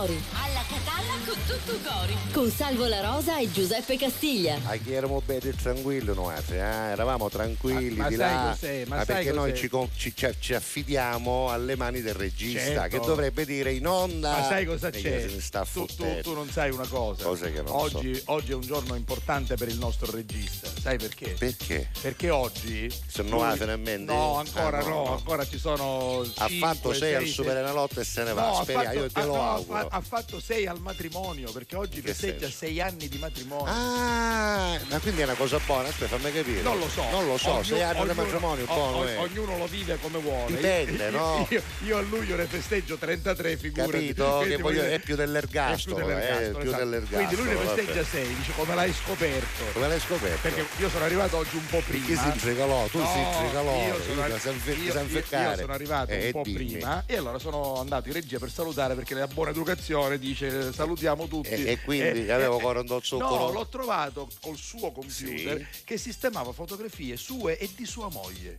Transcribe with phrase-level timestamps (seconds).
[0.00, 0.49] Gori.
[0.70, 2.16] Alla Catalla con tutto Gori.
[2.32, 4.56] Con Salvo La Rosa e Giuseppe Castiglia.
[4.66, 6.54] A chi eravamo belli e tranquilli noi, eh?
[6.56, 8.84] eravamo tranquilli Ma- ma di sai là, cos'è?
[8.86, 9.60] Ma ma sai perché noi cos'è?
[9.62, 12.98] ci, con- ci- ci- ci affidiamo alle mani del regista Certo.
[13.00, 14.30] che dovrebbe dire in onda.
[14.30, 15.26] Ma sai cosa c'è?
[15.72, 17.24] Tu, tu- tu non sai una cosa.
[17.34, 20.68] Che non oggi, oggi è un giorno importante per il nostro regista.
[20.80, 21.30] Sai perché?
[21.38, 21.90] Perché?
[22.00, 22.88] Perché oggi.
[23.08, 24.12] Se non va finalmente?
[24.12, 25.12] No, ancora Ah, no, no, no.
[25.16, 26.20] ancora ci sono.
[26.36, 28.42] Ha cinque, fatto 6 al Superenalotto e se ne va.
[28.42, 29.88] No, ha Speriamo, fatto, io te lo no, ha auguro.
[29.90, 32.56] ha fatto 6 al matrimonio perché oggi festeggia senso?
[32.58, 33.64] 6 anni di matrimonio.
[33.72, 35.88] Ah, ma quindi è una cosa buona?
[35.88, 36.62] Aspetta, fammi capire.
[36.62, 37.02] Non lo so.
[37.10, 39.18] Non lo so, Ognuno- 6 anni di ognuno- matrimonio, o- buono o- è.
[39.18, 40.46] Ognuno lo vive come vuole.
[40.54, 41.46] Dipende, Io- no?
[41.50, 43.90] Io, io a luglio ne festeggio 33, figurati.
[43.90, 44.36] Capito?
[44.36, 46.84] Quindi Che voglio- è più dell'ergastolo, È più dell'ergastolo, è più esatto.
[46.84, 49.64] dell'ergastolo, Quindi lui ne festeggia 6, dice come l'hai scoperto.
[49.72, 50.38] Come l'hai scoperto?
[50.40, 52.06] Perché io sono arrivato oggi un po' prima.
[52.06, 52.86] Chi si intricalò?
[52.86, 53.74] Tu No, si intricalò.
[53.86, 56.56] Io sono, io- io- io arrivato Eh, un po' dimmi.
[56.72, 61.26] prima e allora sono andato in regia per salutare perché la buona educazione dice salutiamo
[61.26, 61.48] tutti.
[61.50, 63.18] E- e quindi avevo ancora un zucchero?
[63.28, 68.56] No, l'ho trovato col suo computer che sistemava fotografie sue e di sua moglie.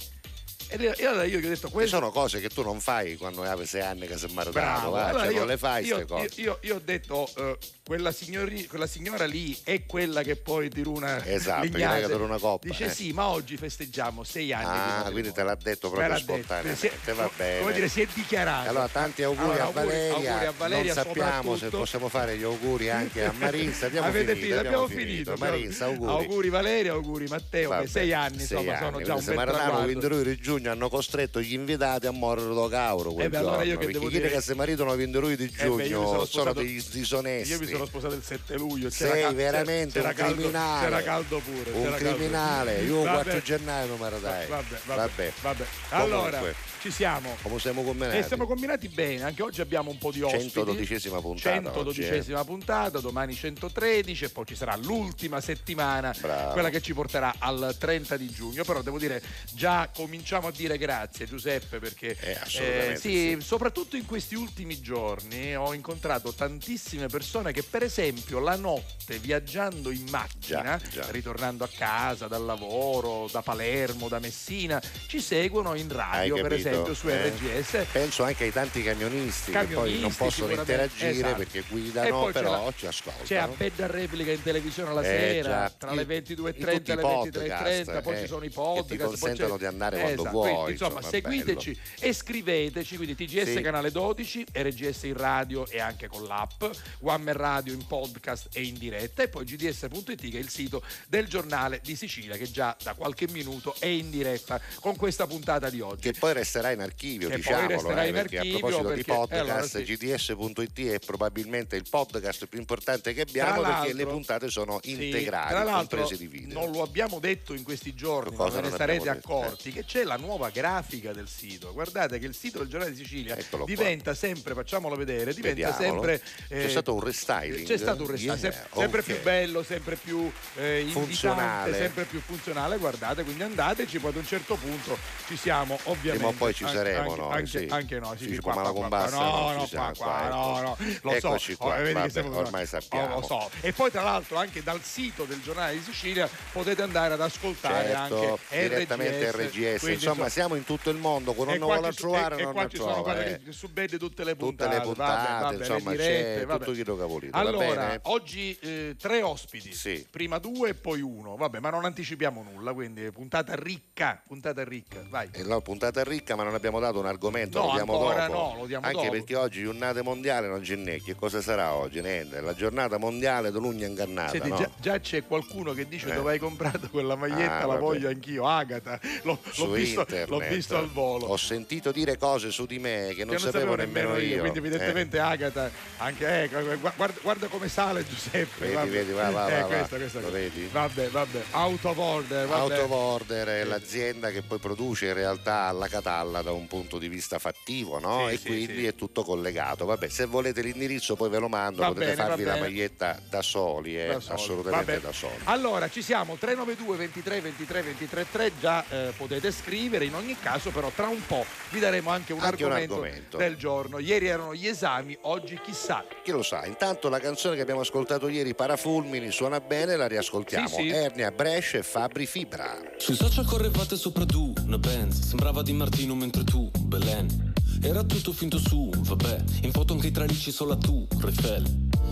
[0.74, 3.44] E e allora io gli ho detto Queste sono cose che tu non fai quando
[3.44, 5.08] hai 6 anni che sei maritato, va?
[5.08, 6.30] allora cioè, io, non le fai queste cose.
[6.36, 10.70] io- io- io ho detto eh, quella, signori- quella signora lì è quella che poi
[10.70, 12.90] tira una Esatto, quella che una coppa, Dice eh.
[12.90, 16.80] sì, ma oggi festeggiamo sei anni Ah, quindi te l'ha detto proprio l'ha detto, spontaneamente,
[17.04, 17.60] si è- va bene.
[17.60, 18.70] Come dire, si è dichiarato.
[18.70, 20.14] Allora, tanti auguri, Allora, a, auguri- Valeria.
[20.14, 23.86] auguri a Valeria Non sappiamo se possiamo fare gli auguri anche a Marisa.
[23.88, 25.34] Abbiamo Avete finito, finito, abbiamo finito.
[25.38, 26.12] Marisa, auguri.
[26.12, 29.86] Auguri Valeria, auguri Matteo, sei anni, sei insomma, sono anni, già un bel traguardo.
[29.88, 33.52] 22 di giugno hanno costretto gli invitati a morire da cauro quel Eh beh, allora
[33.58, 36.00] giorno, io che perché devo dire- che si maritano 22 di Eh beh, giugno io
[36.00, 38.90] mi sono sono sposato- dei disonesti Io mi sono sposato il 7 luglio.
[38.92, 40.84] Sei cal- veramente un caldo- criminale.
[40.86, 41.72] C'era caldo pure.
[41.72, 42.86] un caldo criminale pure.
[42.86, 43.24] io il Vabbè.
[43.24, 45.34] 4 gennaio non me la dai Vabbè, vabbè, Vabbè.
[45.42, 45.66] vabbè.
[45.90, 47.36] Allora, Comunque, ci siamo.
[47.44, 50.60] come siamo combinati E siamo combinati bene, anche oggi abbiamo un po' di ospiti.
[50.60, 56.54] 112esima puntata 112esima puntata, domani 113 e poi ci sarà l'ultima settimana, Bravo.
[56.54, 58.64] quella che ci porterà al 30 di giugno.
[58.64, 59.22] Però devo dire,
[59.54, 63.46] già cominciamo a dire grazie Giuseppe perché Eh, assolutamente sì, sì.
[63.46, 69.92] soprattutto in questi ultimi giorni ho incontrato tantissime persone che per esempio la notte viaggiando
[69.92, 71.12] in macchina, Già, già.
[71.12, 76.70] ritornando a casa dal lavoro, da Palermo, da Messina, ci seguono in radio per capito?
[76.72, 77.30] Esempio su Eh?
[77.30, 77.86] RGS.
[77.92, 81.36] penso anche ai tanti camionisti, che poi non Camionisti, possono interagire Esatto.
[81.36, 85.06] perché E guidano però la- ci ascoltano C'è a Bedda Replica in televisione alla Eh,
[85.06, 85.70] sera, già.
[85.78, 88.48] tra le i 22.30 e le tutti i 23.30, podcast, poi eh, ci sono i
[88.48, 89.04] che ti podcast.
[89.04, 93.62] consentono di andare quando Esatto, vuoi, quindi, insomma, seguiteci e scriveteci, quindi TGS Sì.
[93.62, 96.64] canale 12, RGS in radio e anche con l'app,
[97.02, 100.82] One Man Radio in podcast e in diretta e poi gds.it che è il sito
[101.08, 105.70] del giornale di Sicilia che già da qualche minuto è in diretta con questa puntata
[105.70, 106.12] di oggi.
[106.12, 109.12] che poi resterà in archivio, Che diciamolo, eh, in perché archivio, a proposito di perché-
[109.14, 109.84] podcast, allora sì.
[109.84, 115.50] gds.it è probabilmente il podcast più importante che abbiamo perché le puntate sono Sì, integrali,
[115.50, 116.60] tra l'altro, comprese di video.
[116.60, 119.10] non lo abbiamo detto in questi giorni, ma ne sarete detto?
[119.40, 121.72] accorti, che c'è la nuova grafica del sito.
[121.74, 123.74] Guardate che il sito del giornale di Sicilia Eccolo qua.
[123.74, 126.02] diventa sempre, facciamolo vedere, diventa Vediamolo.
[126.04, 126.22] sempre.
[126.48, 127.66] C'è stato un restyling?
[127.66, 129.06] C'è stato un restyling, Yeah, sem- sempre ok.
[129.06, 131.76] più bello, sempre più eh, Funzionale.
[131.78, 132.78] sempre più funzionale.
[132.78, 134.98] Guardate, quindi andateci, poi ad un certo punto
[135.28, 136.26] ci siamo, ovviamente.
[136.52, 137.68] Poi ci saremo anche, noi, anche, sì.
[137.70, 138.18] anche noi.
[138.18, 140.62] Sì, Sì, qua, come la qua, qua, combassa, No, no, no, qua, qua, qua, no,
[140.62, 140.78] no.
[141.02, 143.16] Lo Eccoci so, qua, oh, vabbè, siamo- ormai sappiamo.
[143.16, 143.50] Oh, lo so.
[143.62, 147.90] E poi tra l'altro anche dal sito del giornale di Sicilia potete andare ad ascoltare
[147.90, 151.78] Certo, anche direttamente RGS, Quindi, insomma siamo in tutto il mondo, con e non qua
[151.78, 153.42] vuole trovare e- non qua sono trova, eh.
[153.50, 156.98] su Bede tutte le Tutte puntate, le puntate, vabbè, insomma, dirette, c'è tutto chi lo
[156.98, 162.44] cavolito, Allora, oggi eh, tre ospiti, prima due e poi uno, vabbè, ma non anticipiamo
[162.44, 165.30] nulla, quindi puntata ricca, puntata ricca, vai.
[165.32, 168.40] E la puntata ricca, ma non abbiamo dato un argomento, No, lo diamo ancora dopo.
[168.40, 169.12] no, lo diamo Anche dopo.
[169.12, 171.02] perché oggi giornata mondiale non c'è né.
[171.02, 172.02] Che cosa sarà oggi?
[172.02, 174.32] Niente, la giornata mondiale dell'ugna ingannata.
[174.32, 174.58] Senti, no?
[174.58, 176.16] già, già c'è qualcuno che dice Eh.
[176.16, 177.80] dove hai comprato quella maglietta, Ah, la vabbè.
[177.80, 180.30] voglio anch'io, Agata, l'ho, Su l'ho visto, internet.
[180.30, 181.26] l'ho visto al volo.
[181.28, 184.40] Ho sentito dire cose su di me che non, che sapevo nemmeno io.
[184.40, 184.62] quindi Eh.
[184.62, 188.90] evidentemente Agata anche gu- guarda, guarda come sale Giuseppe Vedi, vabbè.
[188.90, 190.68] vedi, va, va, Eh, va, questa, questa, Lo vedi?
[190.72, 192.60] vabbè vabbè out of order vabbè.
[192.76, 197.38] Autovorder è l'azienda che poi produce in realtà la Catalla da un punto di vista
[197.38, 198.28] fattivo, no?
[198.30, 198.86] Sì, e sì, quindi sì.
[198.86, 199.84] è tutto collegato.
[199.86, 203.42] Vabbè, se volete l'indirizzo poi ve lo mando, Va potete bene, farvi la maglietta da
[203.42, 204.40] soli, eh, Da soli.
[204.40, 205.04] assolutamente Vabbè.
[205.06, 205.34] da soli.
[205.44, 210.70] Allora ci siamo 392 23 23 23 3 già eh, potete scrivere in ogni caso
[210.70, 213.38] però tra un po' vi daremo anche un, Anche un argomento, argomento.
[213.38, 216.66] del giorno ieri erano gli esami oggi chissà Chi lo sa?
[216.66, 220.68] Intanto la canzone che abbiamo ascoltato ieri, Parafulmini, suona bene, la riascoltiamo.
[220.68, 220.90] Sì, sì.
[220.90, 222.78] Ernia, Brescia e Fabri Fibra.
[222.98, 227.52] Sui social correvate sopra tu, una Benz Sembrava di Martino mentre tu, Belen
[227.82, 231.64] Era tutto finto su, vabbè, in foto anche i tralicci solo tu, Eiffel.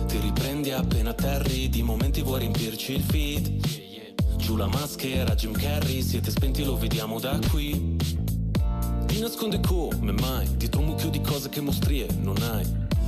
[0.08, 4.16] Ti riprendi appena terri, di momenti vuoi riempirci il feed.
[4.36, 7.96] Giù la maschera, Jim Carrey, siete spenti, lo vediamo da qui.
[9.06, 12.66] Ti nasconde come mai, dietro un mucchio di cose che mostrie non hai.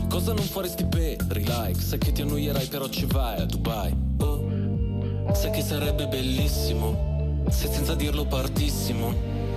[0.09, 1.81] Cosa non faresti per like?
[1.81, 3.93] Sai che ti annoierai però ci vai a Dubai.
[4.19, 9.32] Oh, sai che sarebbe bellissimo, se senza dirlo partissimo.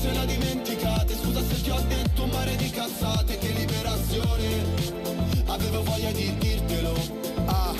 [0.00, 4.46] Le ho dimenticate Scusa se ti ho detto un mare di cazzate Che liberazione
[5.46, 6.94] Avevo voglia di dirtelo
[7.46, 7.74] Ah,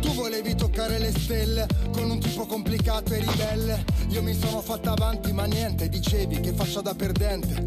[0.00, 3.84] tu volevi toccare le stelle con un tipo complicato e ribelle.
[4.08, 7.66] Io mi sono fatta avanti, ma niente, dicevi che faccia da perdente.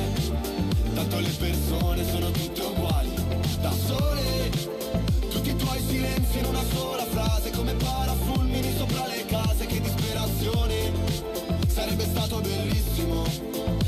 [1.11, 3.13] Tanto le persone sono tutte uguali
[3.59, 4.49] Da sole.
[5.29, 10.93] Tutti i tuoi silenzi in una sola frase Come parafulmini sopra le case Che disperazione.
[11.67, 13.25] Sarebbe stato bellissimo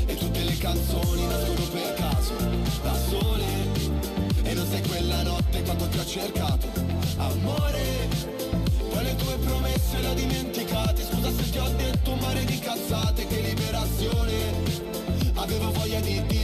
[0.04, 2.34] E tutte le canzoni nascono per caso
[2.82, 3.44] Da sole.
[4.42, 6.66] E non sai quella notte quanto ti ho cercato
[7.16, 8.08] Amore.
[8.90, 12.58] Poi le tue promesse le ho dimenticate Scusa se ti ho detto un mare di
[12.58, 14.92] cazzate Che liberazione.
[15.36, 16.43] Avevo voglia di dirtelo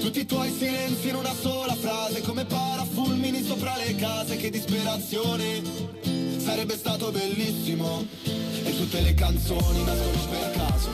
[0.00, 5.62] Tutti i tuoi silenzi in una sola frase, come parafulmini sopra le case, che disperazione.
[6.36, 10.90] Sarebbe stato bellissimo, e tutte le canzoni nascono per caso,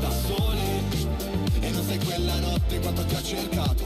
[0.00, 0.62] da sole.
[1.60, 3.84] E non sai quella notte quanto ti ho cercato,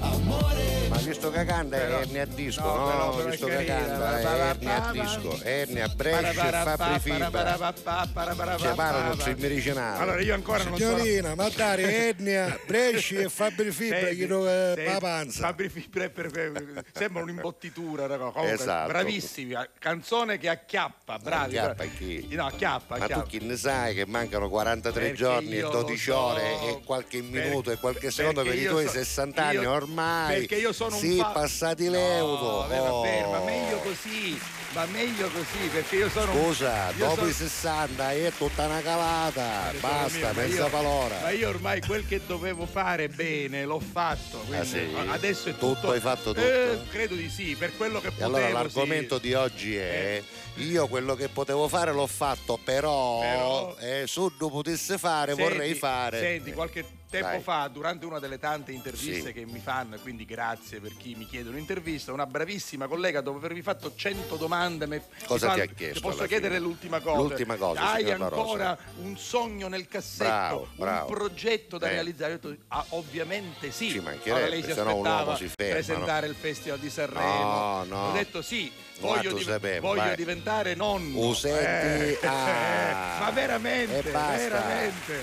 [0.00, 0.88] amore.
[0.88, 2.86] Ma visto che canta è ernia a disco, no, no?
[2.90, 7.30] però- però visto che canta è ernia a disco, ernia, Para- Brescia e Fabri Fibra.
[7.30, 10.02] pa- sui medicinali.
[10.02, 14.48] Allora io ancora non sono Signorina, ma dare etnia, Bresci e Fabri Fibra, gli do
[14.48, 15.40] eh, la panza.
[15.46, 18.08] Fabri Fibra è per- per- sembra un'imbottitura.
[18.16, 18.88] Comunque, Esatto.
[18.88, 21.56] bravissimi, canzone che acchiappa, bravi.
[21.58, 22.26] Acchiappa chi?
[22.32, 23.28] No, acchiappa, Ma tu acchiappa.
[23.28, 26.80] chi ne sai che mancano 43 Perché giorni e io 12 lo so, ore e
[26.84, 30.38] qualche per- minuto e qualche secondo per i tuoi so- 60 anni io- ormai.
[30.38, 32.56] perché io sono un sì, fa- passati No, l'euro.
[32.58, 33.30] vabbè, vabbè, Oh.
[33.30, 34.40] ma meglio così,
[34.72, 38.66] ma meglio così, perché io sono un- Scusa, io dopo sono- i 60 è tutta
[38.66, 39.68] una calata.
[39.72, 41.18] Tesoro Basta, mezza palora.
[41.22, 44.38] Ma io ormai quel che dovevo fare bene l'ho fatto.
[44.46, 44.88] quindi Ah, sì?
[45.08, 45.90] Adesso è Tutto tutto.
[45.92, 46.40] hai fatto tutto?
[46.40, 48.36] Eh, credo di sì, per quello che E potevo.
[48.36, 49.20] allora l'argomento sì.
[49.22, 50.22] di oggi è
[50.56, 55.42] io quello che potevo fare l'ho fatto, però, Però- eh, se tu potessi fare Senti,
[55.50, 56.18] vorrei fare.
[56.20, 57.40] Senti, qualche tempo Dai.
[57.42, 59.32] fa, durante una delle tante interviste Sì.
[59.32, 63.38] che mi fanno, e quindi grazie per chi mi chiede un'intervista, una bravissima collega, dopo
[63.38, 66.66] avervi fatto 100 domande, mi- Cosa mi ti fa- ha chiesto Posso chiedere fine?
[66.66, 67.20] l'ultima cosa?
[67.20, 71.06] L'ultima cosa, Hai ancora un sogno nel cassetto, Bravo, bravo.
[71.08, 71.90] un progetto da Eh.
[71.90, 72.32] realizzare?
[72.32, 73.90] Io ho detto, "Ah, ovviamente sì.
[73.90, 77.42] Ci Allora lei si no aspettava uomo si ferma, presentare il Festival di Sanremo.
[77.42, 78.08] No, no.
[78.08, 78.70] Ho detto sì.
[79.00, 80.16] Voglio, div- sapevi, voglio vai.
[80.16, 81.32] diventare nonno.
[81.34, 83.16] Senti, Eh, ah.
[83.20, 85.22] ma veramente, veramente.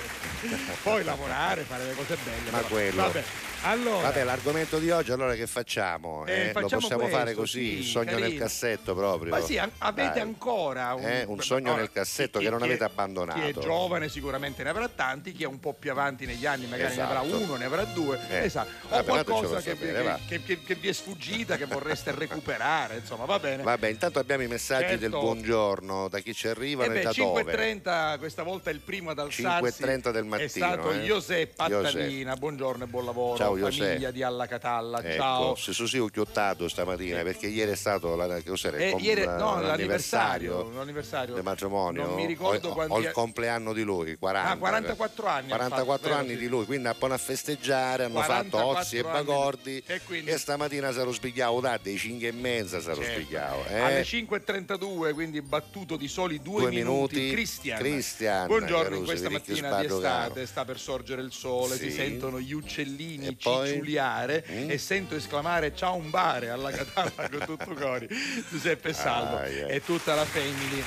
[0.83, 2.49] Poi lavorare, fare le cose belle.
[2.51, 2.67] Ma però.
[2.69, 3.01] quello.
[3.03, 3.23] Vabbè,
[3.63, 4.01] allora.
[4.07, 6.25] Vabbè, l'argomento di oggi allora che facciamo?
[6.25, 8.39] Eh, Eh, Lo facciamo possiamo questo, fare così, sì, il sogno nel carino.
[8.43, 9.29] cassetto proprio.
[9.31, 10.19] Ma sì, avete Dai.
[10.19, 13.39] ancora un, Eh, un sogno Ora, nel cassetto chi- che non avete abbandonato.
[13.39, 16.65] Chi è giovane sicuramente ne avrà tanti, chi è un po' più avanti negli anni
[16.67, 17.41] magari ne avrà Esatto.
[17.43, 18.43] uno, ne avrà due, Eh.
[18.45, 18.69] esatto.
[18.85, 23.25] o Vabbè, qualcosa che, sapere, che- che- che- vi è sfuggita, che vorreste recuperare, insomma,
[23.25, 23.63] va bene.
[23.63, 24.99] Vabbè, intanto abbiamo i messaggi Certo.
[24.99, 27.43] del buongiorno, da chi ci Eh arrivano e beh, da dove?
[27.43, 29.41] 5.30 questa volta è il primo ad alzarsi
[29.83, 31.03] 5.30 del mattino, è stato eh.
[31.05, 33.35] Giuseppe Battalina, buongiorno e buon lavoro.
[33.55, 35.55] Ciao, famiglia di Alla Catalla, Ecco, ciao.
[35.55, 40.71] se sono sì chiuttato stamattina perché ieri è stato la, cos'era, Eh, ieri- no, l'anniversario
[40.73, 44.57] l'anniversario, del matrimonio Non mi ricordo o, quanti o il compleanno di lui 40 Ah,
[44.57, 48.49] 44 anni ha 44 fatto, anni vero, di lui quindi appena a festeggiare hanno fatto
[48.57, 52.81] 44 ozzi e bagordi E quindi- e stamattina sarò spigliato da dei 5 e mezza
[52.81, 53.21] sarò Certo.
[53.21, 54.03] spigliato Alle eh?
[54.03, 57.29] 5.32, quindi battuto di soli due, Due minuti.
[57.31, 57.77] Cristian.
[57.79, 61.75] Cristian, Buongiorno, in Caruso, questa di Ricchio mattina di estate sta per sorgere il sole,
[61.77, 61.95] si Sì.
[61.97, 63.67] sentono gli uccellini Poi?
[63.69, 64.69] cicciuliare Mm.
[64.69, 68.07] e sento esclamare ciao un bare alla Catalla con tutto cori.
[68.49, 69.67] Giuseppe Salvo Ah, yeah.
[69.67, 70.83] e tutta la family.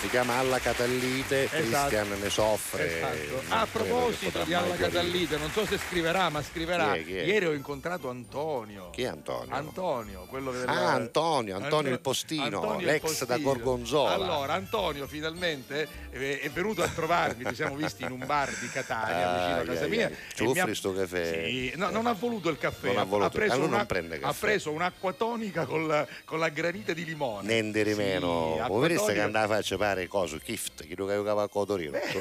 [0.00, 1.86] si chiama Alla Catallite Esatto.
[1.88, 3.42] Cristian ne soffre Esatto.
[3.54, 4.74] a proposito di Alla.
[4.74, 6.92] Catallite, non so se scriverà, ma scriverà.
[6.94, 7.22] Chi è, chi è?
[7.22, 8.90] Ieri ho incontrato Antonio.
[8.90, 9.54] chi è Antonio?
[9.54, 13.38] Antonio, quello del Ah, Antonio, Antonio il postino, Antonio il l'ex da postino.
[13.42, 14.10] Gorgonzola.
[14.14, 19.30] Allora, Antonio finalmente è venuto a trovarmi, ci siamo visti in un bar di Catania
[19.30, 20.08] Ah, vicino a casa ai, mia.
[20.10, 21.44] e Ci mi offri ha- sto caffè?
[21.46, 23.28] Sì, no, non ha voluto il caffè, ha voluto.
[23.28, 24.30] ha preso, non una- prende caffè.
[24.30, 27.48] ha preso un'acqua tonica con la, con la granita di limone.
[27.48, 31.06] Niente di Sì, meno, voi vedete che andava a faccia pare coso, Kift, chi lo
[31.08, 31.98] giocava a Cotorino,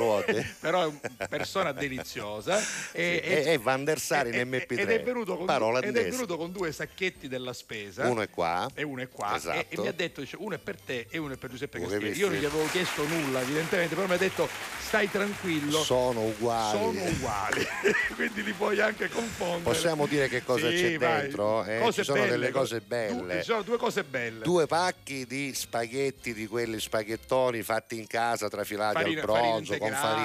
[0.62, 2.60] però è una persona deliziosa
[2.94, 4.80] e, e- e Van der Sar in e- MP3.
[4.80, 5.50] ed è, venuto con,
[5.84, 8.70] ed è venuto con due sacchetti della spesa Uno è qua.
[8.74, 9.58] e uno è qua Esatto.
[9.58, 11.80] e, e mi ha detto dice, uno è per te e uno è per Giuseppe
[11.80, 12.20] visti?
[12.20, 14.48] io non gli avevo chiesto nulla evidentemente però mi ha detto
[14.80, 16.78] stai tranquillo Sono uguali.
[16.78, 17.66] sono uguali
[18.16, 21.22] quindi li puoi anche confondere Possiamo dire che cosa Sì, c'è vai.
[21.22, 21.64] dentro?
[21.64, 23.14] Eh, Cose ci sono belle, delle co- cose belle.
[23.22, 28.08] due- ci sono due cose belle Due pacchi di spaghetti di quelli spaghettoni fatti in
[28.08, 30.22] casa, trafilati Farina- al farina bronzo, con speciali,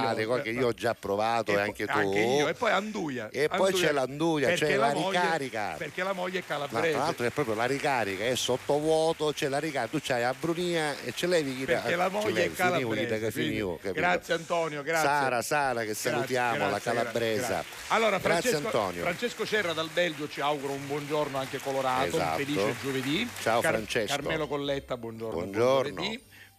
[0.00, 0.24] meravigliose.
[0.26, 1.96] cose che io ho già provato e, po- anche tu.
[1.98, 5.74] anche io e poi Anduia E poi c'è l'Anduia, perché c'è la moglie- ricarica.
[5.78, 9.48] perché la moglie è Ma calabrese tra l'altro è proprio la ricarica, è sottovuoto, c'è
[9.48, 13.18] la ricarica, tu c'hai la brunia e ce levi chi perché la moglie è calabrese
[13.18, 13.92] che quindi- finivo, capito?
[13.92, 17.46] grazie Antonio grazie Sara, Sara che Grazie, salutiamo, la grazie, calabresa.
[17.48, 17.64] grazie.
[17.88, 19.02] Allora, Grazie Francesco, Antonio.
[19.02, 22.38] Francesco Cerra dal Belgio ci auguro un buongiorno anche colorato, Esatto.
[22.40, 23.28] un felice giovedì.
[23.42, 24.14] Ciao, Francesco.
[24.14, 25.32] Carmelo Colletta, buongiorno.
[25.34, 26.02] buon Buongiorno.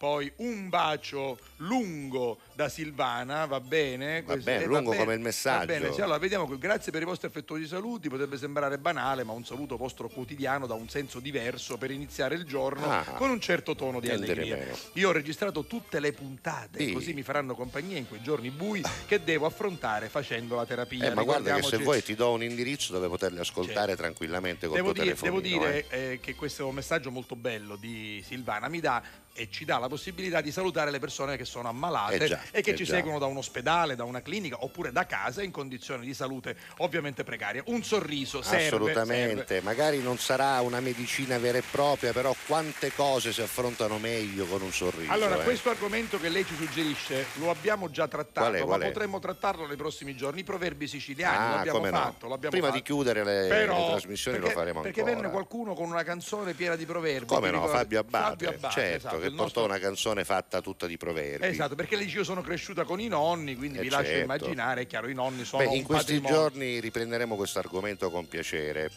[0.01, 4.23] Poi un bacio lungo da Silvana, va bene?
[4.23, 5.59] Va bene, eh, lungo bene, come il messaggio.
[5.59, 9.33] Va bene, sì, allora vediamo, grazie per i vostri affettuosi saluti, potrebbe sembrare banale, ma
[9.33, 13.03] un saluto vostro quotidiano da un senso diverso per iniziare il giorno Ah.
[13.15, 14.55] con un certo tono di allegria.
[14.55, 14.75] meno.
[14.93, 16.93] Io ho registrato tutte le puntate, Sì.
[16.93, 21.11] così mi faranno compagnia in quei giorni bui che devo affrontare facendo la terapia.
[21.11, 24.77] Eh, ma guarda che se vuoi ti do un indirizzo dove poterli ascoltare tranquillamente col
[24.77, 26.11] Devo tuo dire, devo dire eh.
[26.13, 29.03] eh, che questo messaggio molto bello di Silvana mi dà
[29.41, 32.61] e ci dà la possibilità di salutare le persone che sono ammalate Eh già, e
[32.61, 32.95] che eh ci già.
[32.95, 37.23] seguono da un ospedale, da una clinica oppure da casa in condizioni di salute ovviamente
[37.23, 37.63] precarie.
[37.65, 38.65] Un sorriso serve.
[38.67, 39.61] Assolutamente, serve.
[39.61, 44.61] magari non sarà una medicina vera e propria, però quante cose si affrontano meglio con
[44.61, 45.11] un sorriso.
[45.11, 45.43] Allora, eh.
[45.43, 49.19] questo argomento che lei ci suggerisce lo abbiamo già trattato, Qual è, qual ma potremmo
[49.19, 50.41] trattarlo nei prossimi giorni.
[50.41, 51.97] I proverbi siciliani Ah, l'abbiamo come no.
[51.97, 52.27] fatto.
[52.27, 52.77] l'abbiamo Prima fatto.
[52.77, 55.17] di chiudere le, Però, le trasmissioni perché, lo faremo perché ancora.
[55.19, 57.25] venne qualcuno con una canzone piena di proverbi.
[57.25, 57.77] Come no, ricordi?
[57.77, 60.97] Fabio Abbate, Fabio Abbate, certo, esatto, che il portò nostro- una canzone fatta tutta di
[60.97, 61.45] proverbi.
[61.47, 64.21] Esatto, perché lei dice io sono cresciuta con i nonni, quindi Eh, vi lascio certo.
[64.23, 66.37] immaginare, è chiaro, i nonni sono Beh, in questi patrimonio.
[66.37, 68.91] giorni riprenderemo questo argomento con piacere.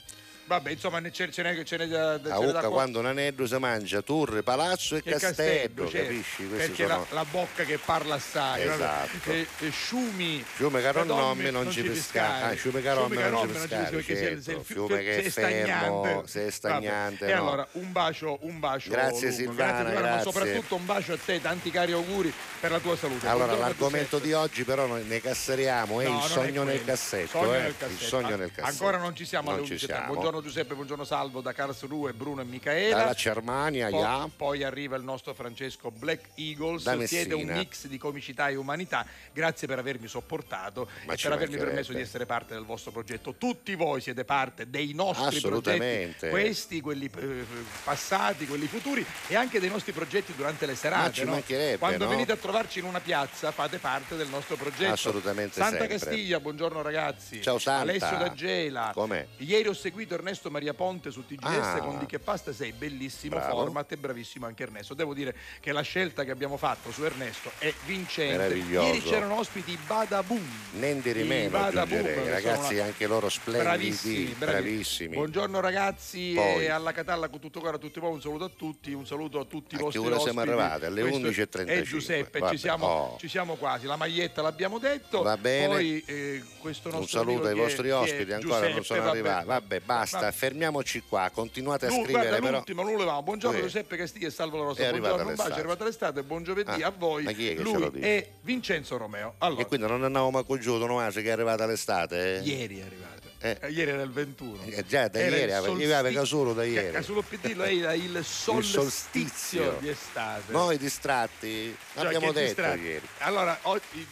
[0.47, 3.07] Vabbè, insomma, ce, ce n'è, ce n'è da, ce A da Ucca qua- quando un
[3.07, 6.47] aneddo si mangia torre, palazzo e che castello, certo, capisci?
[6.49, 7.07] Questi perché sono...
[7.11, 8.63] la, la bocca che parla assai.
[8.63, 9.31] Esatto.
[9.31, 12.53] e, e sciumi Fiume che non non ci pescare.
[12.53, 14.51] Ah, fiume Fiume non ci pescare, perché se- se certo.
[14.51, 17.27] il fi- Fiume che è fermo, se è stagnante.
[17.27, 17.41] E no.
[17.41, 19.35] allora un bacio, un bacio Grazie, lungo.
[19.37, 20.17] Silvana, grazie, Silvana, grazie.
[20.17, 23.27] ma soprattutto un bacio a te, tanti cari auguri per la tua salute.
[23.27, 27.55] Allora, Buongiorno l'argomento di oggi però noi ne casseriamo, è No, il sogno nel cassetto.
[27.55, 27.69] Eh?
[27.89, 28.67] Il sogno nel cassetto.
[28.85, 29.79] Ancora non ci siamo alle Non ci 11.30.
[29.85, 30.13] siamo.
[30.35, 32.97] Buongiorno Giuseppe, buongiorno Salvo da Karlsruhe, Bruno e Michaela.
[32.97, 34.29] Dalla Germania, Poi, ja.
[34.37, 37.05] poi arriva il nostro Francesco Black Eagles.
[37.05, 39.07] Siete un mix di comicità e umanità.
[39.33, 43.37] Grazie per avermi sopportato Ma e per avermi permesso di essere parte del vostro progetto.
[43.39, 47.45] Tutti voi siete parte dei nostri progetti, questi, quelli eh,
[47.85, 51.23] passati, quelli futuri e anche dei nostri progetti durante le serate.
[51.23, 51.41] No?
[51.79, 52.11] Quando no?
[52.11, 54.95] venite a trovarci in una piazza fate parte del nostro progetto.
[54.95, 55.97] Assolutamente Santa sempre.
[55.97, 57.41] Castiglia, buongiorno ragazzi.
[57.41, 57.83] Ciao, Santa.
[57.83, 58.91] Alessio da Gela.
[58.93, 59.25] Com'è?
[59.37, 61.79] Ieri ho seguito Ernesto Maria Ponte su TGS Ah.
[61.81, 63.59] con Di che pasta sei bellissimo Bravo.
[63.61, 64.95] format e bravissimo anche Ernesto.
[64.95, 68.55] Devo dire che la scelta che abbiamo fatto su Ernesto è vincente.
[68.57, 70.43] Ieri c'erano ospiti Badaboom.
[70.79, 75.15] Niente di meno aggiungerei, sono ragazzi una- anche loro splendidi, Bravissimi, bravi- bravissimi.
[75.17, 76.65] Buongiorno ragazzi Poi.
[76.65, 79.41] e alla Catalla con tutto cuore a tutti voi, un saluto a tutti, un saluto
[79.41, 80.57] a tutti i A vostri che ora siamo ospiti.
[80.59, 80.85] arrivati?
[80.87, 81.73] Alle Questo 11.35.
[81.79, 83.17] E Giuseppe, ci siamo, oh.
[83.19, 85.21] ci siamo quasi, la maglietta l'abbiamo detto.
[85.23, 85.67] Va bene.
[85.67, 89.11] Poi eh, questo Un saluto ai vostri ospiti, ancora non Giuseppe, sono vabbè.
[89.11, 89.47] arrivati.
[89.47, 90.14] Vabbè, basta.
[90.21, 92.57] Basta, fermiamoci qua, continuate a Lu- scrivere guarda, però.
[92.57, 93.23] l'ultimo, non levamo.
[93.23, 93.63] Buongiorno Sì.
[93.65, 94.83] Giuseppe Castiglia e Salvo La Rosa.
[94.87, 95.61] Arrivata Buongiorno, un bacio, è l'estate.
[95.61, 97.23] arrivata l'estate, buon giovedì Ah, a voi.
[97.25, 98.07] ma chi è che ce Lui lo dice?
[98.07, 99.35] è Vincenzo Romeo.
[99.39, 102.39] Allora, E quindi non andavamo a giù, non è che è arrivata l'estate?
[102.39, 102.41] eh?
[102.43, 103.13] ieri è arrivato.
[103.41, 103.59] Eh.
[103.61, 104.59] Eh, Ieri era il 21.
[104.71, 105.83] Eh, già da Era ieri, il avevo solsti-
[106.15, 106.93] Casolo da ieri.
[106.93, 109.77] Casulo PD era il solstizio, solstizio.
[109.81, 110.51] di estate.
[110.51, 112.81] Noi distratti, Cioè, abbiamo che detto distratti.
[112.81, 113.07] ieri.
[113.19, 113.59] Allora,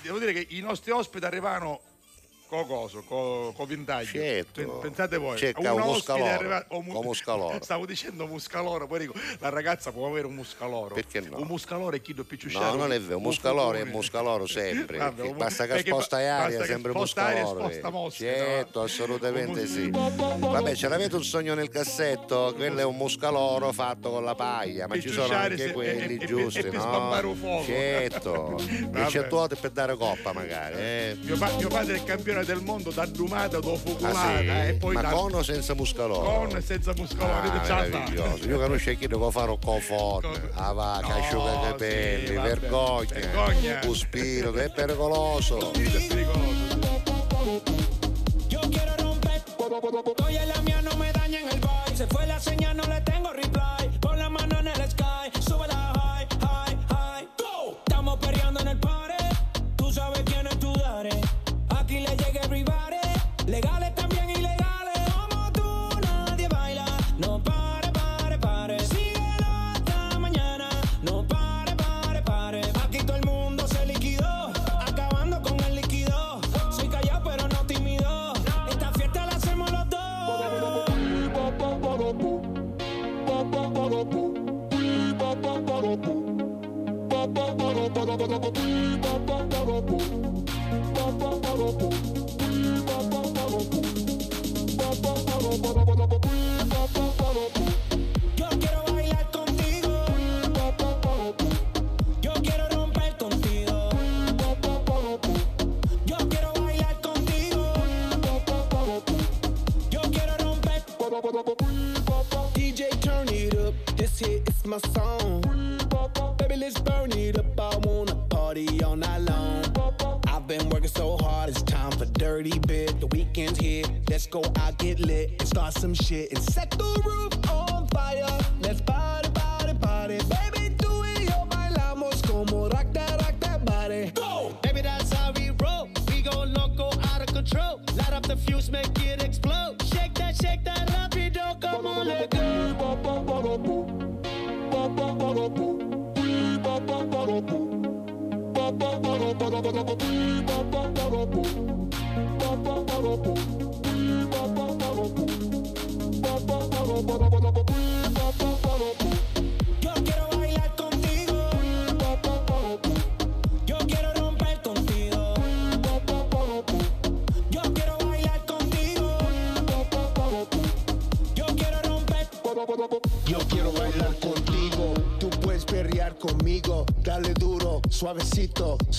[0.02, 1.80] devo dire che i nostri ospiti arrivano
[2.52, 3.66] co coso, co, co.
[4.04, 4.60] Certo.
[4.60, 7.58] Pen- Pensate voi, Cerca un un ospite muscaloro, arriva- o mu- un muscaloro.
[7.64, 10.94] Stavo dicendo muscaloro, poi dico, la ragazza può avere un muscaloro.
[10.94, 11.38] Perché no?
[11.38, 14.98] Un muscaloro è chi do più No, non è vero, muscaloro è muscaloro sempre.
[14.98, 17.68] Vabbè, Che un- basta che sposta aria, che sempre sposta aria muscaloro.
[17.70, 18.84] sposta mosche, certo, no?
[18.84, 19.90] assolutamente Un sì.
[19.90, 22.52] Vabbè, ce l'avete un sogno nel cassetto?
[22.54, 26.58] Quello è un muscaloro fatto con la paglia, ma ci sono anche quelli e- giusti,
[26.58, 26.84] e per no?
[27.30, 27.64] un.
[27.64, 28.60] Certo.
[28.92, 29.04] Vabbè.
[29.04, 31.16] Dice tu per dare coppa magari, eh?
[31.22, 34.46] Mio, pa- mio padre è campione del mondo da Dumata, da Fuculata Ah, sì?
[34.68, 36.46] e poi ma da con o senza muscaloro?
[36.48, 37.48] con e senza muscolari.
[37.48, 38.44] Ah, meraviglioso.
[38.48, 42.26] Io conosco chi devo fare un cofone, Co- ah va, No, che asciuga i capelli,
[42.26, 43.80] sì, vergogna, Vergogna.
[43.84, 45.60] un spirito, è pericoloso.
[45.60, 47.62] Spirito è pericoloso.
[48.48, 49.42] Yo quiero romper.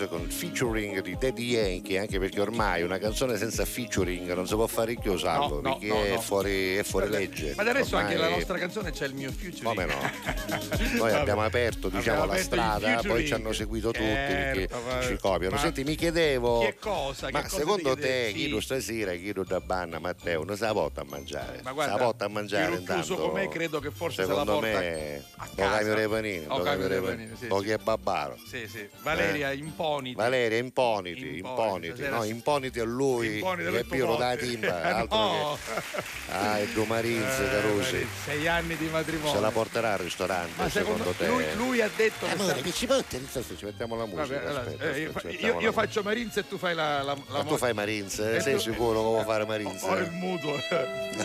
[0.00, 4.32] Eyed Peas con il featuring di Daddy Yankee, anche perché ormai una canzone senza featuring
[4.32, 6.20] non si può fare più salvo, No, perché no, è, no.
[6.20, 7.52] Fuori, è fuori legge.
[7.56, 9.62] Ma del resto anche la Ormai- nostra canzone c'è il mio future.
[9.62, 9.94] Come no?
[10.96, 15.16] Noi abbiamo aperto diciamo, la strada, poi ci hanno seguito tutti perché Certo, ma- ci
[15.18, 15.54] copiano.
[15.56, 17.26] ma- Senti, mi chiedevo, Che cosa?
[17.26, 18.48] Che ma cosa secondo te, chi Sì.
[18.48, 21.60] lo stasera, chi da banna, Matteo, non se la porta a mangiare?
[21.62, 23.14] Ma guarda, se la porta a mangiare intanto.
[23.16, 25.94] come credo che forse se la secondo porta me, a casa.
[26.08, 27.62] panini, panini, sì, sì.
[27.64, 28.36] che è babbaro.
[28.48, 28.88] Sì, sì.
[29.02, 30.14] Valeria, imponiti.
[30.16, 34.90] Valeria, imponiti, Imponiti, imponiti, stasera no, imponiti a lui, Imponiti che Piro da timba, Eh,
[34.90, 35.58] altro no.
[35.64, 36.02] che...
[36.30, 38.06] Ah, e due Marinze, Eh, Carusi.
[38.24, 39.32] Sei anni di matrimonio.
[39.32, 41.26] Se la porterà al ristorante, Ma secondo, te?
[41.26, 43.28] lui, lui ha detto che Amore, sta- che ci porti?
[43.56, 44.22] Ci mettiamo la musica.
[44.26, 47.02] Vabbè, allora, aspetta, eh, io, aspetta, io- io la faccio Marines e tu fai la,
[47.02, 48.36] la, la Ma tu fai Marinze?
[48.36, 49.86] E Sei tu- sicuro che vuoi fare Marinze?
[49.86, 50.52] Ho il mutuo.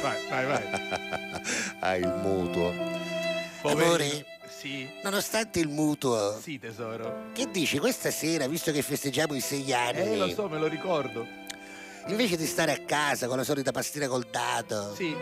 [0.02, 0.64] vai, vai, vai.
[1.80, 2.74] Hai il mutuo.
[3.62, 3.86] Poverino.
[3.94, 4.26] Amore,
[4.66, 4.90] Sì.
[5.04, 7.26] Nonostante il mutuo, Sì, tesoro.
[7.34, 10.66] che dici questa sera, visto che festeggiamo i sei anni, Eh, lo so, me lo
[10.66, 11.24] ricordo.
[12.08, 15.16] invece di stare a casa con la solita pastina col dado, Sì,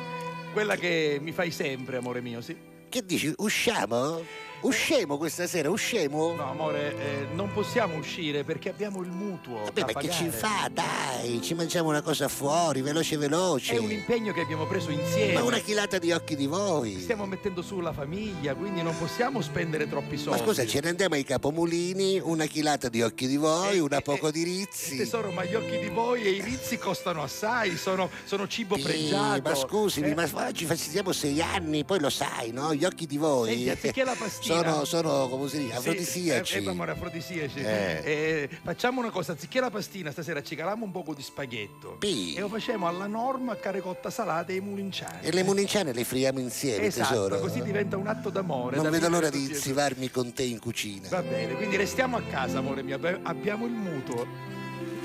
[0.54, 2.56] quella che mi fai sempre, amore mio, sì.
[2.88, 4.24] che dici, usciamo?
[4.64, 6.34] Usciamo questa sera, usciamo?
[6.36, 9.60] No, amore, eh, non possiamo uscire perché abbiamo il mutuo.
[9.64, 10.38] Vabbè, da ma che ci pagare.
[10.38, 10.70] fa?
[10.72, 13.74] Dai, ci mangiamo una cosa fuori, veloce veloce.
[13.74, 15.34] È un impegno che abbiamo preso insieme.
[15.34, 16.98] Ma una chilata di occhi di voi.
[17.02, 20.40] Stiamo mettendo su la famiglia, quindi non possiamo spendere troppi Ma soldi.
[20.44, 24.02] scusa, ce ne andiamo ai capomulini, una chilata di occhi di voi, Eh, una eh,
[24.02, 24.96] poco eh, di rizzi.
[24.96, 28.82] Tesoro, ma gli occhi di voi e i rizzi costano assai, sono, sono cibo Sì,
[28.84, 29.42] pregiato.
[29.44, 32.74] ma scusami, Eh, ma oggi festeggiamo sei anni, poi lo sai, no?
[32.74, 36.58] Gli occhi di voi Senti, anziché la pastina- sono, sono come si dice, Sì, afrodisiaci.
[36.58, 37.60] Eh, eh, afrodisiaci.
[37.60, 38.02] Eh.
[38.04, 41.98] Eh, facciamo una cosa, anziché la pastina, stasera ci caliamo un poco di spaghetto.
[42.02, 42.34] Sì.
[42.36, 45.20] E lo facciamo alla norma, caricotta salata e i mulinciani.
[45.22, 47.40] E le mulinciane le friamo insieme, Esatto, tesoro.
[47.40, 48.76] così diventa un atto d'amore.
[48.76, 51.08] Non da vedo l'ora di zivarmi con te in cucina.
[51.10, 52.96] Va bene, quindi restiamo a casa, amore mio.
[52.96, 54.26] abbi- Abbiamo il mutuo.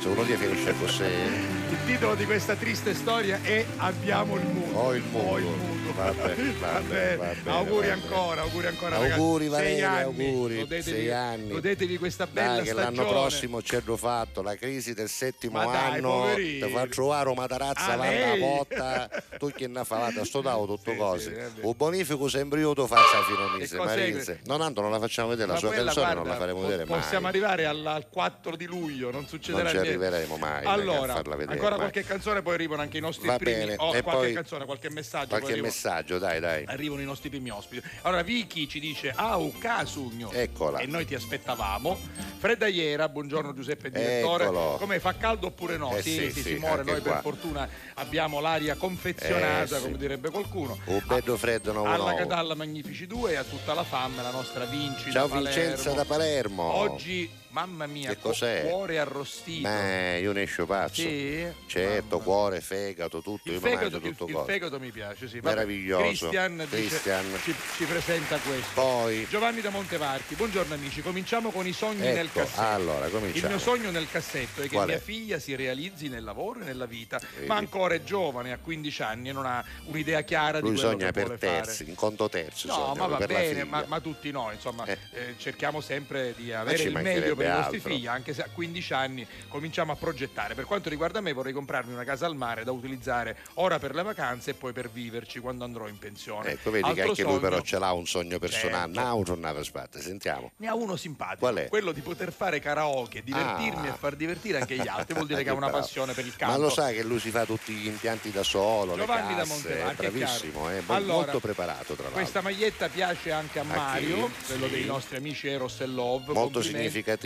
[0.00, 1.02] Se uno dia finisce così.
[1.02, 4.78] Il titolo di questa triste storia è Abbiamo il mutuo.
[4.80, 5.30] Ho il mutuo.
[5.30, 5.76] Ho il mutuo.
[5.98, 8.02] Va bene, va bene, va bene, auguri va bene.
[8.06, 10.02] ancora, auguri ancora Auguri, Valeria, anni.
[10.04, 11.48] auguri, Godetevi, sei anni.
[11.50, 13.10] godetevi questa bella Dai, che l'anno stagione.
[13.10, 16.10] prossimo c'è già fatto la crisi del settimo Ma dai, anno.
[16.10, 16.66] poverino.
[16.66, 18.38] Ti fa trovare una tarazza Ah, alla lei?
[18.38, 19.08] botta.
[19.38, 20.24] Tu che ne fatto?
[20.24, 21.50] Sto davo tutto Sì, cose.
[21.56, 21.60] sì.
[21.62, 23.24] Un bonifico sempre io lo faccio a
[23.58, 24.40] cos'è Marinze.
[24.44, 26.84] Non tanto non la facciamo vedere, la Ma sua canzone guarda, non la faremo vedere
[26.84, 27.00] mai.
[27.00, 29.87] Possiamo arrivare al 4 di luglio, non succederà ci niente.
[29.88, 31.90] Arriveremo mai, Allora, a farla vedere, ancora mai.
[31.90, 33.58] qualche canzone, poi arrivano anche i nostri Va primi.
[33.58, 35.28] bene, oh, e qualche poi- canzone, qualche messaggio.
[35.28, 36.64] Qualche arrivano- messaggio, dai, dai.
[36.66, 37.86] Arrivano i nostri primi ospiti.
[38.02, 40.30] Allora, Vicky ci dice: Au, Casugno.
[40.32, 40.78] Eccola.
[40.78, 41.98] E noi ti aspettavamo.
[42.38, 44.44] Fredda Iera, buongiorno Giuseppe Direttore.
[44.44, 44.76] Eccolo.
[44.78, 45.94] Come fa caldo oppure no?
[45.96, 46.82] Eh sì, sì, sì, sì, si muore.
[46.84, 47.20] Noi per qua.
[47.20, 49.82] fortuna abbiamo l'aria confezionata, Eh, sì.
[49.84, 50.78] come direbbe qualcuno.
[50.86, 52.14] Un bello freddo nuovo Alla.
[52.14, 55.38] Catalla Magnifici 2 e a tutta la fam, la nostra Vinci Ciao da.
[55.38, 56.62] Vincenza da Palermo.
[56.74, 58.66] Oggi, mamma mia, Che cos'è?
[58.68, 59.68] cuore arrostito.
[59.68, 61.00] Beh, io ne esco pazzo.
[61.02, 61.46] Sì?
[61.66, 62.22] Certo, Mamma.
[62.24, 64.52] cuore, fegato, tutto, Il io fegato, il, tutto il cose.
[64.52, 65.40] fegato mi piace, sì.
[65.42, 66.02] Meraviglioso.
[66.28, 67.00] Christian, dice-
[67.42, 68.68] ci, ci presenta questo.
[68.74, 72.60] Poi, Giovanni da Montevarchi, buongiorno amici, cominciamo con i sogni nel ecco, cassetto.
[72.60, 73.48] allora, Il cominciamo.
[73.48, 75.00] mio sogno nel cassetto è che Qual mia è?
[75.00, 77.46] figlia si realizzi nel lavoro e nella vita, Vedi?
[77.46, 80.90] ma ancora è giovane, ha 15 anni e non ha un'idea chiara Lui di quello
[80.92, 81.90] sogna che per vuole terzi, fare.
[81.90, 82.66] in conto terzi.
[82.66, 84.98] No, ma va bene, ma, ma tutti noi, insomma, Eh.
[85.12, 87.90] eh, cerchiamo sempre di avere ci il meglio per i nostri altro.
[87.92, 90.54] figli, anche se a 15 anni cominciamo a progettare.
[90.54, 94.02] Per quanto riguarda me, vorrei comprarmi una casa al mare da utilizzare ora per le
[94.02, 96.50] vacanze e poi per viverci quando andrò in pensione.
[96.52, 98.92] Ecco, vedi che Altro anche lui sogno- però ce l'ha un sogno personale.
[98.92, 99.00] Certo.
[99.08, 100.50] No, un giornata spazio, sentiamo.
[100.56, 101.68] Ne ha uno simpatico, Qual è?
[101.68, 103.92] quello di poter fare karaoke, divertirmi Ah.
[103.92, 105.14] e far divertire anche gli altri.
[105.14, 105.82] Vuol dire che ha una Bravo.
[105.82, 106.56] passione per il canto.
[106.58, 109.42] Ma lo sai che lui si fa tutti gli impianti da solo, Giovanni le da
[109.42, 112.20] casse, Montevarchi, è bravissimo, mo- Allora, molto preparato tra l'altro.
[112.20, 114.32] Questa maglietta piace anche a Mario, chi?
[114.46, 116.32] quello dei nostri amici Eros e Love.
[116.32, 116.62] Molto Complimenti.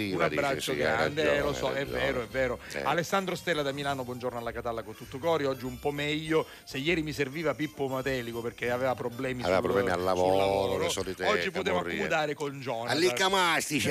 [0.02, 2.58] Significativa, Un dice, abbraccio hai grande, ragione, lo so, è vero, è vero.
[2.72, 2.82] Eh.
[2.82, 5.44] Alessandro Stella da Milano, buongiorno alla Catalla con tutto cori.
[5.44, 6.46] Oggi un po' meglio.
[6.64, 10.88] Se ieri mi serviva Pippo Matelico perché aveva problemi, Aveva sul, problemi al lavoro, lavoro,
[10.90, 12.96] solite Oggi potevo accomodare con Jonathan.
[12.96, 12.98] A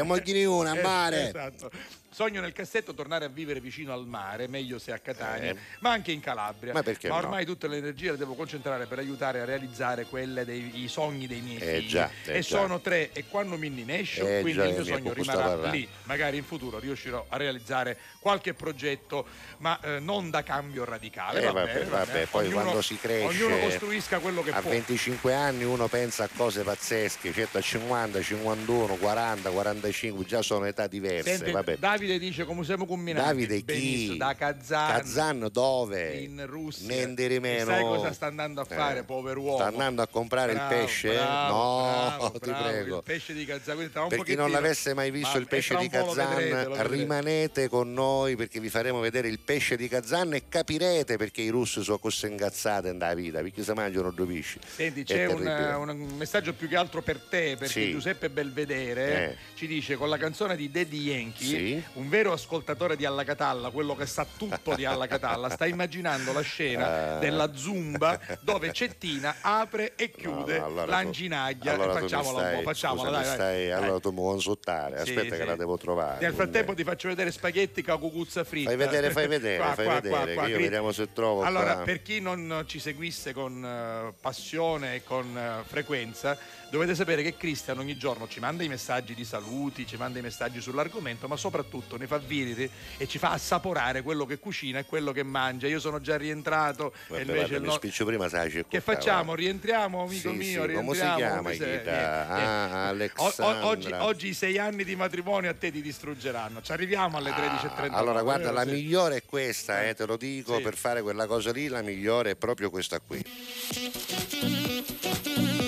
[0.03, 1.27] moglie una, a mare.
[1.27, 1.71] Esatto.
[2.13, 5.55] Sogno nel cassetto tornare a vivere vicino al mare, meglio se a Catania, Eh.
[5.79, 6.73] ma anche in Calabria.
[6.73, 7.15] Ma no?
[7.15, 11.25] ormai tutte le energie le devo concentrare per aiutare a realizzare quelle dei i sogni
[11.25, 11.87] dei miei Eh figli.
[11.89, 12.57] già, eh e già.
[12.57, 15.87] sono tre e quando mi innescio, Eh quindi già, il mio eh, sogno rimarrà lì.
[16.03, 19.25] Magari in futuro riuscirò a realizzare qualche progetto,
[19.59, 21.39] ma eh, non da cambio radicale.
[21.39, 22.25] Eh, va vabbè, vabbè, bene.
[22.25, 24.69] poi Ognuno- quando si cresce, Ognuno costruisca quello che A può.
[24.69, 30.65] 25 anni uno pensa a cose pazzesche, certo a 50, 51, 40, 45, già sono
[30.65, 31.37] età diverse.
[31.37, 31.77] Senti, vabbè.
[31.77, 33.25] Davide dice come siamo combinati.
[33.25, 33.63] Davide chi?
[33.63, 34.91] Benissimo, da Kazan.
[34.97, 36.13] Kazan dove?
[36.17, 36.87] in Russia.
[36.87, 37.65] Niente di meno.
[37.71, 39.55] sai cosa sta andando a fare, Eh, poveruomo?
[39.57, 41.13] Sta andando a comprare Bravo, il pesce?
[41.13, 41.81] bravo, no,
[42.17, 42.97] bravo, ti prego.
[42.97, 43.89] Il pesce di Kazan.
[44.09, 48.59] Per chi non l'avesse mai visto il pesce di Kazan, vedrete, rimanete con noi perché
[48.59, 52.87] vi faremo vedere il pesce di Kazan e capirete perché i russi sono così ingazzati
[52.87, 54.59] nella vita, perché si mangiano due pesci.
[54.65, 55.73] Senti, c'è un, terribile.
[55.73, 57.91] un messaggio più che altro per te, perché Sì.
[57.91, 59.37] Giuseppe Belvedere Eh.
[59.55, 61.83] ci dice con la canzone di Daddy Yankee, Sì.
[61.93, 66.31] Un vero ascoltatore di Alla Catalla, quello che sa tutto di Alla Catalla, sta immaginando
[66.33, 67.19] la scena Ah.
[67.19, 71.73] della Zumba dove Cettina apre e chiude No, no, allora l'anginaglia.
[71.73, 73.71] allora tu mi facciamola stai- un po', facciamola, scusami, dai, stai- dai.
[73.71, 74.95] allora tu mi vuoi insultare.
[75.03, 75.47] Sì, Aspetta che sì.
[75.47, 76.19] la devo trovare.
[76.21, 78.69] Nel frattempo ti faccio vedere spaghetti con cucuzza fritta.
[78.69, 82.01] Fai vedere, fai vedere, Qua, fai qua, vedere, qua, io vediamo se trovo Allora, per
[82.01, 86.37] chi non ci seguisse con eh, passione e con eh, frequenza,
[86.69, 90.21] dovete sapere che Cristian ogni giorno ci manda i messaggi di saluti, ci manda i
[90.21, 94.85] messaggi sull'argomento, ma soprattutto ne fa visite e ci fa assaporare quello che cucina e
[94.85, 95.67] quello che mangia.
[95.67, 99.35] Io sono già rientrato e Vabbè, invece guarda, no- spiccio prima, sai, che facciamo?
[99.35, 101.65] Rientriamo, amico Sì, mio, sì, come si chiama, Ghita?
[101.65, 101.89] niente.
[101.91, 103.65] Ah, O- o- Alexandra.
[103.67, 106.61] oggi, oggi i sei anni di matrimonio a te ti distruggeranno.
[106.61, 107.95] Ci arriviamo alle 13.30.
[107.95, 108.71] Ah, Allora, guarda, la Sì.
[108.71, 110.61] migliore è questa, eh, te lo dico, Sì.
[110.61, 113.23] per fare quella cosa lì, la migliore è proprio questa qui.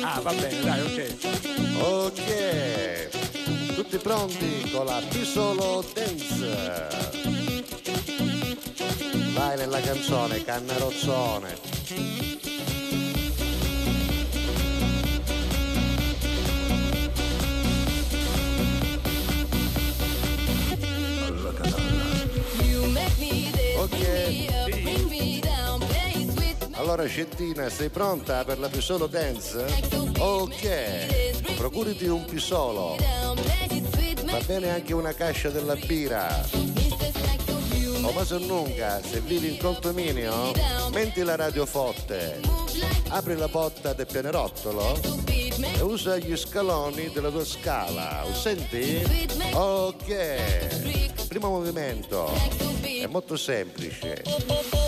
[0.04, 1.15] Ah, va bene, dai, ok.
[1.84, 3.23] Ok,
[3.84, 6.88] tutti pronti con la Pisolo Dance.
[9.34, 11.72] Vai nella canzone, cannarozzone.
[23.76, 24.24] Ok.
[25.08, 25.43] bring
[26.84, 29.65] Allora Cettina, sei pronta per la Pisolo Dance?
[30.19, 32.98] Ok, procuriti un pisolo.
[34.26, 36.46] Va bene anche una cascia della birra.
[38.02, 40.52] O ma se se vivi in condominio,
[40.91, 42.41] metti la radio forte.
[43.08, 48.26] Apri la porta del pianerottolo e usa gli scaloni della tua scala.
[48.34, 49.02] Senti?
[49.54, 51.28] Ok.
[51.28, 52.32] Primo movimento.
[52.82, 54.24] È molto semplice.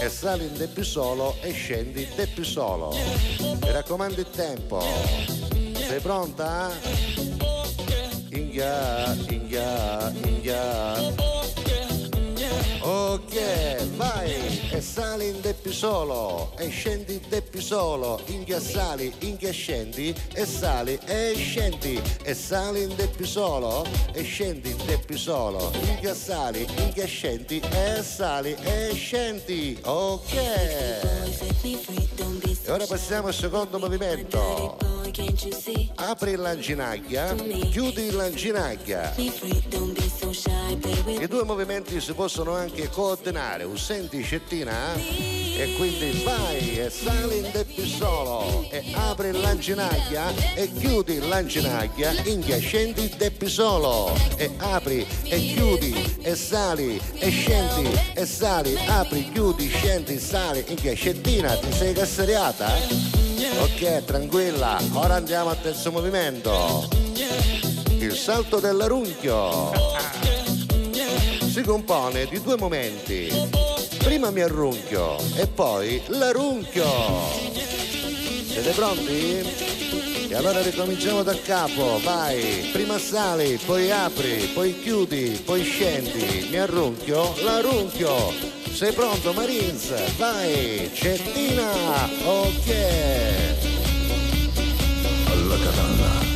[0.02, 2.96] E sali in depisolo e scendi in depisolo.
[3.40, 4.82] Mi raccomando il tempo.
[5.74, 6.72] Sei pronta?
[8.32, 11.35] Inghia, inghia, inghia.
[12.88, 13.36] Ok,
[13.96, 14.32] vai
[14.72, 21.34] e sali in depisolo e scendi in depisolo, inghia sali, inghia scendi e sali e
[21.36, 28.56] scendi e sali in depisolo e scendi in depisolo, inghia sali, inghia scendi e sali
[28.62, 29.80] e scendi.
[29.82, 30.36] Ok.
[32.68, 34.76] E ora passiamo al secondo movimento.
[35.98, 37.36] Apri la ginaglia,
[37.70, 39.14] chiudi la ginaglia.
[39.16, 39.32] I
[41.28, 44.96] due movimenti si possono anche coordinare, un senti cettina?
[45.58, 52.12] E quindi vai e sali in depisolo e apri la ginaglia e chiudi la ginaglia,
[52.24, 59.70] inghia scendi depisolo e apri e chiudi e sali e scendi e sali, apri, chiudi,
[59.70, 61.94] scendi, sali, inghia scettina, ti sei
[62.56, 63.64] casseriata?
[63.64, 66.88] Ok, tranquilla, ora andiamo al terzo movimento.
[67.98, 69.72] Il salto dell'arunchio
[71.50, 73.30] si compone di due momenti.
[74.04, 76.86] Prima mi arrunchio e poi l'arunchio.
[78.48, 79.74] Siete pronti?
[80.28, 82.70] E allora ricominciamo da capo, vai.
[82.72, 86.48] Prima sali, poi apri, poi chiudi, poi scendi.
[86.50, 88.65] Mi arrunchio, l'arunchio.
[88.76, 89.88] Sei pronto Marines?
[90.18, 92.76] Vai, Cettina, ok.
[95.32, 96.35] Alla katana.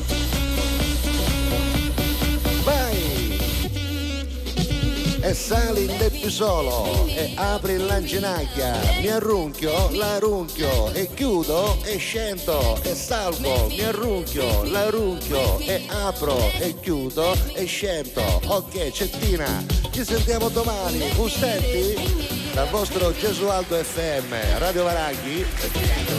[5.21, 12.79] E sali in depisolo e apri la ginaglia, mi arrunchio, l'arunchio e chiudo e scendo
[12.83, 18.23] e salgo, mi arrunchio, l'arunchio e apro e chiudo e scendo.
[18.47, 22.49] Ok, Cettina, ci sentiamo domani, Ustetti?
[22.53, 25.45] Dal vostro Gesualdo FM, Radio Varaghi,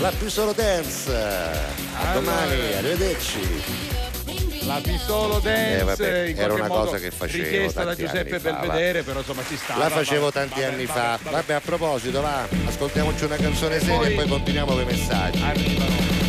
[0.01, 1.11] la Pisolo Dance.
[1.13, 3.90] A domani, arrivederci.
[4.67, 9.03] La Pisolo Dance Eh, vabbè, era una cosa che facevo richiesta da Giuseppe fa, Belvedere,
[9.03, 9.77] però insomma si sta.
[9.77, 11.19] La facevo tanti anni fa.
[11.23, 15.43] Vabbè, a proposito, va, ascoltiamoci una canzone seria e poi continuiamo con i messaggi.
[15.43, 16.20] Arrivano.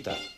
[0.00, 0.29] Pubblicità.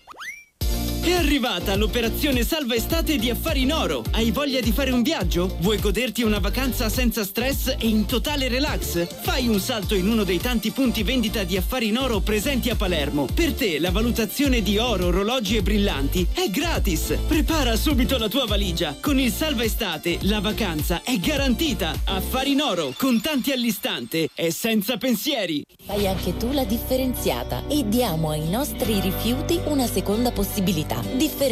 [1.63, 4.03] Arrivata l'operazione Salva Estate di Affari in Oro.
[4.11, 5.59] Hai voglia di fare un viaggio?
[5.61, 9.07] Vuoi goderti una vacanza senza stress e in totale relax?
[9.23, 12.75] Fai un salto in uno dei tanti punti vendita di Affari in Oro presenti a
[12.75, 13.29] Palermo.
[13.33, 17.17] Per te la valutazione di oro, orologi e brillanti è gratis.
[17.29, 18.97] Prepara subito la tua valigia.
[19.01, 21.95] Con il Salva Estate la vacanza è garantita.
[22.07, 25.63] Affari in Oro, contanti all'istante e senza pensieri.
[25.85, 31.01] Fai anche tu la differenziata e diamo ai nostri rifiuti una seconda possibilità.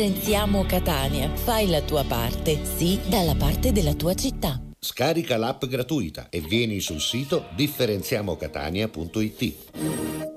[0.01, 1.29] Differenziamo Catania.
[1.29, 4.59] Fai la tua parte, sì, dalla parte della tua città.
[4.79, 10.30] Scarica l'app gratuita e vieni sul sito differenziamocatania.it.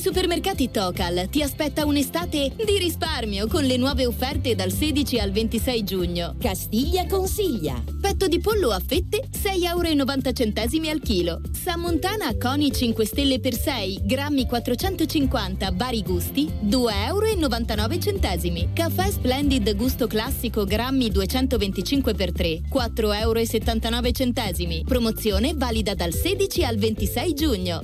[0.00, 5.84] Supermercati Tocal ti aspetta un'estate di risparmio con le nuove offerte dal 16 al 26
[5.84, 6.36] giugno.
[6.40, 7.84] Castiglia consiglia.
[8.00, 11.42] Petto di pollo a fette 6,90 euro al chilo.
[11.52, 18.70] Sammontana Coni 5 stelle per 6, grammi 450, vari gusti 2,99 euro.
[18.72, 24.84] Caffè Splendid gusto classico, grammi 225 per 3, 4,79 euro.
[24.86, 27.80] Promozione valida dal 16 al 26 giugno.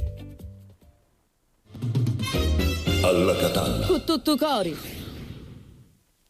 [3.06, 3.86] Alla.
[3.86, 4.76] Con tutto cori.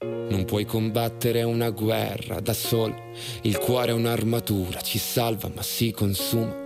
[0.01, 2.95] Non puoi combattere una guerra da solo,
[3.43, 6.66] il cuore è un'armatura, ci salva ma si consuma.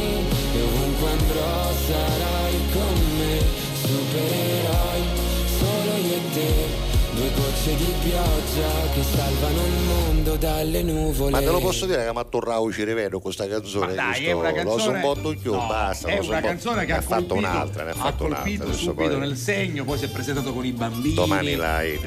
[0.53, 3.39] e ovunque andrò sarai con me,
[3.83, 4.90] supereroi
[7.63, 11.29] gocce di pioggia che salvano il mondo dalle nuvole.
[11.31, 13.87] Ma te lo posso dire che Matturrao ci rivedo con questa canzone?
[13.87, 14.29] Ma dai, giusto?
[14.29, 16.07] è una canzone- Lo so un po' tu più, No, basta.
[16.07, 18.41] è una canzone che ha fatto colpito- un'altra, ne ha ha fatto un'altra.
[18.43, 21.13] colpito adesso subito poi- nel segno, poi si è presentato con i bambini.
[21.13, 22.05] Domani la evito.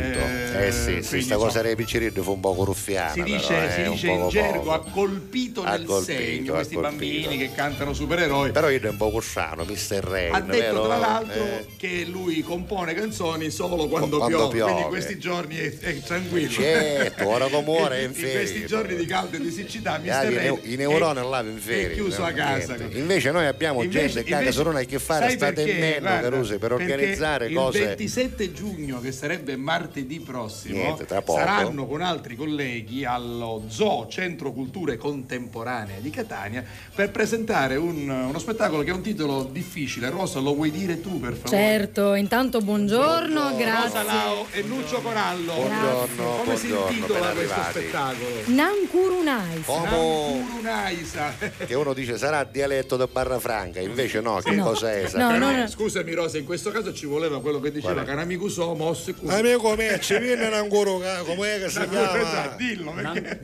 [0.58, 3.12] Eh, sì, sì, quindi, sta cosa dei piccirilli fu un po' ruffiana.
[3.12, 6.76] Si dice, però, si eh, dice in gergo, ha colpito Ha nel segno ha questi
[6.76, 8.50] bambini che cantano supereroi.
[8.50, 10.02] Però io è un po' strano, Mr.
[10.02, 10.34] Rain.
[10.34, 14.60] ha detto tra l'altro Eh, che lui compone canzoni solo quando, piove.
[14.60, 16.48] quindi questi giorni è, è tranquillo.
[16.50, 18.32] Certo, ora come ora E in in ferie.
[18.32, 20.58] questi giorni di caldo e di siccità Ah, Mr.
[20.62, 21.90] i neuroni è- là in ferie.
[21.90, 22.98] è chiuso no, a casa niente.
[22.98, 25.52] Invece noi abbiamo Invece- gente che a invece- casa non ha che fare, sai state
[25.54, 25.70] perché?
[25.72, 27.84] in meno, Carusi, per organizzare il cose.
[27.84, 34.96] 27 giugno, che sarebbe martedì prossimo, Niente, saranno con altri colleghi allo Zoo Centro Culture
[34.96, 36.64] Contemporanee di Catania
[36.94, 40.08] per presentare un- uno spettacolo che ha un titolo difficile.
[40.10, 41.56] Rosa, lo vuoi dire tu per favore?
[41.60, 44.02] Certo, intanto buongiorno, Rosa grazie.
[44.04, 45.33] Lao e Lucio Corallo.
[45.42, 47.78] Buongiorno, Come si buongiorno, intitola ben questo arrivati.
[47.80, 48.28] spettacolo?
[48.46, 49.64] Nankurunais.
[49.64, 51.34] Como Unaisa.
[51.66, 54.64] che uno dice sarà dialetto da Barra Franca, invece no, che No.
[54.64, 55.00] cos'è?
[55.00, 55.38] No, esattamente?
[55.44, 55.66] no, no.
[55.68, 58.06] Scusami Rosa, in questo caso ci voleva quello che diceva Qual è?
[58.06, 62.18] che un amico mio, ci viene ancora, come che si chiama?
[62.20, 63.38] Esatto, dillo perché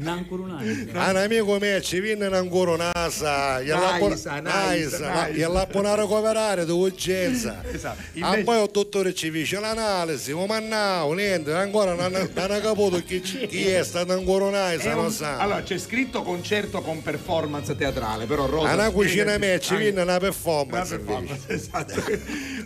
[0.93, 5.29] Un amico mio ci viene ancora NASA, gliela Naisa, Naisa, Naisa.
[5.31, 7.63] gliela può recuperare d'urgenza.
[7.71, 7.99] Esatto.
[8.21, 12.61] Ah, Invece- poi il dottore ci dice l'analisi, ma mannao, niente, ancora non non hanno
[12.61, 15.37] capito chi, chi è stato ancora Naisa, È non sa.
[15.39, 20.13] allora c'è scritto concerto con performance teatrale, però Rosa Una cucina me ci viene una
[20.13, 20.97] Una performance.
[20.99, 22.03] performance, esatto.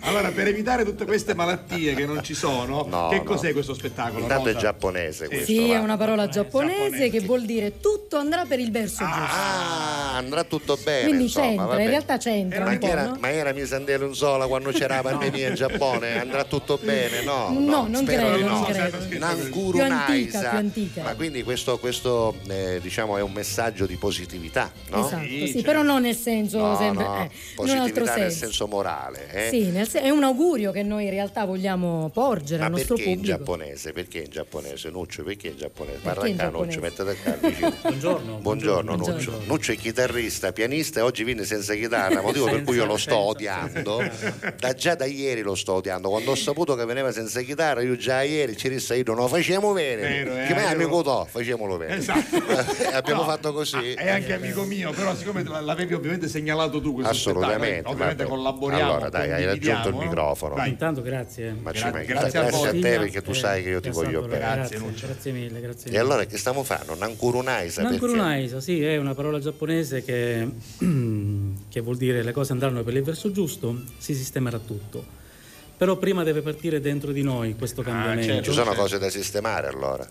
[0.00, 3.22] Allora, per evitare tutte queste malattie che non ci sono, No, che no.
[3.24, 4.20] cos'è questo spettacolo?
[4.22, 4.64] Intanto è Rosa?
[4.66, 5.44] giapponese questo.
[5.46, 5.74] Sì, va.
[5.74, 7.10] è una parola giapponese giapponese.
[7.10, 9.20] che vuol dire tutto andrà per il verso giusto.
[9.20, 11.04] Ah, andrà tutto bene.
[11.06, 11.82] Quindi insomma, c'entra, vabbè.
[11.82, 13.16] in realtà c'entra Ma, un che po', era, no?
[13.18, 16.18] ma era Misandelo in sola quando c'era la pandemia in Giappone?
[16.20, 17.22] Andrà tutto bene?
[17.22, 18.64] No, No, non spero credo, di non no.
[18.66, 18.93] credo.
[18.94, 20.38] Antica, Naisa.
[20.50, 21.02] più antica.
[21.02, 25.06] Ma quindi questo, questo, eh, diciamo è un messaggio di positività, no?
[25.06, 25.62] Esatto, sì, certo.
[25.62, 28.38] però non nel senso No, sempre, no, eh, in positività nel senso.
[28.44, 29.28] senso morale.
[29.32, 29.48] eh?
[29.50, 32.94] Sì, nel sen- è un augurio che noi in realtà vogliamo porgere Ma al nostro
[32.96, 33.36] perché in pubblico.
[33.38, 33.92] giapponese?
[33.92, 34.90] Perché in giapponese?
[34.90, 35.98] Nuccio, perché in giapponese?
[36.02, 38.38] Perché Parla in Nuccio, mettete qua vicino.
[38.40, 38.96] Buongiorno.
[38.96, 39.42] Nuccio.
[39.46, 43.16] Nuccio è chitarrista, pianista e oggi viene senza chitarra, motivo per cui io lo sto
[43.16, 44.02] odiando.
[44.58, 46.08] Da, già da ieri lo sto odiando.
[46.08, 49.28] Quando ho saputo che veniva senza chitarra, io già ieri ci rissa io non lo
[49.28, 50.02] facciamo bene.
[50.02, 51.96] Vero, eh, che amico to, facciamolo bene.
[51.96, 52.36] Esatto.
[52.92, 53.92] Abbiamo No, fatto così.
[53.94, 57.64] È anche amico mio, però siccome l'avevi ovviamente segnalato tu questo Assolutamente.
[57.66, 58.34] spettacolo, ovviamente vabbè.
[58.36, 58.90] collaboriamo.
[58.92, 60.54] Allora dai, hai raggiunto il microfono.
[60.54, 60.68] Dai.
[60.68, 61.56] Intanto grazie.
[61.60, 63.90] Ma ci Gra- manca- grazie a grazie a te perché tu sai che io ti
[63.90, 64.38] voglio bene.
[64.38, 65.98] Grazie, grazie mille, grazie E mille.
[66.02, 66.94] allora che stiamo facendo?
[66.96, 67.82] Nankurunaisa?
[67.82, 70.46] Nankurunaisa, sì, è una parola giapponese che,
[71.68, 75.22] che vuol dire le cose andranno per il verso giusto, si sistemerà tutto.
[75.76, 78.32] Però prima deve partire dentro di noi questo cambiamento.
[78.32, 78.50] certo.
[78.50, 80.08] Ci sono cose da sistemare allora,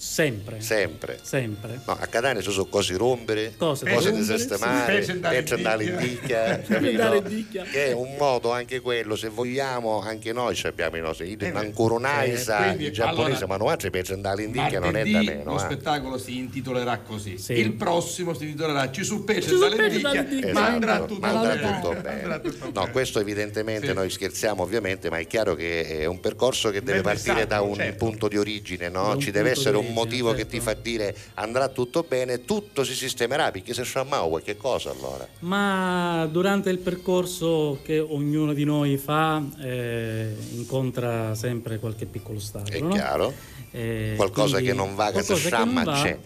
[0.00, 0.60] Sempre.
[0.60, 1.18] sempre.
[1.22, 1.80] Sempre.
[1.84, 5.12] No, a Catania ci sono cose rompere, Cose da cose da rompere, sistemare, sì.
[5.12, 7.62] Pece pece andare in dicchia.
[7.64, 11.50] Che è un modo anche quello, se vogliamo, anche noi ci abbiamo i nostri, Eh,
[11.50, 15.04] Nankurunaisa, eh, quindi, i giapponesi, allora, ma noi altri pece andare in dicchia non è
[15.04, 15.50] da meno.
[15.50, 15.58] lo eh.
[15.58, 17.36] spettacolo si intitolerà così.
[17.36, 17.54] Sì.
[17.54, 20.52] Il prossimo si intitolerà Ci su dicchia, dicchie.
[20.52, 21.74] ma Esatto, andrà tutto ma andrà bene.
[21.80, 22.40] tutto Andrà bene.
[22.40, 23.92] tutto No, questo evidentemente Sì.
[23.94, 27.74] noi scherziamo ovviamente, ma è chiaro che è un percorso che deve partire da un
[27.74, 27.96] certo.
[28.04, 29.02] punto di origine, no?
[29.08, 30.50] Da un Ci deve essere di un motivo che certo.
[30.52, 35.26] ti fa dire andrà tutto bene, tutto si sistemerà, perché se sciamau qualche cosa allora.
[35.40, 42.40] Ma durante il percorso che ognuno di noi fa eh, incontra sempre qualche piccolo È
[42.40, 42.86] ostacolo.
[42.86, 42.88] no?
[42.88, 43.32] chiaro?
[43.70, 46.18] Eh, Qualcosa quindi che non va, che se che sciamma c'è.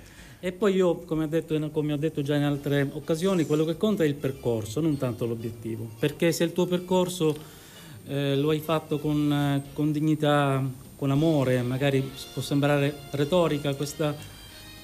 [0.45, 3.77] E poi io, come ho, detto, come ho detto già in altre occasioni, quello che
[3.77, 5.89] conta è il percorso, non tanto l'obiettivo.
[6.01, 7.37] Perché se il tuo percorso
[8.09, 10.61] eh, lo hai fatto con, eh, con dignità,
[11.03, 14.15] con amore, magari può sembrare retorica questa,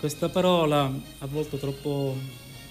[0.01, 2.17] questa parola, a volte troppo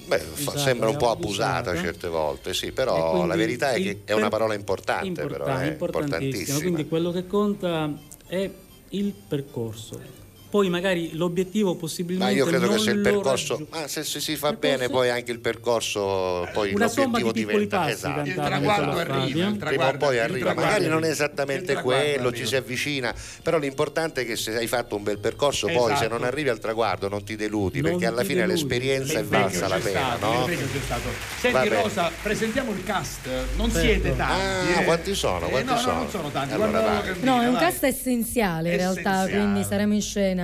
[0.06, 1.70] Beh, Usata, sembra un po' abusata.
[1.70, 5.46] abusata certe volte, sì, però la verità è che è una parola importante, Importan- però,
[5.46, 6.26] è importantissimo.
[6.26, 6.60] importantissima.
[6.60, 7.94] Quindi quello che conta
[8.28, 8.52] è
[8.90, 10.02] il percorso.
[10.50, 14.20] Poi magari l'obiettivo Ma possibilmente io credo che non se il percorso, ma se, se
[14.22, 18.28] si fa Percorso- bene poi anche il percorso, poi Una l'obiettivo di diventa esatto.
[18.28, 22.28] Il traguardo Nicola arriva, il prima o traguardo, poi arriva, magari non è esattamente quello,
[22.28, 22.32] arriva.
[22.32, 26.06] ci si avvicina, però l'importante è che se hai fatto un bel percorso poi se
[26.06, 26.14] Esatto.
[26.18, 28.54] non arrivi al traguardo non ti deludi, Non perché alla fine deludi.
[28.54, 30.46] l'esperienza è valsa la pena, stato, no?
[30.48, 31.10] l'impegno c'è stato.
[31.40, 31.68] Senti.
[31.68, 33.28] Rosa, presentiamo il cast.
[33.58, 33.80] Non Certo.
[33.88, 34.74] siete tanti.
[34.74, 34.84] Ah, eh.
[34.86, 35.48] quanti sono?
[35.48, 35.94] Eh, Quanti no, no, sono?
[35.98, 36.54] non sono tanti.
[36.54, 40.36] Allora, No, è un cast essenziale in realtà, quindi saremo in scena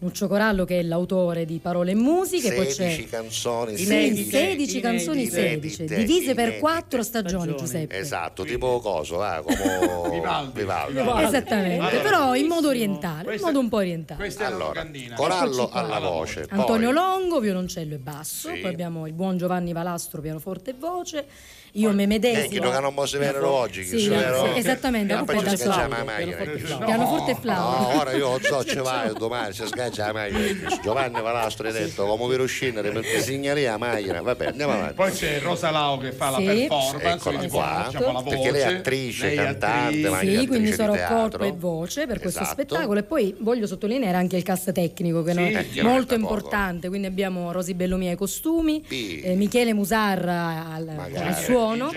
[0.00, 4.30] Nuccio Corallo che è l'autore di Parole e Musiche, poi 16 c'è canzoni, Sì, inedite.
[4.38, 7.98] 16 canzoni, Inedite, 16, divise per quattro stagioni, Giuseppe.
[7.98, 10.52] Esatto, tipo coso, va, come Vivaldi.
[10.60, 10.98] Vivaldi.
[11.24, 14.20] Esattamente, Allora, però in modo orientale, in questa- modo un po' orientale.
[14.20, 14.86] Questa è Allora.
[15.14, 18.60] Corallo alla voce, Antonio poi Longo, violoncello e basso, Sì.
[18.60, 21.24] poi abbiamo il buon Giovanni Valastro, pianoforte e voce,
[21.72, 22.48] io me Eh, medesimo.
[22.48, 25.56] chi non hanno mosse vero oggi, che Sì, vero- sì, esattamente, Eh, dopo poi ci
[25.56, 26.36] flauto, la macchina,
[26.84, 27.92] pianoforte che e flauto.
[27.92, 30.78] No, ora io so, ci vai, domani si scaccia la macchina.
[30.82, 34.20] Giovanni Valastro ha detto come vi scendere per disegnare la macchina.
[34.20, 34.94] Vabbè, andiamo avanti.
[34.94, 36.44] Poi c'è Rosa Lau che fa Sì.
[36.44, 38.28] la performance, Eccola quindi qua, la voce.
[38.28, 40.08] perché lei è attrice, lei cantante, attrice.
[40.10, 42.54] ma Sì, quindi sarò corpo e voce per questo Esatto.
[42.62, 45.82] spettacolo e poi voglio sottolineare anche il cast tecnico che Sì, non- eh, è che
[45.82, 51.28] non è molto importante, quindi abbiamo Rosi Bellomia ai costumi, eh, Michele Musarra al, Magari.
[51.60, 51.92] Suono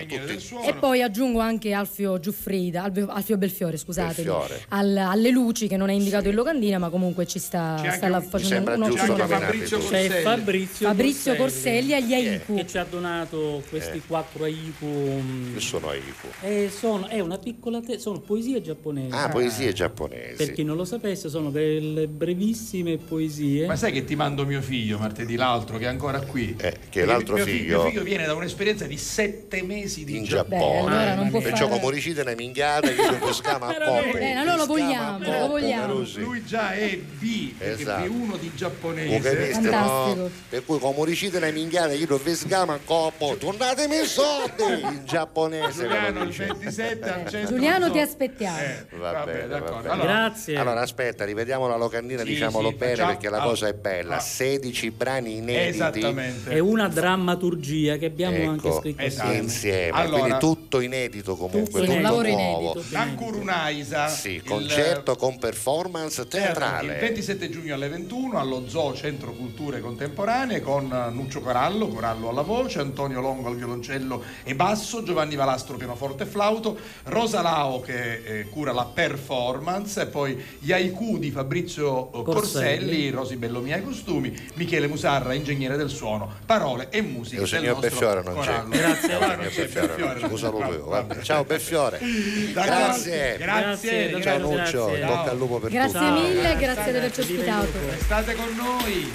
[0.66, 4.61] e poi aggiungo anche Alfio Giuffrida, Alfio, Alfio Belfiore, scusatemi, Belfiore.
[4.70, 8.22] al- alle luci che non è indicato in locandina ma comunque ci sta, sta un-
[8.24, 9.89] facendo un nominare Fabrizio tutti.
[9.89, 10.24] C'è Corselli.
[10.24, 12.55] Fabrizio, Fabrizio Corselli agli eh, Aiku.
[12.55, 14.86] che ci ha donato questi quattro aiku.
[14.86, 16.28] mm, Che sono Aiku?
[16.41, 19.09] e sono, è una piccola te- sono poesie giapponesi.
[19.16, 20.36] Ah, poesie giapponesi.
[20.38, 23.66] Per chi non lo sapesse, sono delle brevissime poesie.
[23.68, 26.55] Ma sai che ti mando mio figlio martedì l'altro che è ancora qui?
[26.59, 27.82] Eh, che è l'altro mio figlio?
[27.82, 30.58] Mio figlio viene da un'esperienza di sette mesi di in Giappone.
[30.60, 30.95] Giappone.
[30.95, 34.12] Beh, allora non Perciò fare- come ricide una minchiata che si scama a poco.
[34.12, 36.04] Bene, allora lo vogliamo, lo vogliamo.
[36.16, 38.06] Lui già è B, perché Esatto.
[38.06, 39.20] B1 di giapponese.
[39.22, 39.72] capito, no?
[39.72, 40.32] Fantastico.
[40.49, 45.01] Per cui come ricide una minchiata io vi scama a coppo, tornatemi i soldi in
[45.06, 45.84] giapponese.
[45.84, 46.45] lo Giuliano il dice.
[46.45, 47.56] 27 al centro.
[47.56, 48.58] Giuliano ti so- aspettiamo.
[48.58, 49.74] Eh, Va vabbè, bene, d'accordo.
[49.74, 49.93] va bene.
[49.93, 50.58] Allora, Grazie.
[50.58, 54.16] Allora aspetta, rivediamo la locandina, Sì, diciamolo sì, bene facciamo- perché la cosa è bella.
[54.16, 54.20] ah.
[54.20, 56.51] 16 brani inediti Esattamente.
[56.51, 59.32] È una drammaturgia che abbiamo anche ecco, scritto Esatto.
[59.44, 59.89] Insieme.
[59.98, 62.24] Allora- quindi tutto inedito comunque, Tutto tutto, nuovo.
[62.28, 62.82] inedito.
[62.82, 64.06] Sì, Ankurunaisa.
[64.08, 66.94] il- certo, concerto con performance teatrale.
[66.94, 72.41] Il 27 giugno alle 21 allo Zoo Centro Culture Contemporanee con Nuccio Corallo, Corallo alla
[72.41, 78.22] voce, Antonio Longo al violoncello e basso, Giovanni Valastro pianoforte e flauto, Rosa Lao che
[78.24, 83.10] eh, cura la performance e poi gli haiku di Fabrizio eh, Corselli, Corselli.
[83.10, 87.89] Rosi Bellomia ai costumi, Michele Musarra ingegnere del suono, parole e musica Eugenio del nostro
[87.89, 88.64] Beffiore non c'è.
[88.78, 89.18] Grazie.
[89.38, 91.22] Beffiore, Beffiore, vabbè.
[91.22, 92.00] Ciao Beffiore.
[92.00, 92.76] D'accordo.
[92.76, 93.38] Grazie.
[93.38, 97.68] Grazie, Ciao Grazie, Nuccio, bocca al lupo per Grazie mille, grazie di averci ospitato.
[98.00, 99.12] State con noi.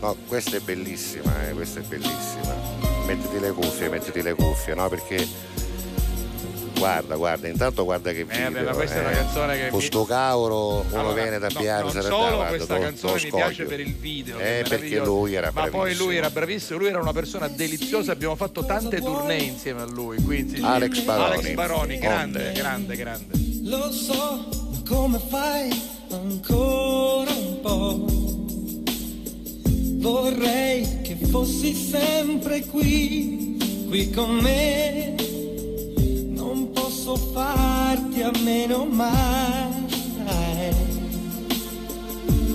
[0.00, 2.54] No, questa è bellissima, eh, questa è bellissima.
[3.06, 4.88] Mettiti le cuffie, mettiti le cuffie, no?
[4.88, 5.26] Perché
[6.78, 8.50] guarda, guarda, intanto guarda che video.
[8.50, 11.60] vabbè, ma questa è una canzone che mi- Questo cavolo uno Allora, viene da no,
[11.60, 15.34] piano, non solo andava, questa guarda, canzone mi piace per il video Eh, perché lui
[15.34, 16.04] era ma poi bravissimo.
[16.06, 20.22] lui era bravissimo lui era una persona deliziosa abbiamo fatto tante tournée insieme a lui
[20.22, 21.32] quindi Alex Baroni.
[21.38, 22.52] Alex Baroni grande Onde.
[22.60, 23.26] grande grande
[23.64, 25.70] Lo so, ma come fai
[26.10, 28.04] ancora un po'?
[30.10, 35.14] Vorrei che fossi sempre qui, qui con me.
[37.04, 40.72] Posso farti a meno mai.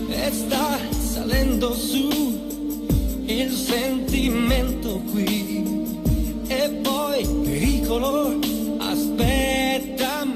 [0.10, 2.10] E sta salendo su
[3.26, 5.86] il sentimento qui.
[6.48, 8.40] E poi pericolo,
[8.80, 10.34] aspettami.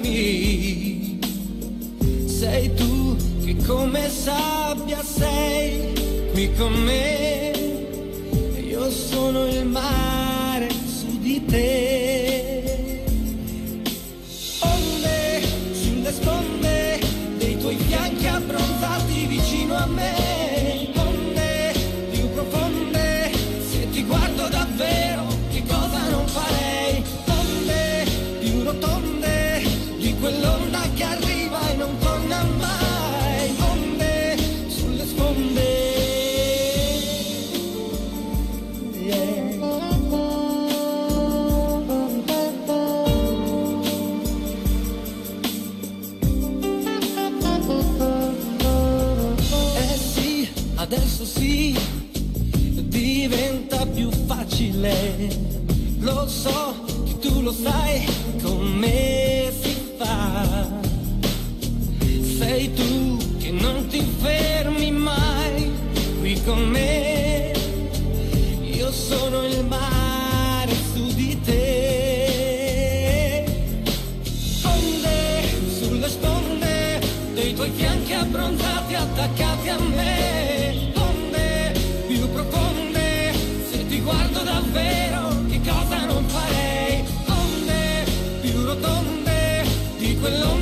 [2.28, 5.92] Sei tu che come sabbia sei
[6.34, 7.52] qui con me.
[8.64, 12.03] Io sono il mare su di te.
[52.88, 55.30] Diventa più facile.
[56.00, 56.76] Lo so
[57.06, 58.06] che tu lo sai
[58.42, 60.68] come si fa.
[62.38, 65.72] Sei tu che non ti fermi mai
[66.20, 67.52] qui con me.
[68.62, 73.46] Io sono il mare su di te.
[74.64, 75.44] Onde
[75.80, 77.00] sulle sponde
[77.34, 80.03] dei tuoi fianchi abbronzati attaccati a me.
[90.30, 90.53] Di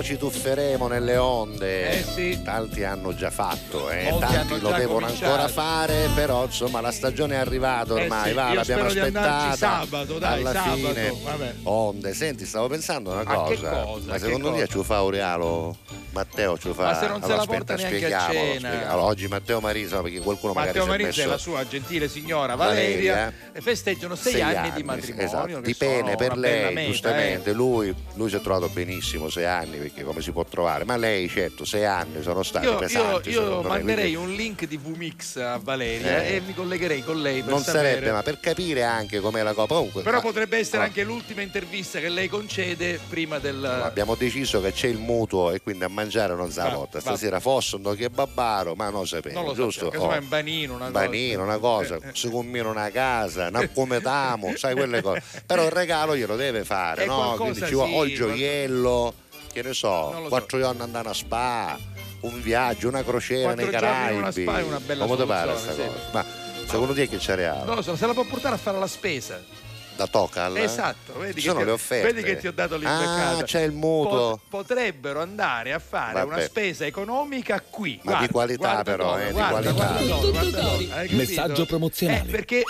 [0.00, 1.98] po' ci tufferemo nelle onde.
[1.98, 2.40] Eh sì.
[2.42, 4.14] Tanti hanno già fatto, eh.
[4.18, 5.32] Tanti lo devono cominciato.
[5.32, 9.56] ancora fare, però insomma la stagione è arrivata Eh ormai, sì, va, io l'abbiamo aspettata.
[9.56, 11.14] sabato, dai, alla sabato, fine.
[11.22, 11.54] vabbè.
[11.64, 13.70] Onde, senti, stavo pensando una Ma che cosa.
[13.82, 14.62] cosa, Ma secondo cosa?
[14.64, 15.76] te ci fa Aureliano
[16.12, 18.68] Matteo ci fa Ma se non se la aspetta, porta neanche a cena.
[18.68, 19.02] spieghiamolo.
[19.04, 22.54] oggi Matteo Marisa perché qualcuno Matteo magari Marizza si è e la sua gentile signora
[22.56, 23.34] Valeria, Valeria.
[23.52, 25.24] e festeggiano sei, anni, di matrimonio.
[25.24, 26.86] esatto, di pene per lei, meta, eh.
[26.86, 27.52] giustamente.
[27.52, 30.84] Lui, lui si è trovato benissimo sei anni, perché come si può trovare?
[30.84, 33.30] Ma lei, certo, sei anni sono stati Io, io, pesanti.
[33.30, 36.36] io me, manderei quindi un link di VMix a Valeria Eh.
[36.36, 37.88] e mi collegherei con lei per Non sapere.
[37.90, 39.74] sarebbe, ma per capire anche com'è la Coppa.
[39.74, 43.64] Comunque, Però ma- potrebbe essere anche l'ultima intervista che lei concede prima del.
[43.64, 46.98] Abbiamo deciso che c'è il mutuo e quindi a mangiare non porta.
[46.98, 47.00] va.
[47.00, 49.88] Stasera fosse un che babbaro, ma non non sappiamo, lo giusto?
[49.88, 50.20] casomai Oh.
[50.20, 52.10] un banino, una Banino, una cosa, Eh, eh.
[52.14, 55.22] si combina una casa, un accometamo, sai quelle cose.
[55.46, 57.34] Però il regalo glielo deve fare, È no?
[57.38, 59.14] Quindi ci vuole o il sì, gioiello,
[59.52, 60.28] che ne so, Non lo so.
[60.28, 61.78] quattro giorni andare a spa,
[62.20, 64.18] un viaggio, una crociera Quattro nei Caraibi.
[64.18, 65.88] una spa è una bella Come ti pare soluzione, sta sì.
[65.88, 66.10] cosa?
[66.12, 67.64] Ma secondo te che c'è reale?
[67.64, 69.42] Non lo so, se la può portare a fare la spesa.
[70.00, 70.56] Da Tocal?
[70.56, 72.12] Esatto, vedi che sono ti- le offerte.
[72.12, 73.36] vedi che ti ho dato l'imbeccata.
[73.36, 74.40] Ah, c'è il mutuo.
[74.48, 76.24] Pot- potrebbero andare a fare Vabbè.
[76.36, 77.96] una spesa economica qui.
[78.02, 79.86] Ma Guarda, di qualità però, dove, eh, di guarda, qualità.
[80.30, 81.14] guarda guarda?
[81.14, 82.20] Messaggio promozionale.
[82.20, 82.62] Eh, perché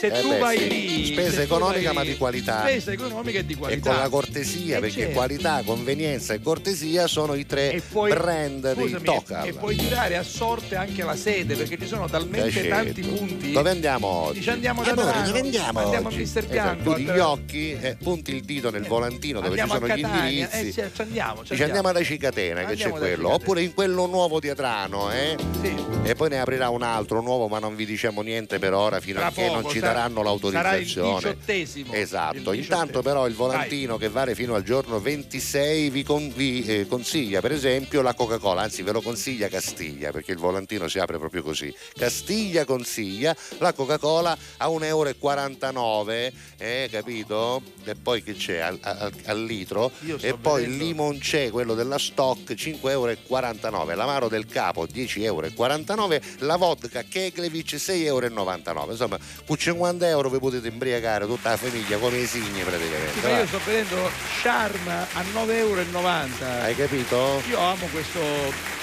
[0.00, 0.68] se Eh tu beh, vai sì.
[0.68, 1.06] lì.
[1.12, 2.60] Spesa economica, vai ma lì, di qualità.
[2.60, 3.90] Spesa economica e di E qualità.
[3.90, 5.12] con la cortesia, Eh, perché certo.
[5.14, 9.46] qualità, convenienza e cortesia sono i tre E poi, brand di scusami, Tocal.
[9.46, 13.52] e puoi tirare a sorte anche la sede perché ci sono talmente tanti punti.
[13.52, 14.38] Dove andiamo oggi?
[14.38, 16.16] Dici andiamo da dove andiamo andiamo oggi?
[16.16, 16.77] a Mister Esatto, Bianco.
[16.82, 20.00] Chiudi gli occhi, eh, punti il dito nel volantino dove ci andiamo sono a gli
[20.02, 20.48] Catania.
[20.50, 20.80] indirizzi.
[20.80, 23.34] Eh, ci andiamo, ci Dici andiamo da Cicatena che c'è Andiamo quello, Cicatena.
[23.34, 25.36] oppure in quello nuovo di Adrano, eh?
[25.62, 25.74] Sì.
[26.04, 29.18] E poi ne aprirà un altro nuovo, ma non vi diciamo niente per ora fino
[29.18, 31.14] Tra a che non ci daranno Sarà il l'autorizzazione.
[31.16, 31.92] diciottesimo.
[31.92, 33.46] Esatto, Il intanto però il Vai.
[33.48, 38.14] volantino che vale fino al giorno 26 vi, con- vi, eh, consiglia per esempio la
[38.14, 41.74] Coca-Cola, anzi ve lo consiglia Castiglia perché il volantino si apre proprio così.
[41.96, 47.62] Castiglia consiglia la Coca-Cola a 1,49 euro, eh, capito?
[47.84, 49.90] E poi che c'è al, al- al litro?
[50.20, 56.56] E poi il limoncè, quello della stock, 5,49 euro, l'amaro del capo 10,49 euro, la
[56.56, 58.90] vodka Keglevich 6,99 euro.
[58.90, 63.12] Insomma, con 50 euro vi potete imbriacare tutta la famiglia come i signi praticamente.
[63.12, 64.10] Sì, ma io sto vedendo
[64.42, 65.82] Charm a 9,90 euro.
[66.62, 67.42] Hai capito?
[67.48, 68.20] Io amo questo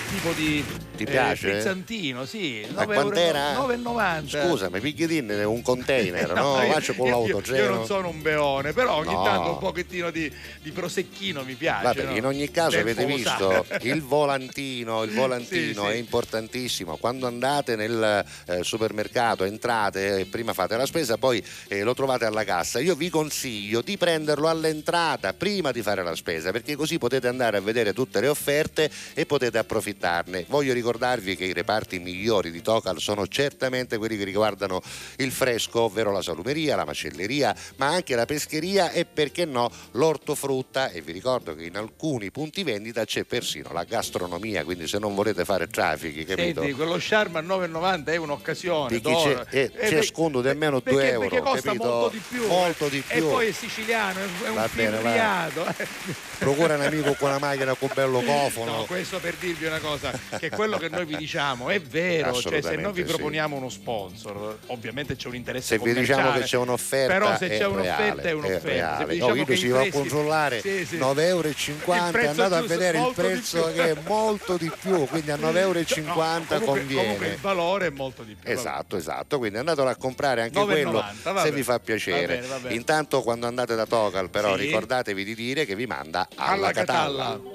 [0.09, 0.63] tipo di
[0.95, 1.49] Ti eh, piace?
[1.51, 2.65] frizzantino, sì.
[2.73, 3.53] Ma 9 quant'era?
[3.53, 4.47] euro, 9,90.
[4.47, 6.61] Scusa, mi picchiettine un container, no?
[6.63, 7.63] io- Faccio con io- l'autotreno.
[7.63, 9.23] Io, non sono un beone, però ogni No.
[9.23, 10.31] tanto un pochettino di,
[10.61, 11.83] di prosecchino mi piace.
[11.83, 12.15] Vabbè, no?
[12.15, 15.97] in ogni caso Del avete visto il volantino, il volantino Sì, è sì.
[15.99, 16.97] importantissimo.
[16.97, 22.25] Quando andate nel eh, supermercato, entrate, eh, prima fate la spesa, poi eh, lo trovate
[22.25, 22.79] alla cassa.
[22.79, 27.57] Io vi consiglio di prenderlo all'entrata prima di fare la spesa, perché così potete andare
[27.57, 29.57] a vedere tutte le offerte e potete
[29.99, 30.45] approfittarne.
[30.49, 34.81] Voglio ricordarvi che i reparti migliori di Tocal sono certamente quelli che riguardano
[35.17, 40.89] il fresco, ovvero la salumeria, la macelleria, ma anche la pescheria e perché no l'ortofrutta
[40.89, 45.15] e vi ricordo che in alcuni punti vendita c'è persino la gastronomia, quindi se non
[45.15, 46.61] volete fare traffici, capito?
[46.61, 48.89] Senti, quello Charm a 9,90 è un'occasione.
[48.89, 51.85] Di chi c'è- eh, Eh, c'è sconto di almeno perché- 2 euro, Perché costa capito?
[51.85, 52.47] molto di più.
[52.47, 53.29] Molto di E più.
[53.29, 54.67] poi è siciliano, è un va.
[54.67, 55.65] fibbriato.
[56.37, 58.63] Procura un amico con una macchina con bello cofono.
[58.75, 59.84] No, questo per dirvi una cosa,
[60.39, 63.07] che quello che noi vi diciamo è vero, cioè se noi vi sì.
[63.13, 67.47] proponiamo uno sponsor, ovviamente c'è un interesse Se vi diciamo che c'è un'offerta, però se
[67.49, 68.97] è c'è un'offerta è un'offerta.
[68.97, 70.97] Se vi diciamo Oh, io ci i va a controllare Sì, sì.
[70.97, 75.35] 9,50 euro, prezzo andate a vedere il prezzo che è molto di più, quindi a
[75.35, 77.01] 9,50 euro comunque, conviene.
[77.03, 78.49] comunque il valore è molto di più.
[78.51, 81.41] Esatto, esatto, quindi andatelo a comprare anche 9,90, quello vabbè.
[81.41, 82.25] se vi fa piacere.
[82.27, 82.75] Va bene, va bene.
[82.75, 84.61] Intanto quando andate da Tocal però Sì.
[84.63, 87.23] ricordatevi di dire che vi manda alla, Alla Catalla.
[87.23, 87.54] Catalla.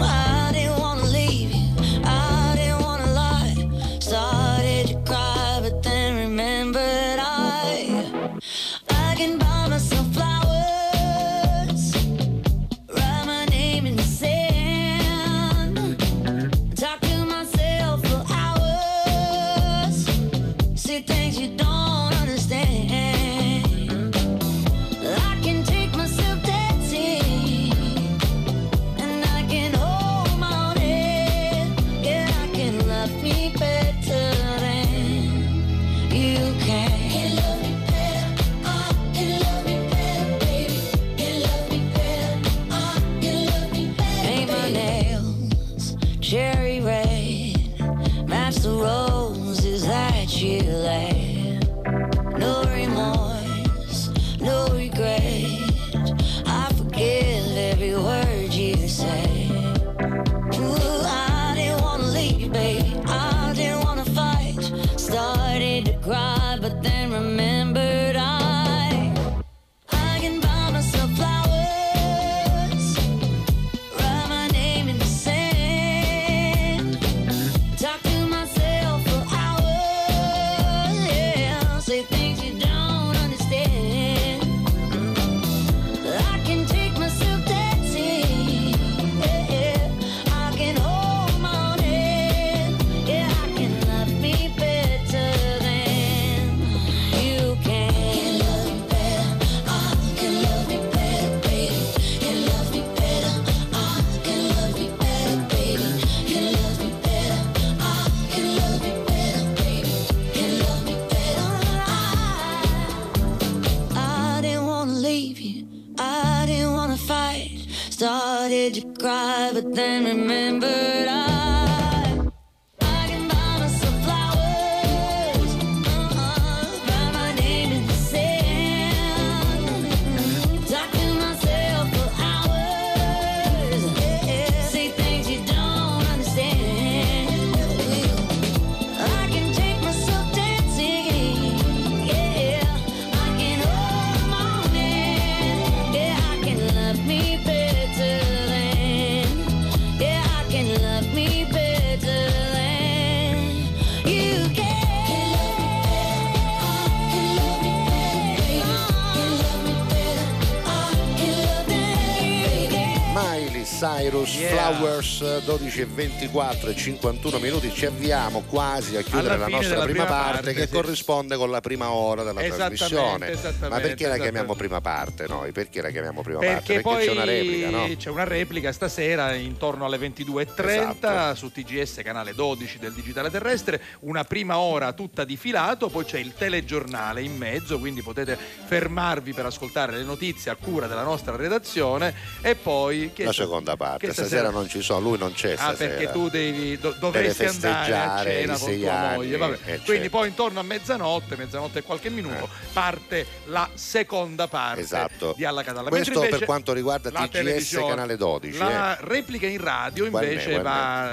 [164.75, 170.05] Flowers 12 e 24 e 51 minuti ci avviamo quasi a chiudere la nostra prima
[170.05, 170.73] parte, parte, che sì.
[170.73, 175.27] corrisponde con la prima ora della Esattamente, trasmissione esattamente, ma perché la chiamiamo prima parte
[175.27, 175.51] noi?
[175.51, 176.53] perché la chiamiamo prima parte?
[176.53, 177.95] Perché perché poi c'è una replica no?
[177.95, 181.35] c'è una replica stasera intorno alle 22.30 Esatto.
[181.35, 186.19] su TGS canale 12 del digitale terrestre, una prima ora tutta di filato, poi c'è
[186.19, 191.35] il telegiornale in mezzo, quindi potete fermarvi per ascoltare le notizie a cura della nostra
[191.35, 195.53] redazione e poi che la seconda parte che stasera, non ci sono lui non c'è
[195.53, 199.37] Ah, stasera perché tu devi, do- dovresti andare a cena con tua anni, moglie.
[199.37, 199.53] vabbè.
[199.53, 200.09] eh, Quindi certo.
[200.09, 205.33] poi intorno a mezzanotte, mezzanotte e qualche minuto, parte la seconda parte Esatto.
[205.35, 205.89] di Alla Catalla.
[205.89, 209.05] Questo per quanto riguarda TGS canale 12 La eh.
[209.05, 210.69] replica in radio Guarda invece guarda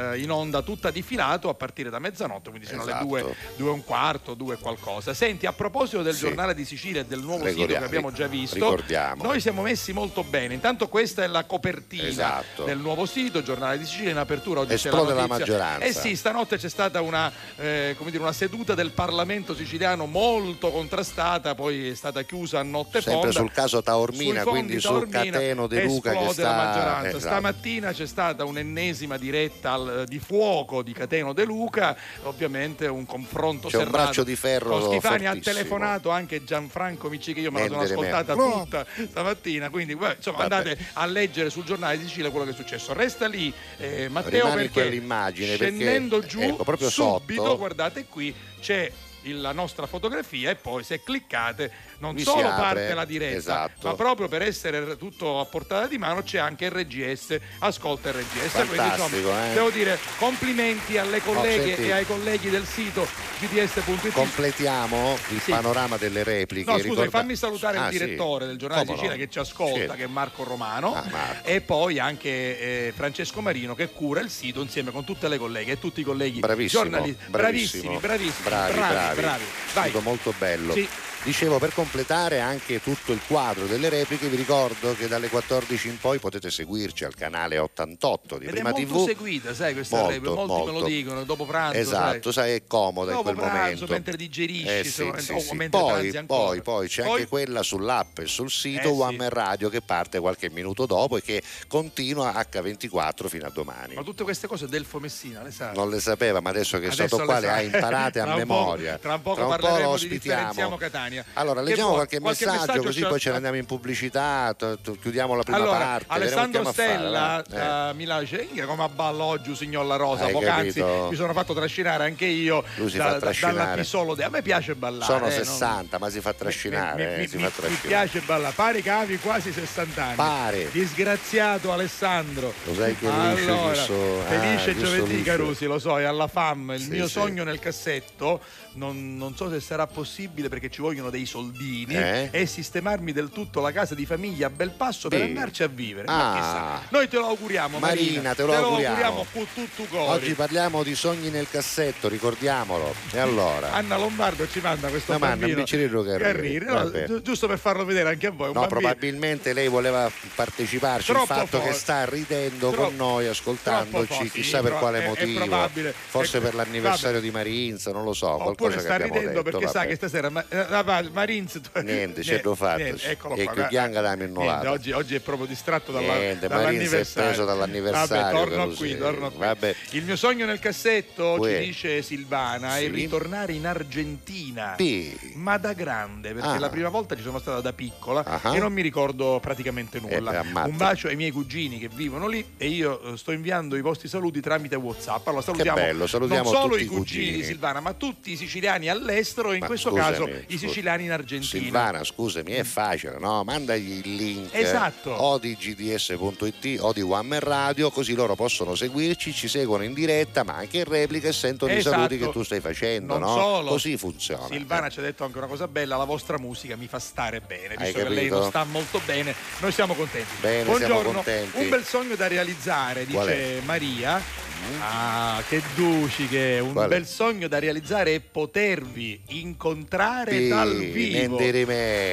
[0.08, 3.14] va in onda tutta di filato a partire da mezzanotte, quindi sono Esatto.
[3.14, 5.14] le due, e un quarto, due e qualcosa.
[5.14, 6.20] Senti, a proposito del Sì.
[6.20, 9.22] giornale di Sicilia e del nuovo sito Ricordiamo- che abbiamo già visto, ricordiamo.
[9.22, 10.54] noi siamo messi molto bene.
[10.54, 12.64] Intanto questa è la copertina Esatto.
[12.64, 15.38] del nuovo sito, giornale di Sicilia in apertura oggi c'è Esplode la notizia.
[15.38, 15.84] maggioranza.
[15.86, 20.70] Eh sì, stanotte c'è stata una, eh, come dire, una seduta del Parlamento siciliano molto
[20.70, 23.30] contrastata, poi è stata chiusa a notte sempre fonda.
[23.38, 27.08] sul caso Taormina quindi su Taormina Cateno De Luca che sta la maggioranza.
[27.08, 27.18] esatto.
[27.20, 33.68] Stamattina c'è stata un'ennesima diretta al- di fuoco di Cateno De Luca, ovviamente un confronto
[33.68, 34.02] C'è un serrato.
[34.04, 37.80] braccio di ferro Con Schifani ha telefonato anche Gianfranco Micci che io me la sono
[37.82, 42.52] ascoltata tutta stamattina, quindi beh, insomma andate a leggere sul giornale di Sicilia quello che
[42.52, 42.92] è successo.
[42.92, 47.56] Resta lì eh, Matteo Rimani in perché quell'immagine, perché, scendendo giù ecco, proprio subito, sotto.
[47.56, 48.90] guardate qui c'è
[49.22, 51.70] la nostra fotografia e poi se cliccate
[52.00, 53.88] non si solo parte la diretta esatto.
[53.88, 58.14] ma proprio per essere tutto a portata di mano c'è anche il RGS ascolta il
[58.16, 59.54] RGS quindi insomma eh.
[59.54, 61.88] devo dire complimenti alle colleghe senti.
[61.88, 63.06] e ai colleghi del sito
[63.40, 65.50] gds.it completiamo il Sì.
[65.50, 67.98] panorama delle repliche No, scusa, ricorda- fammi salutare Ah, il sì.
[67.98, 69.24] direttore del giornale di Come Sicilia no?
[69.24, 69.94] che ci ascolta, Certo.
[69.94, 71.48] che è Marco Romano, Ah, Marco.
[71.48, 75.72] e poi anche eh, Francesco Marino che cura il sito insieme con tutte le colleghe
[75.72, 77.24] e tutti i colleghi Bravissimo, giornalisti.
[77.28, 77.98] bravissimo.
[77.98, 79.90] Bravissimi, bravissimi, bravi, bravi, bravi.
[79.92, 80.72] Tutto molto bello.
[80.72, 80.88] Sì.
[81.24, 85.98] Dicevo, per completare anche tutto il quadro delle repliche, vi ricordo che dalle 14 in
[85.98, 89.06] poi potete seguirci al canale 88 di Ed Prima è molto TV.
[89.06, 90.86] seguita, sai, questa Molto, replica, molti me lo molto.
[90.88, 93.86] dicono, dopo pranzo, Esatto, sai, è comoda Dopo in quel pranzo, momento.
[93.92, 95.54] mentre digerisci, Eh, sì, sì, sì.
[95.54, 98.92] mentre Poi, poi, poi c'è Poi- anche quella sull'app e sul sito Eh.
[98.92, 103.94] One Man Radio che parte qualche minuto dopo e che continua H24 fino a domani.
[103.96, 105.74] Ma tutte queste cose Delfo Messina, le sai?
[105.74, 107.52] Non le sapeva, ma adesso che è Adesso stato le qua le sa.
[107.54, 108.98] ha imparate a memoria.
[108.98, 110.16] tra un po' Tra un po' lo ospitiamo.
[110.38, 110.76] Differenziamo
[111.08, 111.24] Catania.
[111.34, 112.06] Allora, leggiamo vuoi?
[112.06, 115.58] qualche, messaggio, così c'è- poi ce ne andiamo in pubblicità, t- t- chiudiamo la prima
[115.58, 116.04] allora, parte.
[116.08, 120.80] Alessandro Stella da Milano dice "Inga, come a ballo oggi signor La Rosa Hai poc'anzi
[120.80, 121.08] capito?
[121.10, 123.82] mi sono fatto trascinare anche io Lui si da- fa trascinare.
[124.24, 127.18] a me piace Eh, ballare Sono eh, non- 60, ma si fa trascinare, mi, eh,
[127.18, 127.88] mi- si mi- fa mi trascinare.
[127.88, 130.70] piace ballare pare che avevi quasi 60 anni Pare.
[130.70, 135.24] disgraziato Alessandro Lo sai che liscio allora, so- ah, felice so giovedì liscio.
[135.30, 137.12] Carusi lo so è alla fam il Sì, mio sì.
[137.12, 138.40] sogno nel cassetto
[138.78, 142.28] non, non so se sarà possibile perché ci vogliono dei soldini Eh?
[142.30, 146.06] e sistemarmi del tutto la casa di famiglia a bel passo per andarci a vivere
[146.08, 146.32] Ah.
[146.36, 149.26] chissà noi te lo auguriamo Marina, Marina, te lo auguriamo.
[149.32, 152.94] con tutto cuore Oggi parliamo di sogni nel cassetto, ricordiamolo.
[153.12, 153.72] E allora?
[153.72, 157.04] Anna Lombardo ci manda questo No, bambino biccerino Carriri, Carriri, no, vabbè.
[157.06, 161.16] gi- giusto per farlo vedere anche a voi un No, probabilmente lei voleva parteciparci, il
[161.16, 161.72] Troppo fatto che forte.
[161.78, 165.38] sta ridendo Troppo- con noi, ascoltandoci, chissà sì, per quale è- è motivo.
[165.40, 165.92] probabile.
[166.06, 169.42] Forse È- per l'anniversario di Marinza, non lo so, Oppure che sta ridendo detto.
[169.42, 169.86] perché sa vabbè.
[169.88, 172.82] che stasera ma, eh, la va- Marins tu- Niente, c'è da fatto.
[172.82, 174.70] niente, eccolo E qua, l'ha Niente, minnovato.
[174.70, 177.28] oggi, oggi è proprio distratto dalla, Niente, Marinza è dall'anniversario.
[177.30, 178.22] preso dall'anniversario.
[178.22, 179.38] Vabbè, torno qui, torno qui.
[179.38, 179.74] Vabbè.
[179.90, 181.58] Il mio sogno nel cassetto, Uè.
[181.60, 182.88] ci dice Silvana, è Sì.
[182.88, 184.74] ritornare in Argentina.
[184.78, 185.16] Sì.
[185.34, 186.58] Ma da grande, perché Ah.
[186.58, 188.54] la prima volta ci sono stata da piccola Ah.
[188.54, 190.44] e non mi ricordo praticamente Eh, nulla.
[190.64, 194.08] Un bacio ai miei cugini che vivono lì e io eh, sto inviando i vostri
[194.08, 195.26] saluti tramite WhatsApp.
[195.28, 197.32] Allora salutiamo bello, salutiamo non solo i cugini, cugini.
[197.36, 200.66] di Silvana, ma tutti i siciliani all'estero e in Ma questo scusami, caso i scusa.
[200.66, 201.62] siciliani in Argentina.
[201.62, 203.44] Silvana, scusami, è facile, no?
[203.44, 205.10] Mandagli il link Esatto.
[205.10, 210.42] o di gds.it o di One Radio, così loro possono seguirci, ci seguono in diretta,
[210.44, 211.96] ma anche in replica e sentono i Esatto.
[211.96, 213.34] saluti che tu stai facendo, Non no?
[213.40, 213.68] solo.
[213.70, 214.46] Così funziona.
[214.48, 217.74] Silvana ci ha detto anche una cosa bella, la vostra musica mi fa stare bene,
[217.74, 220.28] Hai visto che lei non sta molto bene, noi siamo contenti.
[220.40, 221.58] Bene, Buongiorno, siamo contenti.
[221.58, 224.46] un bel sogno da realizzare, dice Maria.
[224.80, 226.88] Ah, che duci che è un Qual è?
[226.88, 231.38] bel sogno da realizzare è potervi incontrare Sì, dal vivo.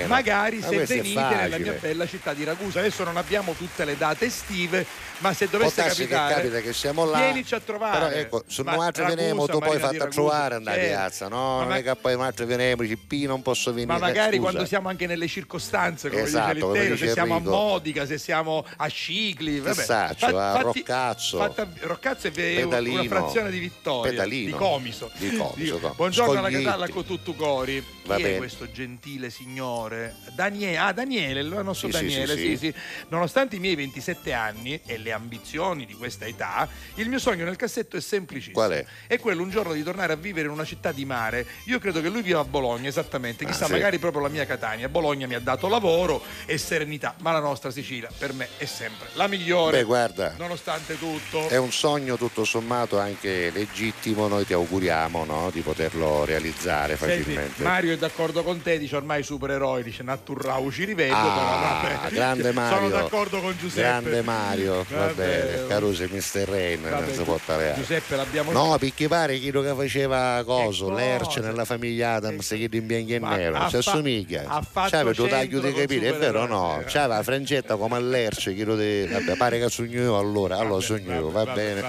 [0.07, 2.79] Magari Ma se venite nella mia bella città di Ragusa.
[2.79, 4.85] Adesso non abbiamo tutte le date estive,
[5.19, 7.17] ma se dovesse Può darsi che capitare capita che siamo là.
[7.17, 7.99] Vienici a trovare.
[8.07, 10.77] Però ecco, se altri Ragusa, veniamo, tu poi Marina di fatti a Ragusa, trovare andare
[10.77, 10.95] a certo.
[10.97, 11.37] piazza, no?
[11.37, 13.91] Ma non ma- è che poi noi altri veniamo, dici, P non posso venire.
[13.91, 14.41] ma magari scusa.
[14.49, 18.65] quando siamo anche nelle circostanze, come Esatto, dice l'intero, se siamo a Modica, se siamo
[18.77, 19.83] a Scicli, vabbè.
[19.83, 21.37] saccio, Fa- a fatti- Roccazzo.
[21.37, 22.99] fatta- Roccazzo è Pedalino.
[23.01, 24.51] una frazione di Vittoria, Pedalino.
[24.51, 25.11] di Comiso.
[25.17, 25.93] Di Comiso, no.
[25.95, 26.63] Buongiorno alla Scoglietti.
[26.63, 27.83] Catalla con tutto cori.
[28.05, 30.15] Chi è questo gentile signore?
[30.35, 32.73] Daniele, ah Daniele, il nostro Sì, Daniele, sì, sì.
[33.09, 37.55] Nonostante i miei 27 anni e le ambizioni di questa età, il mio sogno nel
[37.55, 38.53] cassetto è semplicissimo.
[38.63, 38.85] Qual è?
[39.07, 41.45] È quello un giorno di tornare a vivere in una città di mare.
[41.65, 43.43] Io credo che lui viva a Bologna, esattamente.
[43.45, 44.87] Chissà, Ah, magari proprio la mia Catania.
[44.89, 49.07] Bologna mi ha dato lavoro e serenità, ma la nostra Sicilia per me è sempre
[49.13, 49.77] la migliore.
[49.79, 51.47] Beh, guarda, Nonostante tutto.
[51.47, 57.21] È un sogno tutto sommato anche legittimo, noi ti auguriamo no, di poterlo realizzare Senti,
[57.23, 57.63] facilmente.
[57.63, 62.13] Mario è d'accordo con te, dice ormai supereroi, dice Naturrau ci rivedo, Ah, però vabbè.
[62.15, 62.77] grande Mario.
[62.77, 63.81] Sono d'accordo con Giuseppe.
[63.81, 65.13] Grande Mario, va Vabbè.
[65.13, 66.47] bene, Caruso Mr.
[66.47, 67.75] Rain, Vabbè, non si può tagliare.
[67.75, 70.95] Giuseppe l'abbiamo No, perché pare chi che faceva coso, cosa?
[70.99, 74.43] l'Erce nella famiglia Adams, che in bianco e nero, si assomiglia.
[74.47, 76.79] ha fatto C'aveva due taglio di capire, è vero o no?
[76.85, 76.91] sì.
[76.93, 79.07] C'aveva la frangetta come l'Erce, chi lo de...
[79.07, 81.83] vabbè, pare che sogno io allora, allora sogno io, va bene.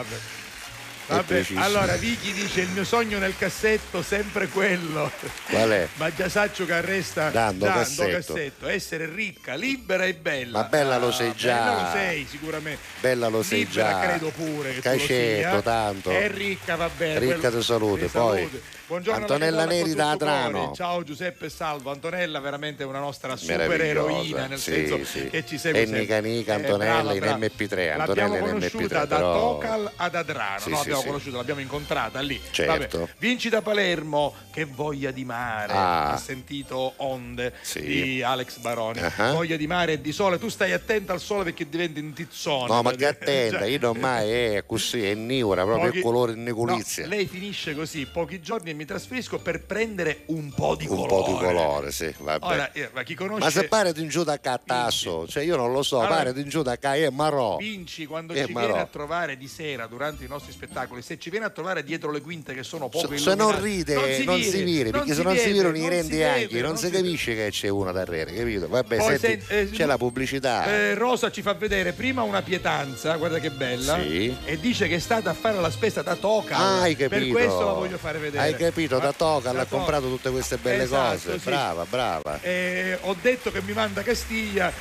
[1.09, 1.45] Vabbè.
[1.57, 5.11] Allora Vicky dice il mio sogno nel cassetto sempre quello.
[5.49, 5.87] Qual è?
[5.97, 8.67] Ma già saccio che resta Dando cassetto.
[8.67, 10.59] essere ricca, libera e bella.
[10.63, 11.55] Ma bella lo sei Ah, già.
[11.55, 12.81] Bella lo sei sicuramente.
[13.01, 14.01] Bella lo sei libera già.
[14.01, 15.63] credo pure che tu lo Cacetto, sia.
[15.63, 16.11] tanto.
[16.11, 17.19] È ricca, va bene.
[17.21, 18.37] Ricca quello- di salute, poi.
[18.39, 18.63] salute.
[18.89, 20.71] Buongiorno Antonella Neri da Adrano.
[20.73, 21.91] Ciao Giuseppe Salvo.
[21.91, 25.29] Antonella veramente una nostra super Meravigliosa, eroina, nel sì, senso sì.
[25.29, 25.87] che ci segue E.
[25.87, 27.39] Nica Nica, Eh, Antonella brava, in brava.
[27.47, 30.59] MP3, L'abbiamo Antonella in conosciuta MP3, da però- Tocal ad Adrano.
[30.61, 31.07] Sì, no, sì, abbiamo sì.
[31.09, 32.41] conosciuta, l'abbiamo incontrata lì.
[32.53, 32.99] Certo.
[33.01, 33.11] Vabbè.
[33.19, 35.73] Vinci da Palermo, che voglia di mare.
[35.73, 36.13] Ah.
[36.13, 39.01] Ha sentito Onde di Alex Baroni.
[39.01, 39.33] Ah.
[39.33, 40.39] Voglia di mare e di sole.
[40.39, 42.69] Tu stai attenta al sole perché diventi un tizzone.
[42.73, 46.03] No, ma che attenta, Cioè, io non mai è così, è niura, proprio pochi- il
[46.05, 47.07] colore in No, neculizia.
[47.09, 51.09] lei finisce così, pochi giorni mi trasferisco per prendere un po' di un colore.
[51.09, 52.45] po' di colore, sì, vabbè.
[52.47, 55.43] Ora, eh, ma chi conosce Ma se pare di in giù da cá tasso, cioè
[55.43, 57.57] io non lo so, Allora- pare di in giù da cá è marò.
[57.57, 61.19] Vinci quando Eh, ci ma viene a trovare di sera durante i nostri spettacoli, se
[61.19, 64.41] ci viene a trovare dietro le quinte che sono poco Se, se non ride, non
[64.41, 67.49] si, vire, perché se non si vire non gli rendi anche, non si capisce che
[67.51, 68.69] c'è uno da re, capito?
[68.69, 70.67] Vabbè, Poi senti, sen- eh, c'è la pubblicità.
[70.67, 74.37] Eh, Rosa ci fa vedere prima una pietanza, guarda che bella, Sì.
[74.45, 76.57] e dice che è stata a fare la spesa da Toca.
[76.57, 77.09] Ah, hai capito.
[77.25, 78.43] Per questo la voglio fare vedere.
[78.45, 78.66] Hai capito,
[78.99, 81.39] da Ma- Toca da ha comprato tutte queste belle Esatto, cose.
[81.39, 81.45] sì.
[81.45, 82.39] Brava, brava.
[82.43, 84.73] Eh, ho detto che mi manda Castiglia,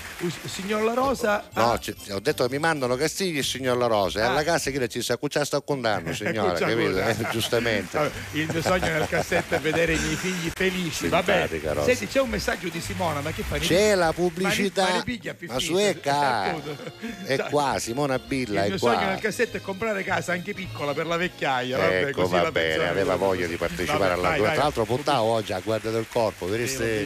[0.45, 1.47] signor La Rosa.
[1.53, 4.19] No, ah, ci- ho detto che mi mandano Castigli e il signor La Rosa.
[4.19, 4.29] E Ah.
[4.29, 6.03] alla casa che ci sta cucciando a contare.
[6.03, 6.99] compleanno, signora, capito?
[6.99, 7.97] Eh, giustamente.
[7.97, 11.07] Vabbè, Il mio sogno nel cassetto è vedere i miei figli felici.
[11.07, 11.47] Vabbè.
[11.83, 13.57] Senti, c'è un messaggio di Simona, ma che fa?
[13.57, 16.75] C'è la Ma pubblicità, ne ma su è qua, appunto.
[17.25, 19.05] è qua, Simona Billa Il è mio sogno qua.
[19.07, 21.77] nel cassetto è comprare casa anche piccola per la vecchiaia.
[21.77, 24.53] Vabbè, Ecco, va la bene, aveva voglia di partecipare Vabbè, alla vai.
[24.53, 27.05] Tra l'altro puntava oggi a guardia del corpo, vabbè.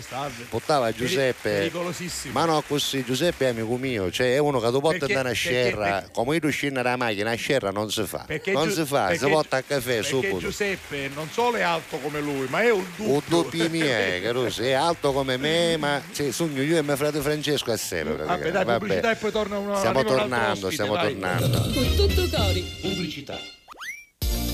[0.50, 1.50] Puntava Peri- Giuseppe.
[1.52, 2.34] Pericolosissimo.
[2.34, 4.68] Ma no, così, Giuseppe è amico mio, cioè è uno che
[5.00, 8.24] Perché- da una scerra, perché- come io scendo dalla macchina, a scerra non si fa.
[8.26, 10.38] Perché non si fa, si porta a caffè perché subito.
[10.40, 13.14] Giuseppe non solo è alto come lui, ma è un dubbio.
[13.14, 17.24] Un doppio miei, Caruso, è alto come me, ma sì, sogno io e mio fratello
[17.24, 18.12] Francesco assieme.
[18.12, 18.52] Vabbè, praticamente.
[18.52, 18.78] dai, Vabbè.
[18.80, 21.12] pubblicità e poi torna uno Stiamo tornando, ospite, stiamo dai.
[21.20, 21.60] tornando.
[21.60, 22.78] Con tutto cori.
[22.82, 23.40] Pubblicità.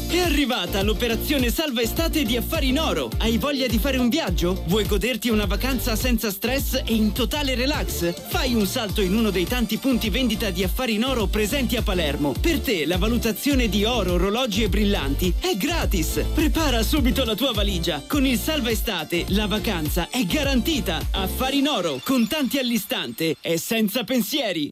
[0.08, 3.10] È arrivata l'operazione Salva Estate di Affari in Oro.
[3.18, 4.64] Hai voglia di fare un viaggio?
[4.68, 8.14] Vuoi goderti una vacanza senza stress e in totale relax?
[8.30, 11.82] Fai un salto in uno dei tanti punti vendita di Affari in Oro presenti a
[11.82, 12.34] Palermo.
[12.40, 16.24] Per te la valutazione di oro, orologi e brillanti è gratis.
[16.34, 18.04] Prepara subito la tua valigia.
[18.08, 21.00] Con il Salva Estate la vacanza è garantita.
[21.12, 24.72] Affari in Oro, contanti all'istante e senza pensieri.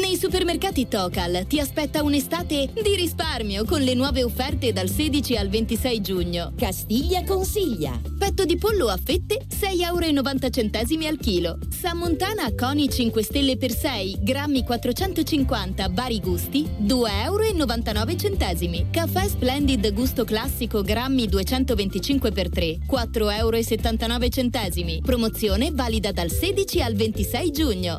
[0.00, 5.48] Nei supermercati Tocal ti aspetta un'estate di risparmio con le nuove offerte dal 16 al
[5.48, 6.52] 26 giugno.
[6.54, 7.98] Castiglia consiglia.
[8.18, 11.58] Petto di pollo a fette 6,90 euro al chilo.
[11.70, 18.86] Sammontana Coni 5 stelle per 6, grammi 450, vari gusti 2,99 euro.
[18.90, 25.00] Caffè Splendid gusto classico, grammi 225 per 3, 4,79 euro.
[25.00, 27.98] Promozione valida dal 16 al 26 giugno.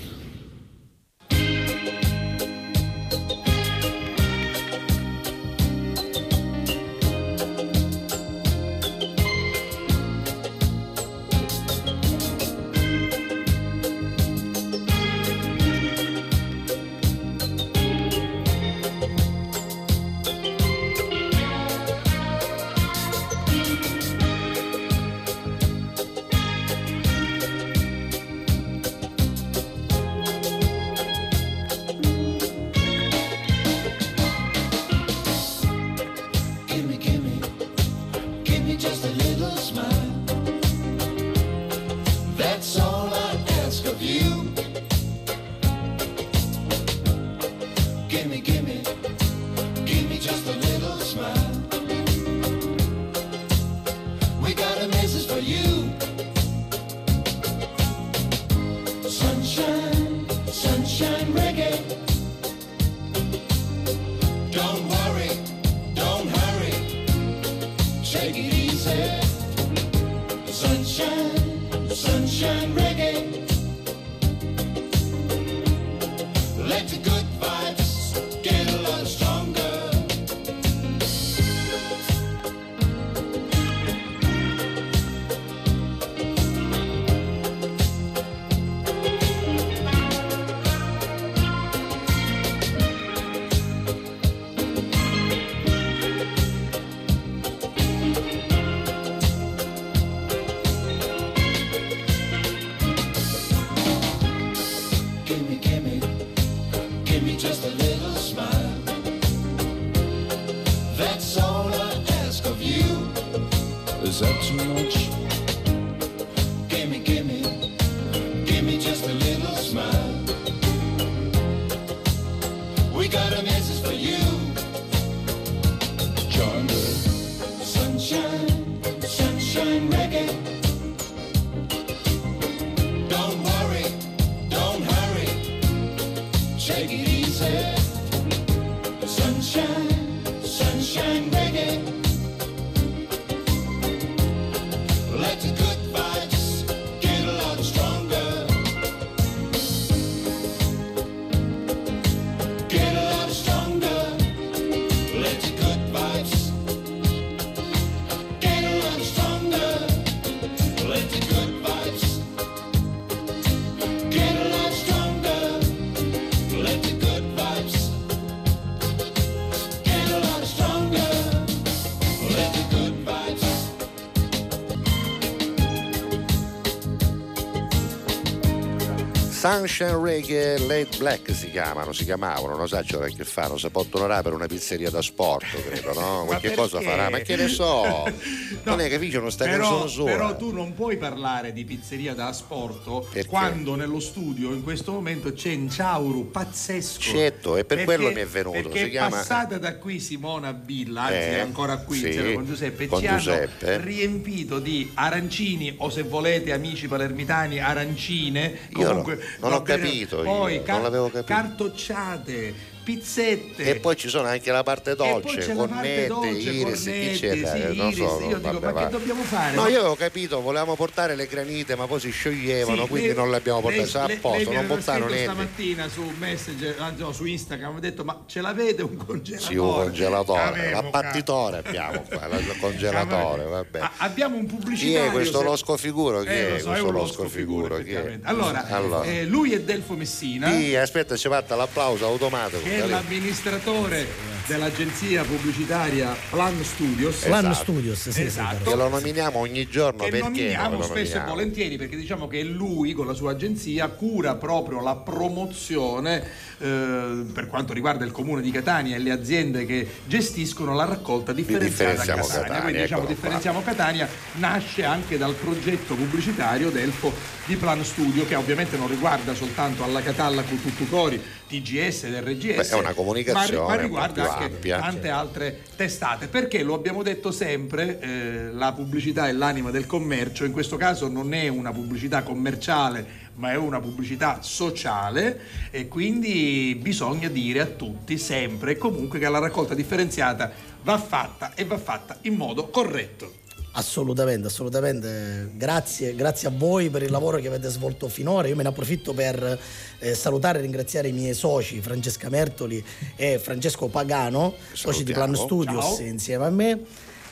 [179.61, 184.23] Sunshine Reggae Late Black si chiamano, si chiamavano, non so c'era che si possono orare
[184.23, 186.23] per una pizzeria da sport, credo, no?
[186.25, 188.11] Qualche cosa farà, ma che ne so?
[188.63, 190.11] non è che non sta Però, canzone sola.
[190.11, 195.31] però tu non puoi parlare di pizzeria da asporto quando nello studio in questo momento
[195.31, 196.99] c'è un ciauro pazzesco.
[196.99, 200.53] Certo, e per Perché- quello mi è venuto, Perché si chiama- passata da qui Simona
[200.53, 203.75] Billa, anzi Eh, è ancora qui sì, con Giuseppe, con ci Giuseppe.
[203.75, 208.57] hanno riempito di arancini o se volete amici palermitani arancine.
[208.75, 211.31] Io Comunque, non- non va ho capito io, Poi non car- l'avevo capito.
[211.31, 212.53] cartocciate,
[212.83, 213.63] pizzette.
[213.63, 217.35] E poi ci sono anche la parte dolce, c'è la parte cornette, dolce, iris, c'è?
[217.35, 217.95] sì, non iris.
[217.97, 218.83] so, Io dico, vabbè, ma va.
[218.85, 219.55] che dobbiamo fare?
[219.55, 223.15] No, io avevo capito, volevamo portare le granite, ma poi si scioglievano, Sì, quindi lei-
[223.17, 223.87] non le abbiamo portate.
[223.87, 225.23] Sta a posto, non portano niente.
[225.23, 229.39] stamattina su Messenger, anzi no, su Instagram, ha detto ma ce l'avete un congelatore?
[229.51, 233.79] Sì, un congelatore, Avevo, l'abbattitore abbiamo qua, il congelatore, vabbè.
[233.79, 235.09] Ah, Abbiamo un Chi pubblicitario.
[235.09, 236.21] è questo se- losco figuro?
[236.21, 237.75] Chi Eh, lo è so, questo losco figuro?
[237.77, 237.83] Chi è?
[237.85, 238.27] effettivamente.
[238.27, 239.03] Allora, Allora.
[239.05, 240.51] eh, lui è Delfo Messina.
[240.51, 242.63] Sì, aspetta, ci fatta l'applauso automatico.
[242.63, 244.07] che è l'amministratore
[244.45, 247.23] dell'agenzia pubblicitaria Plan Studios.
[247.23, 248.69] Plan Studios, sì, esatto.
[248.69, 252.43] Che lo nominiamo ogni giorno che perché nominiamo lo spesso e volentieri perché diciamo che
[252.43, 256.23] lui con la sua agenzia cura proprio la promozione
[256.59, 261.33] eh, per quanto riguarda il comune di Catania e le aziende che gestiscono la raccolta
[261.33, 262.23] differenziata a Catania.
[262.23, 263.09] Catania, Quindi diciamo qua.
[263.09, 267.11] differenziamo Catania nasce anche dal progetto pubblicitario Delfo
[267.45, 271.21] di Plan Studio che ovviamente non riguarda soltanto alla Catalla con Tuttucori,
[271.51, 274.79] TGS ed RGS, Beh, è una comunicazione ma, ma riguarda anche ampia.
[274.79, 280.45] tante altre testate perché lo abbiamo detto sempre eh, la pubblicità è l'anima del commercio
[280.45, 285.41] in questo caso non è una pubblicità commerciale ma è una pubblicità sociale
[285.71, 290.51] e quindi bisogna dire a tutti sempre e comunque che la raccolta differenziata
[290.83, 293.39] va fatta e va fatta in modo corretto
[293.73, 295.51] Assolutamente, assolutamente.
[295.53, 298.47] Grazie, grazie a voi per il lavoro che avete svolto finora.
[298.47, 299.59] Io me ne approfitto per
[299.99, 302.83] eh, salutare e ringraziare i miei soci Francesca Mertoli
[303.15, 305.81] e Francesco Pagano, soci di Plan Salutiamo.
[305.81, 306.05] Studios Ciao.
[306.05, 306.79] insieme a me.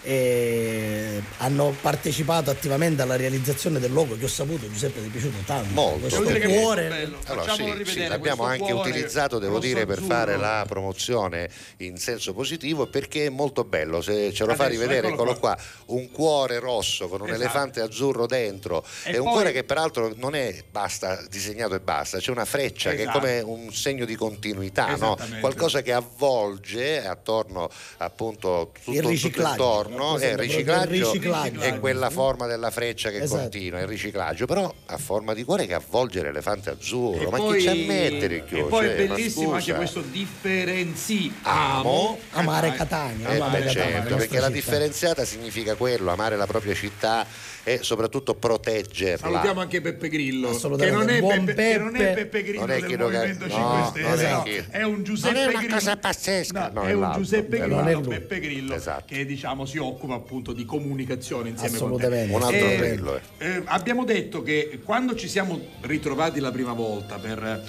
[0.02, 5.38] E hanno partecipato attivamente alla realizzazione del logo che ho saputo Giuseppe ti è piaciuto
[5.46, 6.54] tanto Molto questo bello.
[6.54, 12.34] cuore Allora, sì, sì, l'abbiamo anche utilizzato, devo dire, per fare la promozione in senso
[12.34, 14.02] positivo perché è molto bello.
[14.02, 15.58] Se ce lo fa Adesso, rivedere, eccolo eccolo qua,
[15.88, 17.42] un cuore rosso con un Esatto.
[17.44, 18.86] elefante azzurro dentro.
[19.04, 22.46] E è un poi- cuore che peraltro non è basta disegnato e basta, c'è una
[22.46, 23.20] freccia che è Esatto.
[23.20, 25.18] come un segno di continuità, no?
[25.42, 31.60] Qualcosa che avvolge attorno appunto tutto, Il tutto intorno, è il il riciclaggio, riciclaggio.
[31.62, 33.42] è quella forma della freccia che Esatto.
[33.42, 37.20] continua, il riciclaggio, però a forma di cuore che avvolge l'elefante azzurro.
[37.22, 38.68] E ma poi- chi ci ammette e Ricchio?
[38.68, 43.96] poi Cioè, è ma bellissimo anche questo differenziamo Amo Amare Catania, Eh, amare beh, Catania,
[44.02, 47.26] certo, perché la differenziata significa quello, amare la propria città
[47.64, 49.18] e soprattutto proteggerla.
[49.18, 52.14] Salutiamo anche Peppe Grillo, che non è, Buon Peppe, che non è Peppe.
[52.26, 53.86] Peppe Grillo Non è del Movimento no, 5 non
[54.18, 55.74] Stelle, è no, chi- è un Giuseppe Non è una Grillo.
[55.76, 57.22] cosa pazzesca, No, no, è è un l'altro.
[57.22, 58.08] Giuseppe Non Grillo, è lui.
[58.08, 59.04] Peppe Grillo, Esatto.
[59.08, 62.32] che diciamo si occupa appunto di comunicazione insieme Assolutamente.
[62.32, 62.46] con te.
[62.48, 63.22] Un altro Eh, Grillo, eh.
[63.38, 67.64] eh, abbiamo detto che quando ci siamo ritrovati la prima volta per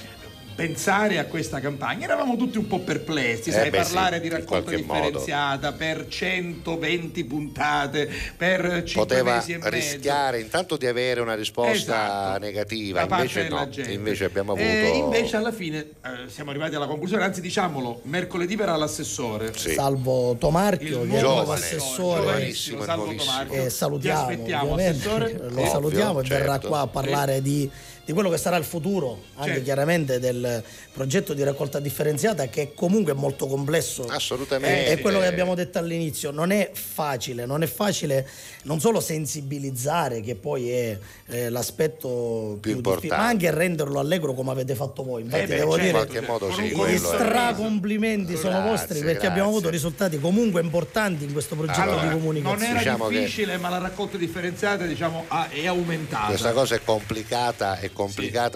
[0.55, 4.29] pensare a questa campagna eravamo tutti un po' perplessi, Eh, sai, beh, parlare sì, di
[4.29, 5.01] raccolta qualche modo.
[5.01, 9.69] differenziata per 120 puntate, per 5 Poteva mesi e mezzo.
[9.71, 12.39] rischiare intanto di avere una risposta Esatto.
[12.41, 13.93] negativa, da parte invece della no, gente.
[13.93, 18.57] invece abbiamo avuto E invece alla fine eh, siamo arrivati alla conclusione, anzi diciamolo, mercoledì
[18.57, 19.53] verrà l'assessore.
[19.57, 19.73] Sì.
[19.73, 22.21] Salvo Tomarchio, Il nuovo assessore.
[22.23, 23.15] giovanissimo, Salvo.
[23.15, 23.65] Tomarchio.
[23.65, 24.99] E salutiamo, Ti aspettiamo, ovviamente.
[25.09, 25.33] assessore.
[25.39, 26.69] lo Ovvio, salutiamo e verrà certo.
[26.69, 27.71] qua a parlare di,
[28.11, 29.63] di quello che sarà il futuro, anche Certo.
[29.65, 30.63] chiaramente del
[30.93, 34.05] progetto di raccolta differenziata che comunque è molto complesso.
[34.09, 34.87] Assolutamente.
[34.87, 38.29] È, è quello che abbiamo detto all'inizio, non è facile, non è facile
[38.65, 43.07] non solo sensibilizzare, che poi è eh, l'aspetto più, importante.
[43.07, 45.23] difficile, ma anche renderlo allegro come avete fatto voi.
[45.23, 46.63] Infatti Eh beh, devo certo, dire in qualche modo sì,
[46.93, 49.29] gli stracomplimenti sono Grazie, vostri perché grazie.
[49.29, 52.67] abbiamo avuto risultati comunque importanti in questo progetto Allora, di Non comunicazione.
[52.71, 56.27] era Diciamo che- difficile, ma la raccolta differenziata diciamo, è aumentata.
[56.27, 57.99] Questa cosa è complicata, è complicata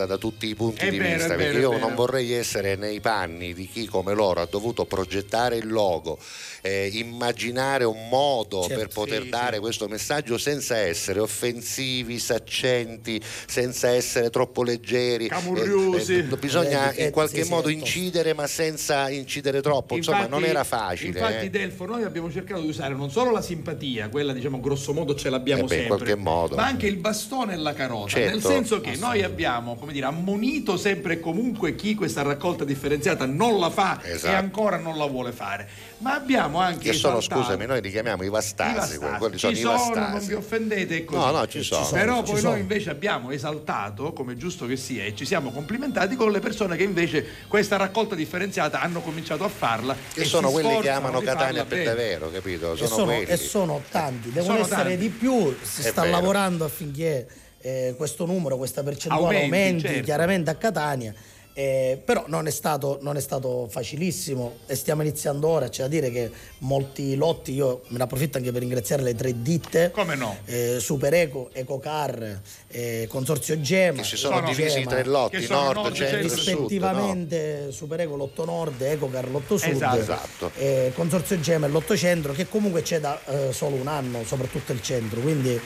[0.07, 1.87] da tutti i punti È di vero, vista, è perché vero, io vero.
[1.87, 6.19] non vorrei essere nei panni di chi come loro ha dovuto progettare il logo,
[6.63, 8.75] eh, immaginare un modo Certo.
[8.79, 9.61] per poter Sì, dare sì.
[9.61, 15.29] questo messaggio senza essere offensivi, saccenti, senza essere troppo leggeri.
[15.29, 16.15] Camurriosi.
[16.15, 19.97] Eh, eh, bisogna Eh, in qualche sì, sì, modo incidere, ma senza incidere troppo.
[19.97, 21.09] Insomma, Infatti- non era facile.
[21.19, 21.51] Infatti, eh.
[21.51, 25.29] Delfo, noi abbiamo cercato di usare non solo la simpatia, quella diciamo grosso modo ce
[25.31, 26.57] l'abbiamo Eh beh, in sempre, qualche modo.
[26.57, 28.09] ma anche il bastone e la carota.
[28.09, 29.34] Certo, nel senso che noi assolutamente.
[29.35, 34.33] Abbiamo, come dire, ammonito sempre e comunque chi questa raccolta differenziata non la fa Esatto.
[34.33, 35.69] e ancora non la vuole fare.
[35.99, 39.19] Ma abbiamo anche Che sono, esaltato- scusami, noi li chiamiamo i i vastasi, vastasi.
[39.19, 40.27] quelli sono ci i sono, non vastasi.
[40.29, 41.19] vi offendete così.
[41.19, 41.87] No, no, ci sono.
[41.91, 42.51] Però Ci poi sono.
[42.53, 46.77] noi invece abbiamo esaltato, come giusto che sia, e ci siamo complimentati con le persone
[46.77, 49.97] che invece questa raccolta differenziata hanno cominciato a farla.
[50.13, 52.73] Che e sono quelli che amano Catania per davvero, capito?
[52.75, 53.25] E Sono, sono, quelli.
[53.25, 54.97] e sono tanti, devono Sono essere tanti.
[54.99, 56.15] di più, si È sta vero.
[56.17, 57.27] lavorando affinché
[57.65, 60.03] eh, questo numero, questa percentuale Aumenti, aumenti, certo.
[60.05, 61.15] chiaramente a Catania.
[61.57, 65.89] eh, però non è, stato, non è stato facilissimo e stiamo iniziando ora, c'è da
[65.89, 66.29] dire che
[66.59, 70.37] molti lotti, io me ne approfitto anche per ringraziare le tre ditte, Come no?
[70.47, 75.41] eh, Super Eco, Ecocar, eh, Consorzio Gema, Che si sono Gema, divisi in tre lotti,
[75.43, 76.53] sono nord, nord, centro e centro e sud.
[76.55, 76.59] no?
[76.67, 80.01] rispettivamente Super Eco Lotto Nord, Ecocar Lotto Sud, Esatto.
[80.01, 80.51] Esatto.
[80.57, 84.73] eh, Consorzio Gema e Lotto Centro che comunque c'è da eh, solo un anno, soprattutto
[84.73, 85.61] il centro, quindi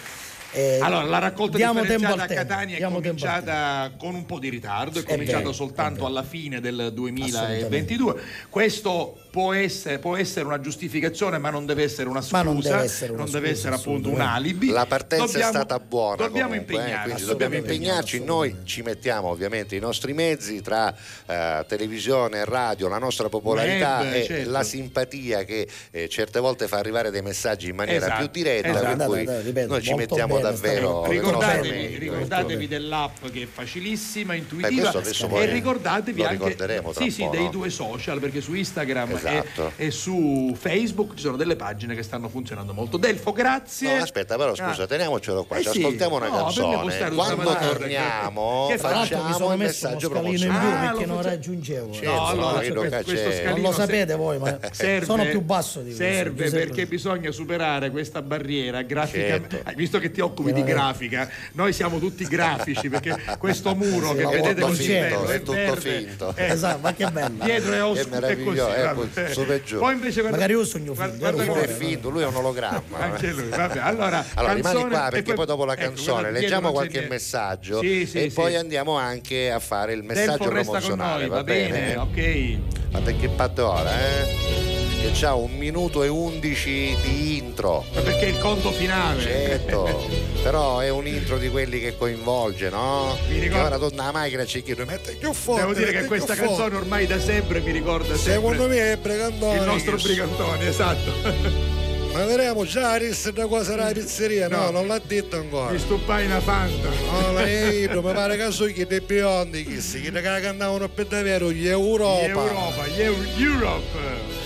[0.53, 4.99] eh, Allora, la raccolta diamo differenziata a Catania è cominciata con un po' di ritardo,
[4.99, 8.11] è È cominciata vero, soltanto alla fine del 2022.
[8.11, 8.47] Assolutamente.
[8.49, 12.61] Questo può essere, può essere una giustificazione, ma non deve essere una scusa, Ma non
[12.61, 14.71] deve essere non deve scusa, essere appunto un alibi.
[14.71, 17.05] La partenza Dobbiamo- è stata buona Dobbiamo comunque, eh, impegnarci.
[17.11, 20.95] quindi dobbiamo impegnarci, noi ci mettiamo ovviamente i nostri mezzi tra
[21.27, 24.51] eh, televisione e radio, la nostra popolarità Web, e certo.
[24.51, 28.69] la simpatia che eh, certe volte fa arrivare dei messaggi in maniera Esatto, più diretta,
[28.69, 28.85] esatto.
[28.87, 34.33] per cui guardate, ripeto, noi ci mettiamo bene, davvero Ricordatevi, ricordatevi dell'app che è facilissima,
[34.33, 36.57] Beh, intuitiva questo adesso e poi ricordatevi anche
[36.93, 37.51] sì, un sì, po', dei no?
[37.51, 39.73] due social perché su Instagram Esatto.
[39.77, 42.97] e, e su Facebook ci sono delle pagine che stanno funzionando molto.
[42.97, 43.97] Delfo, grazie.
[43.97, 44.87] No, aspetta, però scusa, Ah.
[44.87, 45.79] teniamocelo qua, Eh ci sì.
[45.79, 46.77] ascoltiamo una No, canzone.
[47.15, 50.87] Quando torniamo Che l'altro mi facciamo sono uno messaggio scalino in più promozionale.
[50.87, 51.91] Ah, perché non raggiungevo.
[52.03, 54.59] No, allora Non lo sapete voi, ma
[55.05, 55.97] sono più basso di voi.
[55.99, 59.27] serve perché bisogna superare questa barriera grafica.
[59.27, 59.59] Certo.
[59.65, 64.11] Ah, Visto che ti occupi di Eh, grafica, noi siamo tutti grafici perché questo muro
[64.11, 66.33] Sì, che vedete così finto, bello è tutto verde, finto.
[66.37, 67.45] eh, Esatto, ma che bello.
[67.45, 68.11] Dietro è oscuro, è così.
[68.21, 69.79] meraviglioso, eh, su per giù.
[69.79, 72.99] Poi invece guarda- Magari io sogno guarda- guarda fuori, come- finto, lui è un ologramma.
[72.99, 73.79] anche lui, vabbè.
[73.79, 77.07] Allora, Allora rimani qua e perché poi dopo la ecco, canzone guarda, dietro leggiamo qualche
[77.09, 81.37] messaggio Sì, sì, e poi andiamo anche a fare il messaggio con promozionale, noi, va,
[81.37, 82.59] va bene, ok.
[82.91, 84.78] Guarda che parte ora, eh?
[85.09, 87.83] Che c'ha un minuto e undici di intro.
[87.95, 89.23] Ma perché è il conto finale?
[89.23, 90.07] Certo,
[90.43, 93.17] però è un intro di quelli che coinvolge, no?
[93.29, 95.63] Mi Che ricordo- ora torna la macchina e ci chiedo, mette più forte.
[95.63, 98.97] Devo dire che questa forte." canzone ormai da sempre mi ricorda sempre Secondo me è
[98.99, 99.57] Brigantone.
[99.59, 101.13] il nostro Brigantone, esatto.
[102.13, 104.49] Ma vedremo già Aris da qua sarà la pizzeria?
[104.49, 104.71] No, No.
[104.71, 105.71] non l'ha detto ancora.
[105.71, 106.89] Mi stupai una fanta.
[106.89, 110.89] No, ma io, mi pare che so che dei biondi che si che la cantavano
[110.89, 112.25] per davvero gli Europa.
[112.27, 114.38] Europa, gli Eu- Europe.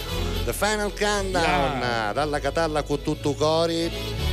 [0.44, 3.90] The Final Countdown dalla Catalla con tutto cori.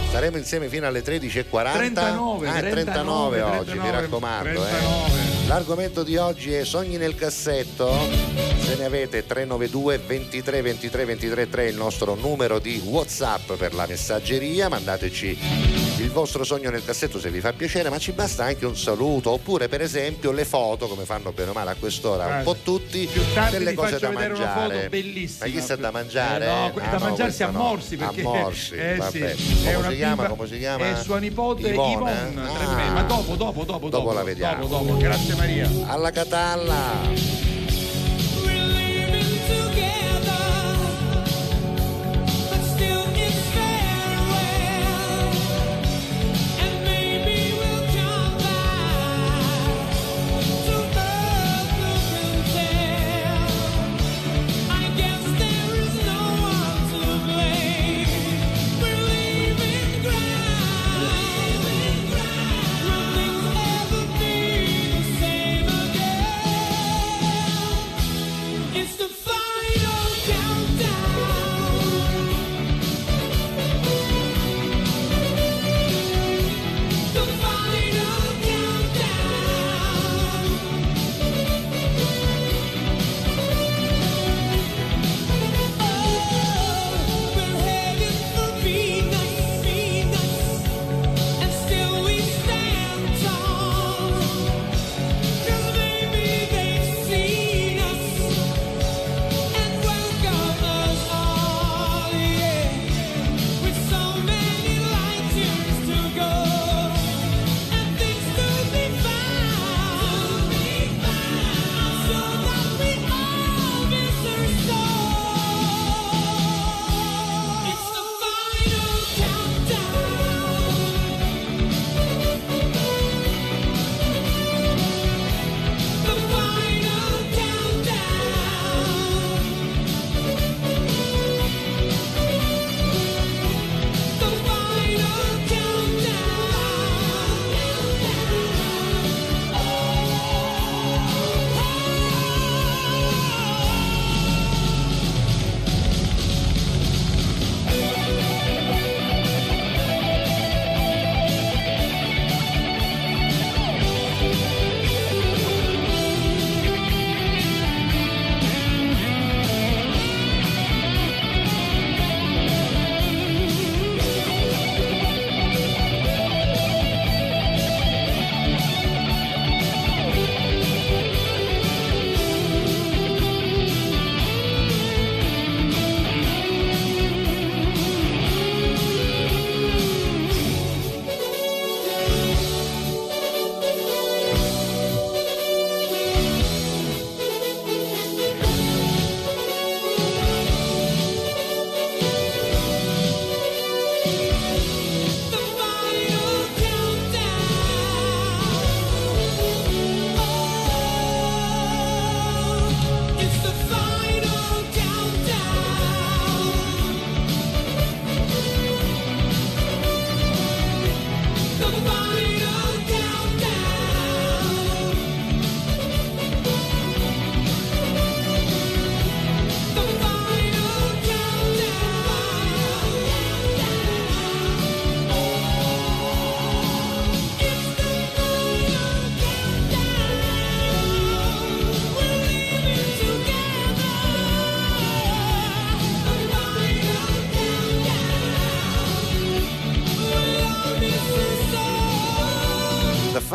[0.07, 1.73] Staremo insieme fino alle 13.40.
[1.73, 4.49] 39, ah, 39, 39 oggi, mi 39, raccomando.
[4.49, 4.69] eh.
[4.69, 5.48] 39.
[5.48, 7.91] L'argomento di oggi è sogni nel cassetto.
[8.60, 13.86] Se ne avete 392 23 23 23 3 il nostro numero di WhatsApp per la
[13.88, 14.68] messaggeria.
[14.69, 18.76] Mandateci il vostro sogno nel cassetto se vi fa piacere, ma ci basta anche un
[18.76, 22.44] saluto oppure per esempio le foto come fanno bene o male a quest'ora un Guarda,
[22.44, 24.73] po' tutti Più tardi delle cose da mangiare.
[24.76, 25.45] foto bellissima.
[25.45, 26.45] Ma chi sta da mangiare?
[26.45, 27.69] Eh, no, que- Ah, da no, mangiarsi a questa no.
[27.69, 29.36] morsi perché A morsi, eh, vabbè.
[29.36, 30.15] sì, Come è una si chiama?
[30.23, 30.86] bimba- Come si chiama?
[30.90, 31.91] È sua nipote Ivone?
[31.94, 32.91] Yvonne, Ah.
[32.91, 34.65] ma dopo, dopo, dopo, Dopo la vediamo.
[34.65, 35.69] Dopo, dopo, grazie Maria.
[35.86, 37.39] Alla Catalla!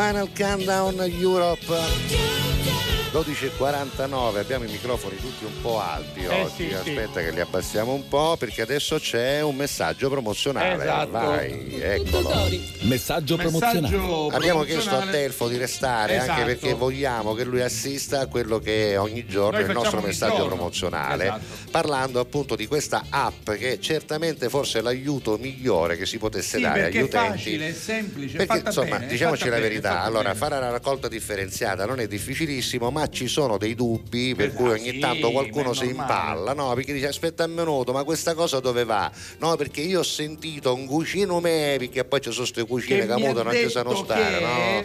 [0.06, 1.64] Final Countdown Europe.
[3.10, 6.75] 12.49 abbiamo i microfoni tutti un po' alti Eh, oggi sì, sì.
[6.75, 11.11] aspetta che li abbassiamo un po' perché adesso c'è un messaggio promozionale Esatto.
[11.11, 12.33] vai eccolo
[12.83, 15.11] Messaggio Messaggio Abbiamo chiesto a promozionale.
[15.11, 16.31] Telfo di restare Esatto.
[16.33, 19.99] anche perché vogliamo che lui assista a quello che è ogni giorno Noi il nostro
[19.99, 20.55] ogni messaggio giorno.
[20.55, 21.43] promozionale, Esatto.
[21.71, 26.62] parlando appunto di questa app che è certamente forse l'aiuto migliore che si potesse Sì,
[26.62, 27.29] dare perché agli è utenti.
[27.39, 30.03] facile, è semplice, è Perché fatta insomma, bene, è diciamoci la bene, è verità, fatta
[30.03, 30.35] allora bene.
[30.35, 34.91] fare la raccolta differenziata non è difficilissimo, ma ci sono dei dubbi per cui ogni
[34.91, 36.73] sì, tanto qualcuno si impalla, no?
[36.74, 39.11] Perché dice aspetta un minuto, ma questa cosa dove va?
[39.39, 43.06] No, perché io ho sentito un cucino me, perché poi ci sono queste cucine Che
[43.06, 43.55] che, mi ha muto non
[44.05, 44.85] stare, che- no?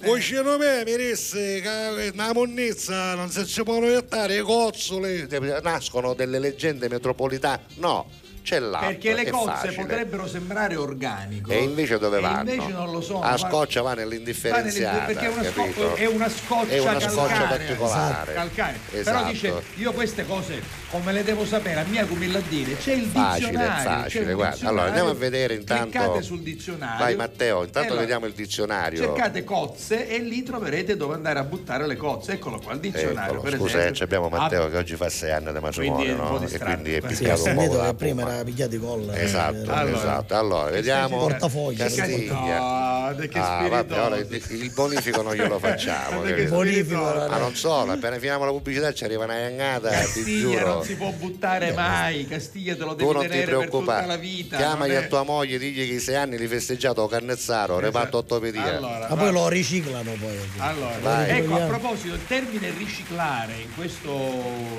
[0.00, 5.26] Cucino me, mi disse che una monnezza non si può mettare i cozzoli.
[5.62, 7.62] Nascono delle leggende metropolitane?
[7.76, 8.08] No,
[8.48, 8.80] c'è l'app.
[8.86, 9.74] Perché le cozze facile.
[9.74, 11.50] potrebbero sembrare organico.
[11.50, 12.50] E invece dove E vanno?
[12.50, 13.20] invece non lo sono.
[13.22, 15.04] A va- scoccia va nell'indifferenziata.
[15.04, 15.94] perché è una, sco- capito?
[15.94, 17.46] è una scoccia È una scoccia calcarea.
[17.48, 18.32] particolare.
[18.32, 18.78] Calcarea.
[18.90, 19.30] Però Esatto.
[19.32, 23.04] dice io queste cose come le devo sapere a mia come la dire c'è il
[23.08, 24.68] Facile, dizionario facile, dizionario.
[24.68, 25.82] Allora andiamo a vedere intanto.
[25.98, 28.98] cliccate sul dizionario Vai Matteo, intanto Allora, vediamo il dizionario.
[28.98, 33.32] cercate cozze e lì troverete dove andare a buttare le cozze eccolo qua il dizionario
[33.34, 35.58] Eccolo, per scusa, esempio eh, ci abbiamo Matteo Ah, che oggi fa sei anni di
[35.58, 36.46] Quindi matrimonio, è un po' no?
[36.48, 39.12] E quindi è Sì, Sì, piccato un po' la prima era picchiato di colla.
[39.14, 40.34] eh, Esatto, era- esatto.
[40.36, 41.18] Allora, vediamo.
[41.18, 41.84] Portafoglio.
[41.84, 42.86] Castiglia.
[43.18, 46.20] Che Ah, vabbè, ora il, il bonifico non glielo facciamo.
[46.22, 46.50] Capito?
[46.50, 50.84] Bonifico, Ma non solo, appena finiamo la pubblicità ci arriva una iangata, ti Castiglia non
[50.84, 54.56] si può buttare mai, Castiglia te lo Tu devi ti tenere per tutta la vita.
[54.58, 58.76] chiamagli a tua moglie, digli che i sei anni li festeggiato a Cannezzaro, reparto ortopedia.
[58.76, 60.38] Allora, Ma poi lo riciclano poi.
[60.58, 61.30] Allora, Vai.
[61.38, 64.10] ecco, a proposito, il termine riciclare in questo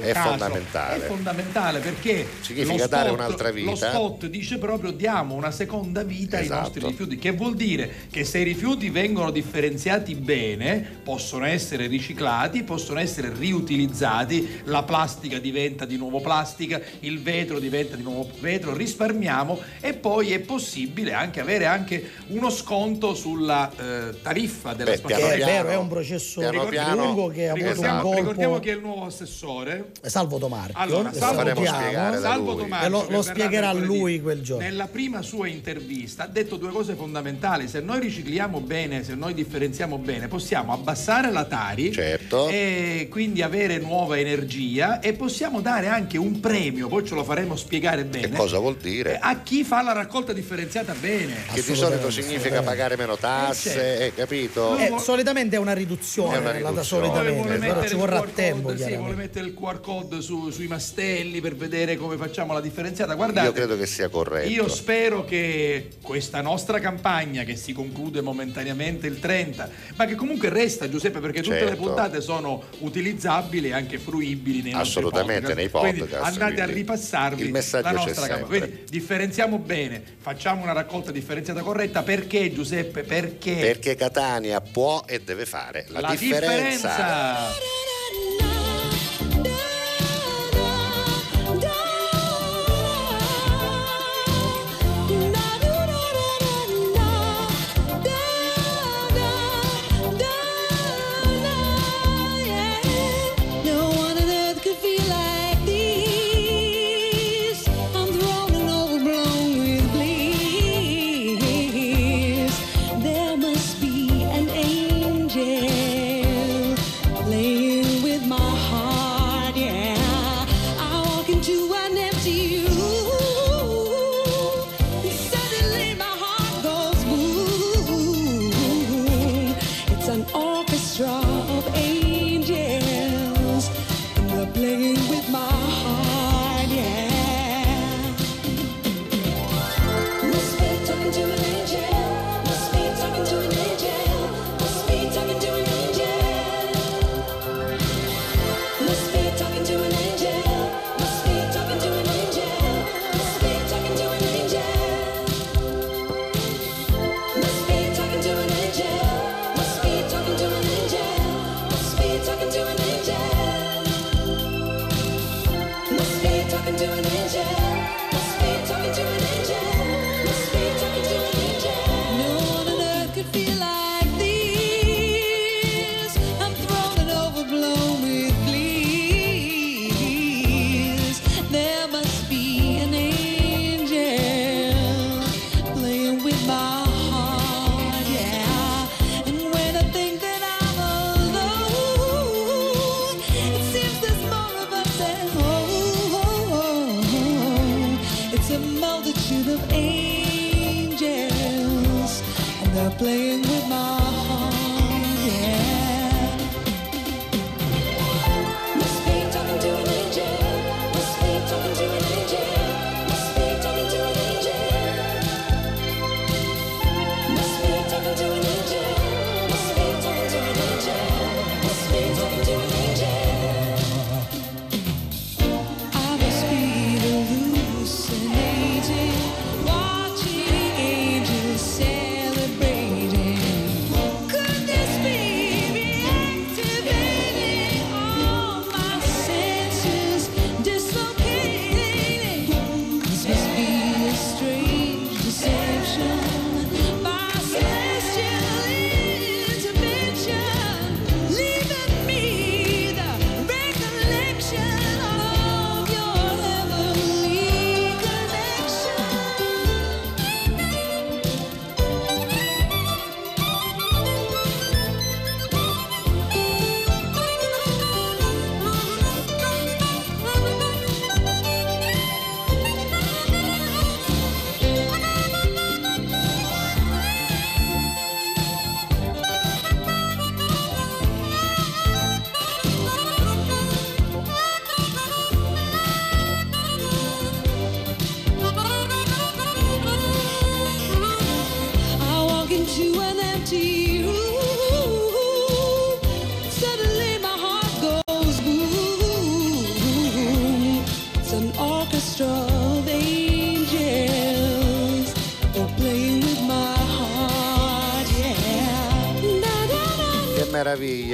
[0.01, 0.95] È caso fondamentale.
[1.03, 3.19] è fondamentale perché Significa lo dare spot-
[3.49, 3.69] un'altra vita.
[3.69, 3.75] Lo
[4.07, 6.61] spot dice proprio diamo una seconda vita ai Esatto.
[6.61, 12.63] nostri rifiuti, che vuol dire che se i rifiuti vengono differenziati bene, possono essere riciclati,
[12.63, 18.73] possono essere riutilizzati, la plastica diventa di nuovo plastica, il vetro diventa di nuovo vetro,
[18.75, 24.97] risparmiamo e poi è possibile anche avere anche uno sconto sulla eh, tariffa della Beh,
[24.99, 25.45] piano Che è spazzatura.
[25.63, 28.17] vero, è un processo piano piano- lungo che ha avuto un Ricordiamo, colpo.
[28.19, 29.91] ricordiamo che è il nuovo assessore.
[30.01, 30.73] Salvo Tomarchio.
[30.77, 32.61] Allora, Salvo, Salvo lui.
[32.63, 34.63] Tomarchio, E lo- lo spiegherà lui quel giorno.
[34.63, 37.67] Nella prima sua intervista ha detto due cose fondamentali.
[37.67, 42.47] Se noi ricicliamo bene, se noi differenziamo bene, possiamo abbassare la Tari Certo.
[42.49, 47.55] e quindi avere nuova energia e possiamo dare anche un premio, poi ce lo faremo
[47.55, 48.29] spiegare bene.
[48.29, 49.19] Che cosa vuol eh, dire?
[49.19, 51.35] A chi fa la raccolta differenziata bene.
[51.53, 54.03] Che di solito significa pagare meno tasse, certo.
[54.03, 54.77] eh, capito?
[54.77, 56.83] Eh, solitamente è una riduzione, È una la da riduzione.
[57.05, 58.67] solitamente, Vuole però mettere ci il vorrà QR tempo.
[58.69, 62.61] code, sì, vuole mettere il QR code su- sui mastelli per vedere come facciamo la
[62.61, 63.15] differenziata.
[63.19, 64.47] Guardate, Io credo che sia corretto.
[64.49, 70.47] Io spero che questa nostra campagna, che si conclude momentaneamente il 30, ma che comunque
[70.47, 71.83] resta, Giuseppe, perché tutte le Certo.
[71.83, 77.43] puntate sono utilizzabili e anche fruibili nei Assolutamente, nei Quindi podcast, andate a quindi ripassarvi
[77.43, 78.45] il messaggio la nostra campagna.
[78.45, 82.03] Quindi differenziamo bene, facciamo una raccolta differenziata corretta.
[82.03, 83.03] Perché, Giuseppe?
[83.03, 83.55] Perché?
[83.55, 86.87] Perché Catania può e deve fare la, la differenza.
[86.87, 87.77] differenza.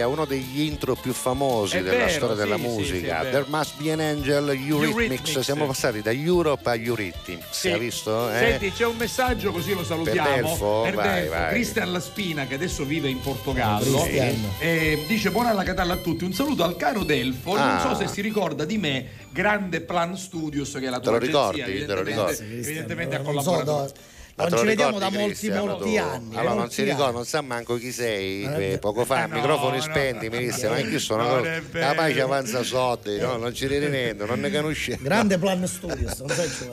[0.05, 2.97] Meraviglia, uno degli intro più famosi È della vero, storia della sì, sì, musica.
[2.97, 3.29] sì, vero.
[3.31, 4.89] There must be an angel Eurythmics.
[4.89, 5.39] Eurythmics.
[5.39, 7.45] Siamo passati da Europe a Eurythmics.
[7.51, 7.71] Sì.
[7.71, 8.31] Hai visto?
[8.31, 8.37] Eh?
[8.37, 10.29] Senti, c'è un messaggio così lo salutiamo.
[10.29, 10.81] Per Delfo?
[10.83, 11.29] Per Vai, Delfo.
[11.31, 11.49] vai.
[11.49, 16.23] Cristian Laspina, che adesso vive in Portogallo, eh, dice buona alla Catalla a tutti.
[16.23, 17.53] Un saluto al caro Delfo.
[17.55, 17.83] Ah.
[17.83, 21.11] Non so se si ricorda di me, grande Plan Studios, che è la Te tua
[21.11, 21.85] lo agenzia, ricordi?
[21.85, 22.43] Te lo ricordi?
[22.57, 24.13] Evidentemente ha so, collaborato.
[24.35, 26.35] Ma non ci vediamo da molti, Cristian, molti anni.
[26.35, 28.43] Allora non si ricorda, non sa manco chi sei.
[28.43, 29.81] Eh, eh, poco fa, eh, no, microfoni no.
[29.81, 31.41] spenti, mi disse, ma chi sono?
[31.71, 33.37] Capace ci avanza soldi, no?
[33.37, 34.97] non ci niente, non ne conosce.
[34.99, 35.79] Grande Plan ci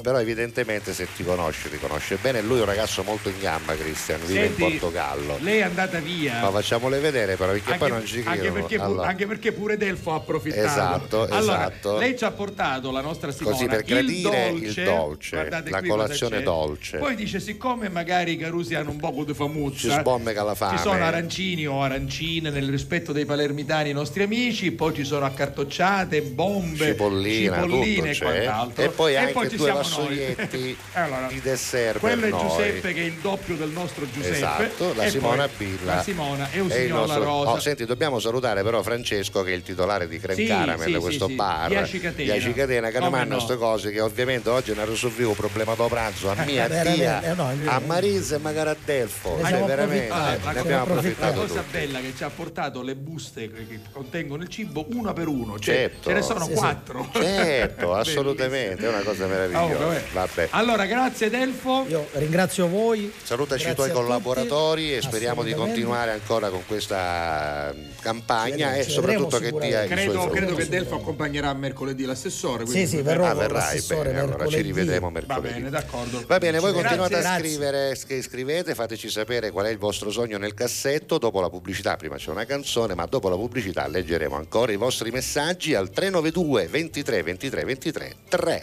[0.02, 2.42] Però evidentemente se ti conosce, ti conosce bene.
[2.42, 5.38] Lui è un ragazzo molto in gamba, Cristian, vive Senti, in Portogallo.
[5.40, 6.40] Lei è andata via.
[6.40, 8.52] Ma facciamole vedere però, perché poi non ci anche credono.
[8.54, 10.66] perché, pu- Allora, anche perché pure Delfo ha approfittato.
[10.66, 11.98] Esatto, allora, esatto.
[11.98, 15.70] Lei ci ha portato la nostra Simona Così per il gradire il dolce, dolce, guardate
[15.70, 16.98] la colazione dolce.
[16.98, 20.54] Poi dice: siccome magari i carusi hanno un poco di famuzza, Ci sbombe che la
[20.54, 20.76] fame.
[20.76, 25.24] Ci sono arancini o arancine nel rispetto dei palermitani, i nostri amici, poi ci sono
[25.26, 28.84] accartocciate, bombe, cipollina, cipolline e quant'altro.
[28.84, 30.76] E poi anche ci due siamo vassoietti noi.
[30.94, 32.40] allora, di dessert quello è noi.
[32.48, 34.36] Giuseppe che è il doppio del nostro Giuseppe.
[34.36, 35.94] Esatto, la e Simona poi Billa.
[35.96, 37.50] La Simona e un e signor La nostro- Rosa.
[37.50, 40.98] Oh, senti, dobbiamo salutare però Francesco che è il titolare di Creme Sì, Caramel, sì,
[41.00, 42.32] questo sì, bar Di Aci Catena.
[42.32, 43.34] di Aci Catena, che ne fanno no?
[43.36, 47.22] queste cose che ovviamente oggi ne risolvivo un problema dopo pranzo a mia Veramente, tia,
[47.22, 49.34] eh, no, a Marisa e magari a Delfo.
[49.36, 51.70] Ne Cioè, siamo veramente approfittati, ne ne abbiamo La approfittato cosa tutti.
[51.72, 55.74] bella che ci ha portato le buste che contengono il cibo una per uno, cioè
[55.74, 56.08] Certo.
[56.08, 56.56] ce ne sono Sì, sì.
[56.56, 57.08] quattro.
[57.12, 59.84] Certo, assolutamente, è una cosa Oh, meravigliosa.
[59.84, 60.02] vabbè.
[60.12, 60.48] Vabbè.
[60.50, 61.84] Allora, grazie Delfo.
[61.88, 63.12] Io ringrazio voi.
[63.22, 69.52] Salutaci i tuoi collaboratori e speriamo di continuare ancora con questa campagna e soprattutto che
[69.52, 70.36] dia i suoi Credo, frutti.
[70.36, 72.66] credo che Delfo accompagnerà mercoledì l'assessore.
[72.66, 74.62] Sì, sì, verrò Ah, verrai l'assessore bene, allora ci mercoledì.
[74.68, 75.54] rivedremo Va mercoledì.
[75.54, 76.24] bene, d'accordo.
[76.26, 76.88] Va bene, voi Grazie.
[76.88, 77.48] continuate a Grazie.
[77.48, 81.96] scrivere, scri- scrivete, fateci sapere qual è il vostro sogno nel cassetto, dopo la pubblicità,
[81.96, 86.66] prima c'è una canzone, ma dopo la pubblicità leggeremo ancora i vostri messaggi al 392
[86.68, 88.62] 23 23 23 3.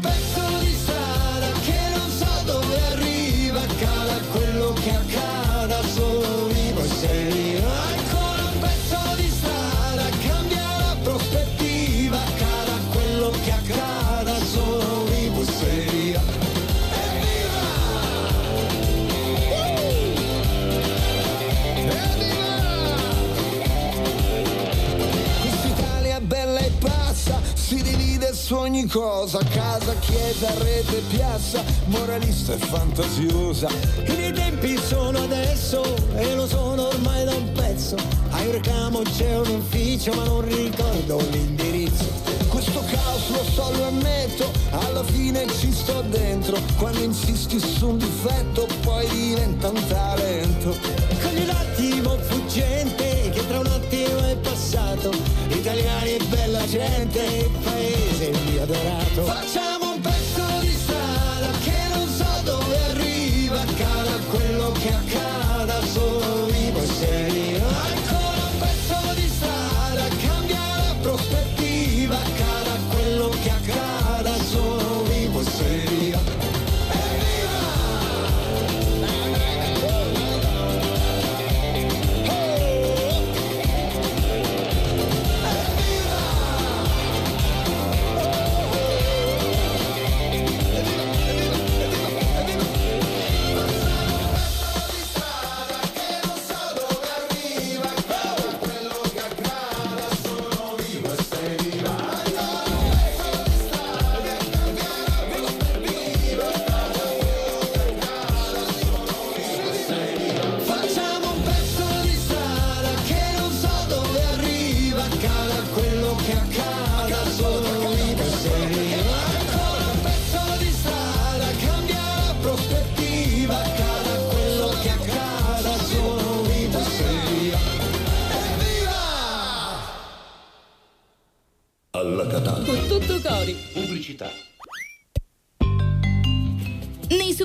[0.00, 0.57] facciamo un
[28.56, 33.68] ogni cosa, casa, chiesa, rete, piazza, moralista e fantasiosa.
[34.06, 35.82] I miei tempi sono adesso
[36.14, 37.96] e lo sono ormai da un pezzo.
[38.30, 42.47] A Eurocamo c'è un ufficio ma non ricordo l'indirizzo.
[42.98, 46.56] Caos lo so, lo ammetto, alla fine ci sto dentro.
[46.76, 50.76] Quando insisti su un difetto poi diventa un talento.
[51.22, 55.12] Cogli l'attimo fuggente che tra un attimo è passato.
[55.48, 59.22] Italiani e bella gente, il paese mio adorato.
[59.24, 65.47] Facciamo un pezzo di strada che non so dove arriva, accada quello che accada,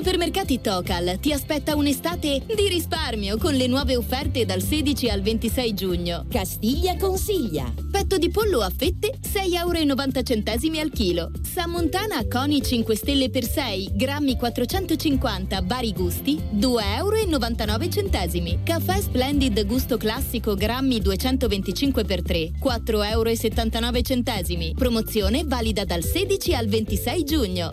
[0.04, 5.72] supermercati Tocal ti aspetta un'estate di risparmio con le nuove offerte dal 16 al 26
[5.72, 6.26] giugno.
[6.28, 7.72] Castiglia consiglia.
[7.90, 11.30] Petto di pollo a fette 6,90 euro al chilo.
[11.40, 18.60] Sammontana Coni 5 stelle per 6, grammi 450, vari gusti 2,99 euro.
[18.62, 24.74] Caffè Splendid gusto classico grammi 225 per 3, 4,79 euro.
[24.74, 27.72] Promozione valida dal 16 al 26 giugno.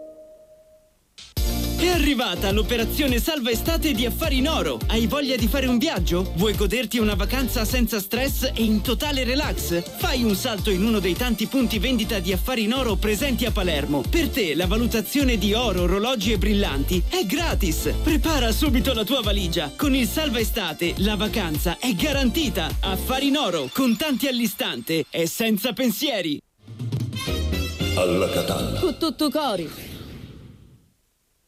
[1.81, 4.77] È arrivata l'operazione Salva Estate di Affari in Oro.
[4.85, 6.31] Hai voglia di fare un viaggio?
[6.35, 9.81] Vuoi goderti una vacanza senza stress e in totale relax?
[9.97, 13.51] Fai un salto in uno dei tanti punti vendita di Affari in Oro presenti a
[13.51, 14.03] Palermo.
[14.07, 17.91] Per te la valutazione di oro, orologi e brillanti è gratis.
[18.03, 19.73] Prepara subito la tua valigia.
[19.75, 22.69] Con il Salva Estate la vacanza è garantita.
[22.81, 26.39] Affari in Oro, contanti all'istante e senza pensieri.
[27.95, 28.79] Alla Catalla.
[28.79, 29.90] Con tutto cori.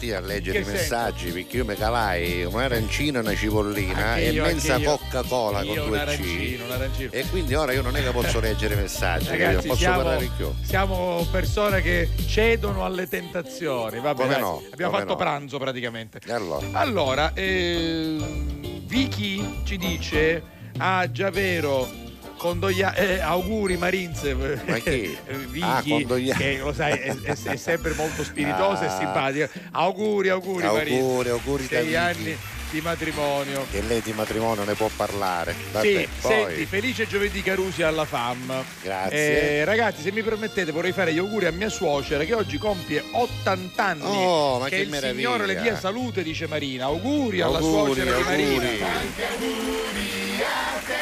[0.00, 4.26] tocca a a leggere i messaggi perché io mi calai un'arancina e una cipollina Anche
[4.26, 4.82] e io, io.
[4.84, 7.08] Coca-Cola con due C.
[7.10, 9.28] E quindi ora io non è che posso leggere i messaggi?
[9.28, 10.52] Ragazzi, posso siamo, parlare più.
[10.62, 14.00] siamo persone che cedono alle tentazioni.
[14.00, 15.16] Vabbè, Come dai, no, abbiamo fatto no.
[15.16, 16.20] pranzo praticamente.
[16.28, 16.66] Allora?
[16.72, 20.42] Allora, ehm, Vicky ci dice:
[20.78, 21.99] Ah, già vero.
[22.40, 25.14] Condoglia- eh, auguri Marinze Ma chi?
[25.26, 28.96] Eh, Vicky Ah, condoglia- che lo sai è, è- è sempre molto spiritosa e Ah.
[28.96, 32.36] simpatica auguri auguri Marinze Auguri, auguri da sei anni
[32.70, 35.54] di matrimonio Che lei di matrimonio ne può parlare.
[35.72, 36.30] Vabbè, sì, poi.
[36.32, 38.64] senti, felice giovedì Carusi alla FAM.
[38.82, 39.58] Grazie.
[39.58, 43.02] Eh, ragazzi, se mi permettete, vorrei fare gli auguri a mia suocera che oggi compie
[43.10, 44.02] 80 anni.
[44.06, 45.28] Oh, ma che, che il meraviglia.
[45.30, 46.84] Signore le dia salute, dice Marina.
[46.84, 48.68] Auguri, alla Auguri, suocera di Marina.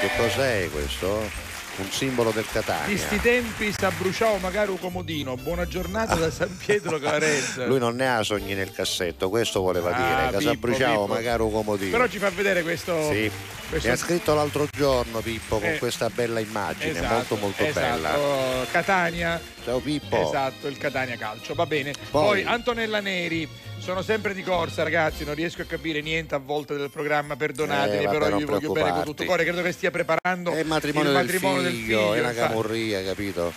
[0.00, 1.46] Che cos'è questo?
[1.78, 2.96] Un simbolo del Di Catania.
[2.96, 5.36] sti tempi sta bruciavo magari un comodino.
[5.36, 7.66] Buona giornata da San Pietro Clarenza.
[7.66, 10.56] Lui non ne ha sogni nel cassetto, questo voleva Ah, dire.
[10.56, 11.14] Bruciavo, Pippo.
[11.14, 11.90] magari un comodino.
[11.92, 13.10] Però ci fa vedere questo.
[13.10, 13.30] Sì.
[13.68, 15.78] Questo- Mi ha scritto l'altro giorno Pippo con Eh.
[15.78, 17.86] questa bella immagine, Esatto, molto molto esatto.
[17.86, 18.66] bella.
[18.70, 19.40] Catania.
[19.64, 20.26] Ciao Pippo.
[20.26, 21.92] Esatto, il Catania Calcio, va bene.
[22.10, 26.38] Poi- Poi, Antonella Neri, sono sempre di corsa ragazzi, non riesco a capire niente a
[26.38, 29.44] volte del programma, perdonatemi, Eh, vabbè, però io vi voglio bene con tutto il cuore,
[29.44, 32.48] credo che stia preparando È il matrimonio, del, figlio, del figlio, è una infatti.
[32.48, 33.52] camorria, capito?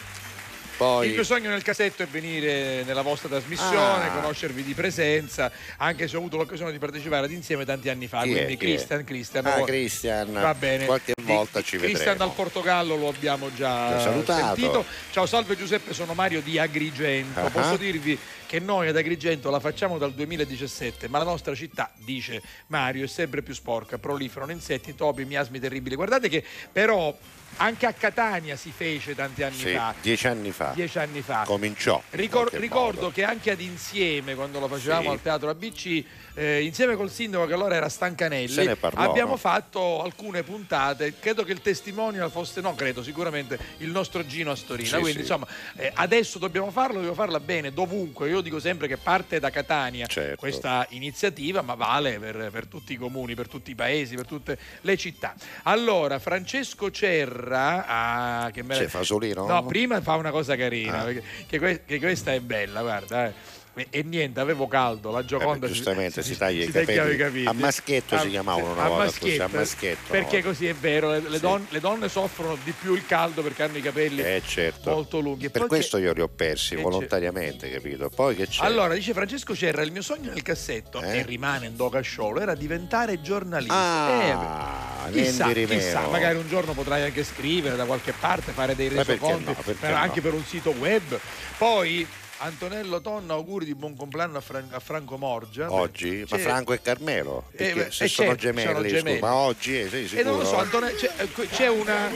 [0.82, 4.10] Poi Il mio sogno nel cassetto è venire nella vostra trasmissione, Ah.
[4.14, 8.24] conoscervi di presenza, anche se ho avuto l'occasione di partecipare ad insieme tanti anni fa.
[8.24, 8.58] Chi quindi è?
[8.58, 9.46] Christian, Christian.
[9.46, 10.32] Ah, oh, Christian.
[10.34, 10.86] Va bene.
[10.86, 12.18] Qualche Di- volta ci Christian vedremo.
[12.18, 14.56] dal Portogallo lo abbiamo già salutato.
[14.56, 14.86] sentito.
[15.12, 17.40] Ciao, salve Giuseppe, sono Mario di Agrigento.
[17.42, 17.50] Ah.
[17.52, 18.18] Posso dirvi
[18.48, 23.08] che noi ad Agrigento la facciamo dal 2017, ma la nostra città, dice Mario, è
[23.08, 25.94] sempre più sporca, proliferano insetti, topi, miasmi terribili.
[25.94, 27.16] Guardate che però
[27.58, 29.94] anche a Catania si fece tanti anni sì, fa.
[30.02, 31.44] dieci anni fa Dieci anni fa.
[31.46, 32.02] cominciò.
[32.12, 33.12] in Ricor- ricordo modo.
[33.12, 35.08] che anche ad insieme, quando lo facevamo Sì.
[35.10, 36.04] al teatro ABC,
[36.34, 39.38] eh, insieme col sindaco che allora era Stancanelli, parlò, abbiamo no?
[39.38, 41.14] fatto alcune puntate.
[41.20, 44.88] Credo che il testimonial fosse, no, credo sicuramente il nostro Gino Astorina.
[44.88, 45.20] Sì, Quindi, sì.
[45.20, 45.46] insomma,
[45.76, 48.30] eh, adesso dobbiamo farlo, dobbiamo farla bene, dovunque.
[48.30, 50.38] Io dico sempre che parte da Catania Certo.
[50.38, 54.58] questa iniziativa, ma vale per, per tutti i comuni, per tutti i paesi, per tutte
[54.82, 55.36] le città.
[55.64, 59.46] Allora, Francesco Cerra, ah, che me C'è Fasolino?
[59.46, 61.14] No, prima fa una cosa carina, Ah.
[61.48, 63.28] che, que- che questa è bella, guarda.
[63.28, 63.34] eh.
[63.74, 67.46] E, niente, avevo caldo, la Gioconda Eh, giustamente si taglia i tagliava capelli.
[67.46, 70.44] A maschietto si chiamavano una a volta così, a maschietto, maschietto, Perché no?
[70.44, 71.40] così è vero, le, le Sì.
[71.40, 74.92] donne, le donne soffrono di più il caldo perché hanno i capelli Eh certo.
[74.92, 75.46] molto lunghi.
[75.46, 78.10] E Per questo io li ho persi che volontariamente, capito?
[78.10, 78.66] Poi che c'è?
[78.66, 81.20] Allora, dice Francesco Cerra, il mio sogno nel cassetto, Eh?
[81.20, 84.22] e rimane in Docasciolo, era diventare giornalista.
[84.22, 86.12] Eh, Ah, chissà, di chissà, meno.
[86.12, 89.96] magari un giorno potrai anche scrivere da qualche parte, fare dei resoconti, no, per- no?
[89.96, 91.18] anche per un sito web.
[91.58, 92.06] Poi
[92.44, 95.72] Antonello Tonna, auguri di buon compleanno a, Fran- a Franco Morgia.
[95.72, 96.26] Oggi?
[96.28, 97.44] Ma C'è- Franco e Carmelo?
[97.52, 99.20] Eh, Perché beh, se eh, sono certo, gemelli, sono scusa, gemelli.
[99.20, 100.30] ma oggi eh, sei E sicuro?
[100.30, 102.10] non lo so, Antone- c'è, eh, c'è una,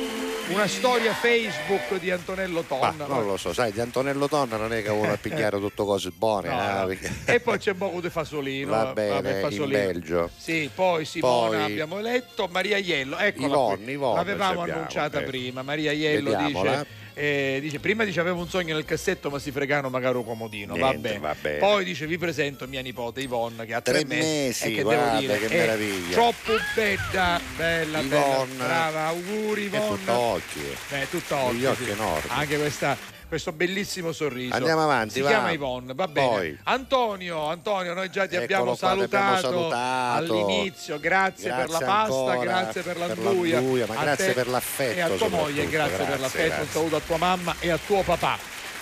[0.49, 3.05] una storia Facebook di Antonello Ma Tonna.
[3.05, 6.49] non lo so, sai, di Antonello Tonna non è che a pigliare tutte cose buone,
[6.49, 6.85] No, eh, no.
[6.87, 8.71] perché- E poi c'è poco di Fasolino.
[8.71, 9.67] Va vabbè, bene, in Fasolino.
[9.77, 10.29] Belgio.
[10.35, 13.93] Sì, poi Simona Poi- abbiamo eletto, Maria Iello, eccola Yvonne, qui.
[13.93, 15.23] Yvonne L'avevamo abbiamo, annunciata eh.
[15.23, 15.61] prima.
[15.61, 16.71] Maria Iello Vediamola.
[16.71, 20.25] dice, eh, dice, prima dice avevo un sogno nel cassetto ma si fregano magari un
[20.25, 21.19] comodino, Niente, bene.
[21.19, 21.57] va bene.
[21.59, 25.05] Poi dice vi presento mia nipote Yvonne che ha tre, Tre mesi, e che guarda,
[25.05, 26.13] devo dire che è meraviglia.
[26.13, 28.53] troppo bella, bella, Yvonne.
[28.57, 29.97] bella, brava, auguri È Yvonne.
[29.97, 30.59] tutto occhi.
[30.89, 31.95] Beh, tutto occhi, sì.
[32.27, 32.97] Anche questa-
[33.35, 34.55] questo bellissimo sorriso.
[34.55, 35.27] Andiamo avanti, Si va.
[35.29, 36.27] chiama Yvonne, va bene.
[36.27, 36.59] Poi.
[36.63, 40.17] Antonio, Antonio, noi già ti abbiamo ti abbiamo salutato, salutato.
[40.17, 40.99] all'inizio.
[40.99, 43.55] Grazie, per la Grazie pasta, ancora grazie per per l'anduia.
[43.55, 46.45] l'anduia, ma grazie per l'affetto E a tua moglie, soprattutto, grazie, per grazie, l'affetto.
[46.47, 46.61] grazie.
[46.63, 48.37] Un saluto a tua mamma e a tuo papà.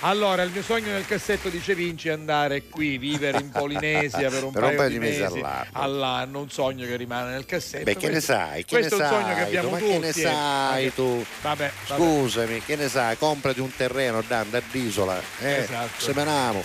[0.06, 4.44] Allora, il mio sogno nel cassetto dice Vinci è andare qui, vivere in Polinesia per
[4.44, 5.66] un, Per un paio, paio di di mesi mesi all'anno.
[5.72, 7.86] all'anno, un sogno che rimane nel cassetto.
[7.86, 8.66] Beh, che ne sai?
[8.66, 9.74] Che questo ne è un sogno che abbiamo tu?
[9.76, 9.92] Ma tutti.
[9.94, 10.12] che ne eh.
[10.12, 11.26] sai tu?
[11.42, 12.02] Vabbè, vabbè.
[12.02, 13.18] Scusami, che ne sai?
[13.18, 15.22] Comprati un terreno, Dan, da Bisola.
[15.40, 16.02] Eh, Esatto.
[16.02, 16.64] semeniamo.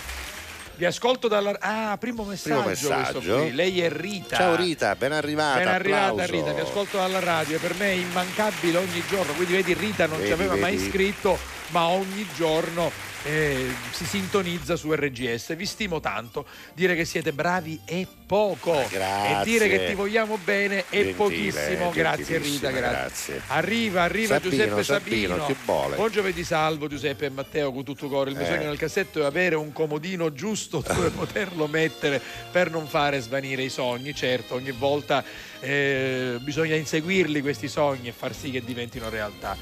[0.75, 1.55] Vi ascolto dalla...
[1.59, 3.37] Ah, primo messaggio, questo messaggio.
[3.37, 3.53] qui.
[3.53, 4.35] Lei è Rita.
[4.35, 5.59] Ciao Rita, ben arrivata.
[5.59, 6.31] Ben arrivata applauso.
[6.31, 10.17] Rita, vi ascolto dalla radio, per me è immancabile ogni giorno, quindi vedi Rita non
[10.17, 10.89] ci Vedi, aveva mai vedi.
[10.89, 11.37] scritto,
[11.69, 12.91] ma ogni giorno
[13.23, 15.55] eh, si sintonizza su RGS.
[15.55, 19.39] Vi stimo tanto, dire che siete bravi è poco grazie.
[19.41, 21.89] e dire che ti vogliamo bene è Gentile, pochissimo.
[21.91, 23.35] Grazie Rita, grazie.
[23.35, 23.41] grazie.
[23.47, 25.95] Arriva, arriva Sabino, Giuseppe Sabino, Sabino.
[25.95, 28.29] Buon giovedì salvo Giuseppe e Matteo con tutto cuore.
[28.29, 28.49] Il mio Eh.
[28.49, 32.21] sogno nel cassetto è avere un comodino giusto dove poterlo mettere
[32.51, 34.13] per non fare svanire i sogni.
[34.13, 35.23] Certo, ogni volta
[35.59, 39.57] eh, bisogna inseguirli questi sogni e far sì che diventino realtà.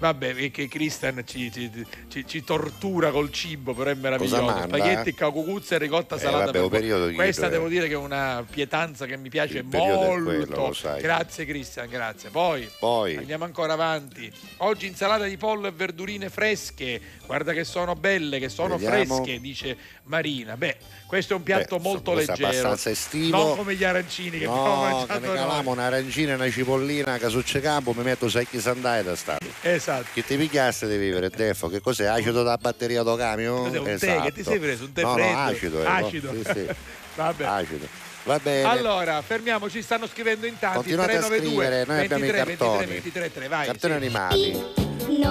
[0.00, 1.70] Vabbè, che Christian ci, ci-
[2.08, 4.62] ci- tortura col cibo, però è meraviglioso.
[4.62, 6.44] Spaghetti, cucuzzezza e ricotta Eh, salata.
[6.46, 7.68] vabbè, periodo di Questa devo eh.
[7.68, 10.24] dire che è una pietanza che mi piace Il molto.
[10.24, 10.74] quello.
[10.98, 12.30] Grazie Cristian, grazie.
[12.30, 13.16] Poi, Poi.
[13.16, 14.32] andiamo ancora avanti.
[14.58, 16.98] Oggi insalata di pollo e verdurine fresche.
[17.26, 19.16] Guarda che sono belle, che sono Vediamo.
[19.22, 20.56] fresche, dice Marina.
[20.56, 20.76] Beh,
[21.10, 22.46] questo è un piatto Beh, molto leggero.
[22.46, 23.36] abbastanza estivo.
[23.36, 25.66] Non come gli arancini che abbiamo No, che mangiato noi.
[25.66, 29.36] un'arancina e una cipollina c'è campo mi metto secchi sandai da sta.
[29.62, 30.06] Esatto.
[30.14, 31.66] Che ti pigliasse di vivere, Defo?
[31.66, 32.04] Che cos'è?
[32.06, 33.64] Acido da batteria do camion?
[33.64, 33.92] Cos'è, un tè?
[33.94, 34.22] Esatto.
[34.22, 34.84] Che ti sei preso?
[34.84, 35.32] Un tè no, freddo?
[35.32, 35.80] No, acido.
[35.80, 36.06] eh, no?
[36.06, 36.32] Acido.
[36.32, 36.66] Sì, sì.
[37.16, 37.44] Vabbè.
[37.44, 37.86] Acido.
[38.30, 38.62] Va bene.
[38.62, 40.76] Allora, fermiamoci, stanno scrivendo in tanti.
[40.76, 42.86] Continuate a 392 scrivere, noi abbiamo i 23, cartoni.
[42.86, 43.66] 23, 23, 3, vai.
[43.66, 43.98] Cartoni sì.
[43.98, 44.64] animati.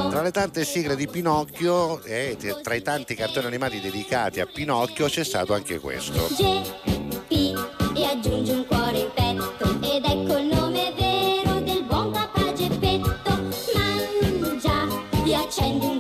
[0.10, 5.08] Tra le tante sigle di Pinocchio e tra i tanti cartoni animati dedicati a Pinocchio
[5.08, 6.28] c'è stato anche questo.
[7.28, 7.56] P
[7.96, 13.50] e aggiungi un cuore in petto ed ecco il nome vero del buon papà Geppetto
[13.76, 14.88] mangia
[15.26, 15.99] e accendi un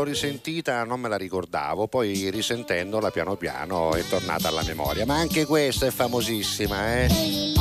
[0.00, 5.04] l'ho risentita non me la ricordavo, poi risentendola piano piano è tornata alla memoria.
[5.04, 7.59] Ma anche questa è famosissima, eh?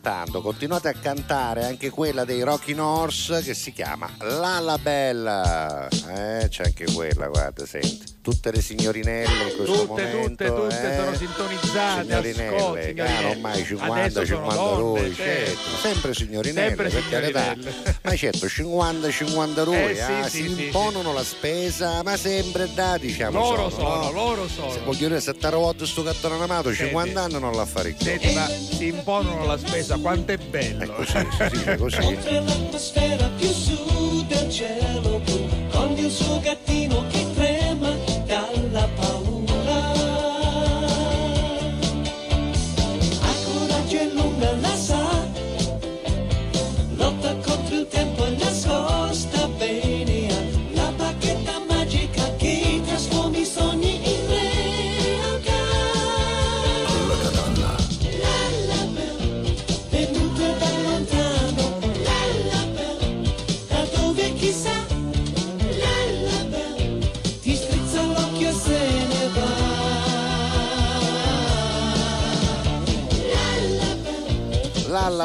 [0.00, 0.40] Cantando.
[0.40, 5.88] Continuate a cantare anche quella dei Rocking Horse che si chiama Lala Bella.
[5.88, 8.09] Eh, c'è anche quella, guarda, senti.
[8.30, 10.28] Tutte le signorinelle in questo Tutte, momento.
[10.28, 10.96] tutte, tutte eh?
[10.96, 12.02] sono sintonizzate.
[12.02, 13.28] Signorinelle, ascolti, caro, signorinelle.
[13.30, 15.22] ormai 50, Adesso sono 50 donne, rui, certo.
[15.50, 15.76] certo.
[15.80, 17.56] Sempre signorinelle, Sempre per carità.
[18.02, 22.16] Ma certo, 50, 50 rui, Eh, sì, ah, sì, si sì, impongono la spesa, ma
[22.16, 23.38] sempre da, diciamo.
[23.38, 24.10] Loro sono, no?
[24.12, 24.70] loro sono.
[24.70, 28.46] Se voglio dire, se volte sto cartone animato, 50 anni non l'ha fare Senti, ma
[28.46, 30.92] si impongono la spesa, quanto è bello.
[30.94, 31.98] così, si dice così.
[32.00, 36.69] Oltre l'atmosfera più su del cielo blu, con il suo gattino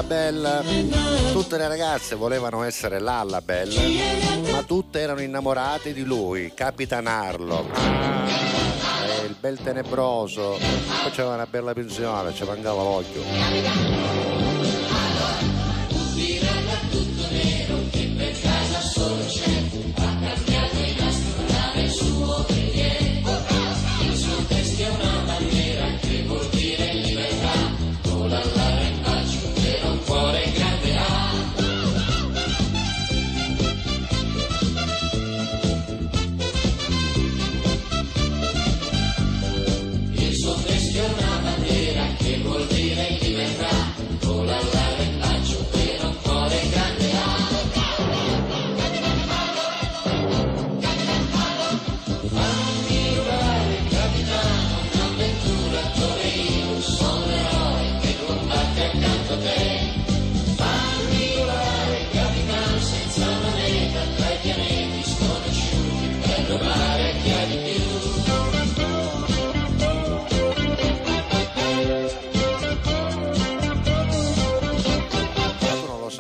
[0.06, 0.64] Lalla Bella.
[1.32, 3.82] Tutte le ragazze volevano essere Lalla Bella,
[4.52, 7.77] ma tutte erano innamorate di lui, Capitan Harlock.
[7.77, 10.57] Eh, il bel tenebroso,
[11.02, 14.14] poi c'era una bella pensione, ci mancava l'occhio.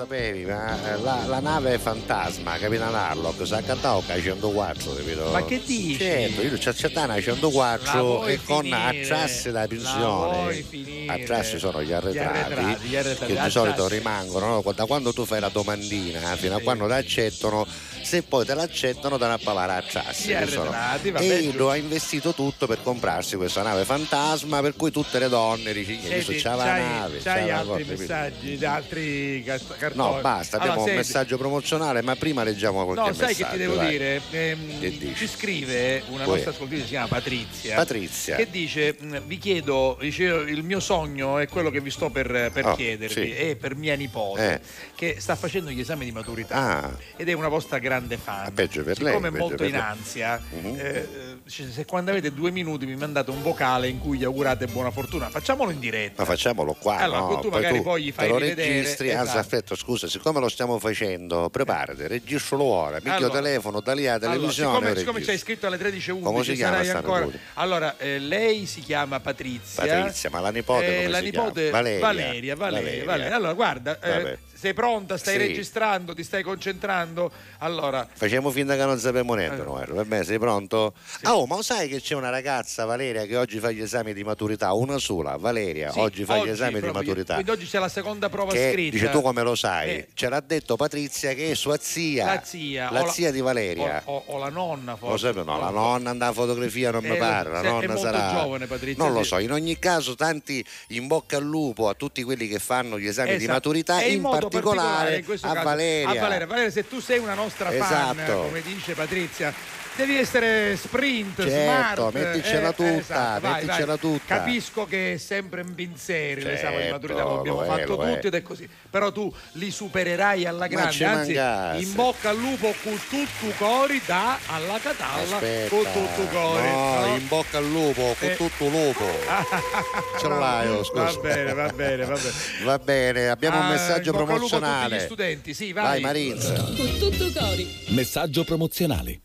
[0.05, 5.29] Sapevi, ma eh, la, la nave fantasma, Capitan Harlock, si è accantato a 104, capito?
[5.31, 5.97] Ma che dici?
[5.97, 10.63] Certo, io c'ho accettato a 104 La vuoi e con attrassi da La pensione.
[11.07, 14.71] Attrassi sono gli arretrati, arretrati, gli arretrati, che di solito rimangono no?
[14.73, 17.65] da quando tu fai la domandina fino a quando ti accettano.
[18.01, 20.29] Se poi te l'accettano, te ne a pagare a trassi.
[20.29, 20.69] Gli che sono.
[20.69, 21.57] arretrati, vabbè, E giusto.
[21.57, 26.35] lo ha investito tutto per comprarsi questa nave fantasma, per cui tutte le donne Senti,
[26.35, 27.19] c'ha la nave.
[27.23, 27.91] la altri cosa", capito?
[27.97, 29.94] messaggi, altri cart- cartoni?
[29.95, 33.43] No, basta, abbiamo Allora, un senti, messaggio promozionale, ma prima leggiamo qualche No, sai che
[33.43, 33.51] messaggio.
[33.51, 33.89] ti devo vai.
[33.89, 34.21] dire?
[34.31, 36.33] Ehm, Che ci scrive una Poi.
[36.33, 37.75] nostra ascoltatrice, si chiama Patrizia.
[37.75, 38.35] Patrizia.
[38.35, 42.51] Che dice: "Mh, Vi chiedo, dice, il mio sogno è quello che vi sto per,
[42.53, 43.31] per Oh, chiedervi, sì.
[43.31, 44.59] è per mia nipote, Eh.
[44.95, 46.91] Che sta facendo gli esami di maturità Ah.
[47.17, 48.53] ed è una vostra grande fan.
[48.53, 49.79] peggio per lei, Siccome è molto in lei.
[49.81, 50.75] ansia, Mhm.
[50.79, 51.07] eh,
[51.45, 55.29] se quando avete due minuti mi mandate un vocale in cui gli augurate buona fortuna,
[55.29, 56.21] facciamolo in diretta.
[56.21, 57.39] Ma facciamolo qua, Allora, no?
[57.39, 59.37] tu magari poi gli fai lo rivedere, registri, esatto.
[59.37, 63.33] aspetta, scusa, siccome lo stiamo facendo, preparati, registralo ora, mica Allora.
[63.33, 64.69] telefono, da lì Allora, televisione.
[64.69, 65.35] siccome, lo siccome registri.
[65.37, 70.29] c'è scritto alle 13.11 Come si chiama ancora allora eh, lei si chiama Patrizia Patrizia,
[70.29, 71.71] ma la nipote Eh, come la si nipote chiama?
[71.71, 71.99] Valeria.
[72.05, 73.35] Valeria, Valeria, Valeria.
[73.35, 74.37] Allora guarda eh.
[74.55, 75.47] Sei pronta stai Sì.
[75.47, 79.85] registrando ti stai concentrando allora Facciamo finta che non sappiamo niente, Allora.
[79.85, 79.93] Noel.
[79.93, 80.93] Va bene, sei pronto?
[81.23, 84.23] Ah, oh, ma sai che c'è una ragazza, Valeria, che oggi fa gli esami di
[84.23, 87.33] maturità, una sola, Valeria, sì, oggi fa gli esami di proprio- maturità.
[87.35, 89.89] quindi oggi c'è la seconda prova Che scritta dice tu come lo sai?
[89.89, 94.01] Eh, Ce l'ha detto Patrizia che è sua zia, la zia la zia di Valeria.
[94.05, 97.03] o, o- o la nonna Lo forse sapevo, no, la nonna andava a fotografia, non
[97.03, 98.31] mi Eh, pare, la nonna molto sarà.
[98.31, 99.29] giovane, Patrizia, non lo sì.
[99.29, 103.07] so, in ogni caso, tanti in bocca al lupo a tutti quelli che fanno gli
[103.07, 103.51] esami di Esatto.
[103.53, 106.09] maturità, E in, modo particolare in questo a caso, Valeria.
[106.09, 106.47] a Valeria.
[106.47, 108.41] Valeria, se tu sei una nostra fan, Esatto.
[108.43, 109.53] come dice Patrizia,
[109.95, 112.13] devi essere sprint, Certo, smart.
[112.13, 113.99] metticela tutta, esatto, vai, metticela vai.
[113.99, 114.35] tutta.
[114.37, 118.01] Capisco che è sempre un pinzeri l'esame di Certo, maturità, lo abbiamo lo è, fatto
[118.01, 118.13] è.
[118.13, 118.69] tutti ed è così.
[118.89, 121.81] Però tu li supererai alla grande, anzi, mancasse.
[121.83, 126.69] in bocca al lupo con tutto cori da alla catalla Aspetta, con tutto cori.
[126.69, 127.15] no, no?
[127.15, 128.35] in bocca al lupo, con Eh.
[128.35, 129.03] tutto lupo.
[130.19, 131.03] Ce l'hai, oh, scusa.
[131.03, 132.33] Va bene, va bene, va bene.
[132.63, 134.97] Va bene, abbiamo un Ah, messaggio in bocca al lupo a tutti promozionale.
[134.97, 135.83] gli studenti, sì, vai.
[135.83, 136.53] Vai Marinza.
[136.53, 137.83] Con tutto cori.
[137.87, 139.21] Messaggio promozionale.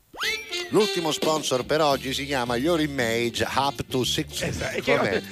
[0.73, 4.43] L'ultimo sponsor per oggi si chiama Your Image Up to Six.
[4.43, 5.23] Esatto, che-?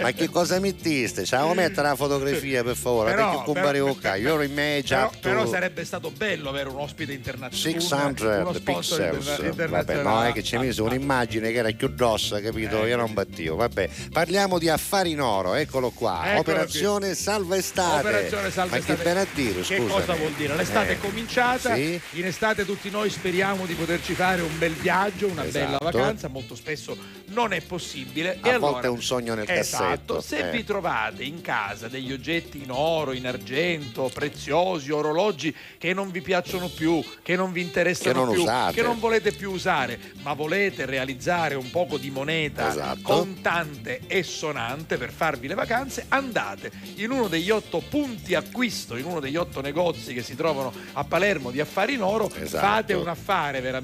[0.00, 1.24] Ma che cosa mettiste?
[1.24, 4.14] Ciao, mettere la fotografia per favore, Però- perché compare però- occa.
[4.16, 7.80] Your Image Però, Up to però sarebbe stato bello avere un ospite internazionale.
[7.80, 9.68] 600 uno sponsor pixels.
[9.68, 12.84] Vabbè, no, è che ci hai messo un'immagine che era più grossa, capito?
[12.86, 13.56] Io non battivo.
[13.56, 16.20] Vabbè, parliamo di affari in oro, eccolo qua.
[16.26, 18.06] Eccolo Operazione Salva Estate.
[18.06, 18.96] Operazione Salva Ma Estate.
[18.98, 19.92] che bene a dire, Che scusa.
[19.94, 20.54] cosa vuol dire?
[20.54, 22.00] L'estate Eh, è cominciata, sì.
[22.12, 25.84] in estate tutti noi speriamo di poterci fare un bel viaggio, una bella Esatto.
[25.84, 26.96] vacanza, molto spesso
[27.26, 28.38] non è possibile.
[28.40, 30.20] A e volte allora, è un sogno nel esatto, cassetto.
[30.20, 30.50] se eh.
[30.50, 36.22] vi trovate in casa degli oggetti in oro, in argento, preziosi, orologi che non vi
[36.22, 38.74] piacciono più, che non vi interessano Che non più, usate.
[38.74, 43.00] che non volete più usare, ma volete realizzare un poco di moneta Esatto.
[43.02, 49.04] contante e sonante per farvi le vacanze, andate in uno degli otto punti acquisto, in
[49.04, 52.66] uno degli otto negozi che si trovano a Palermo di affari in oro, Esatto.
[52.66, 53.82] fate un affare veramente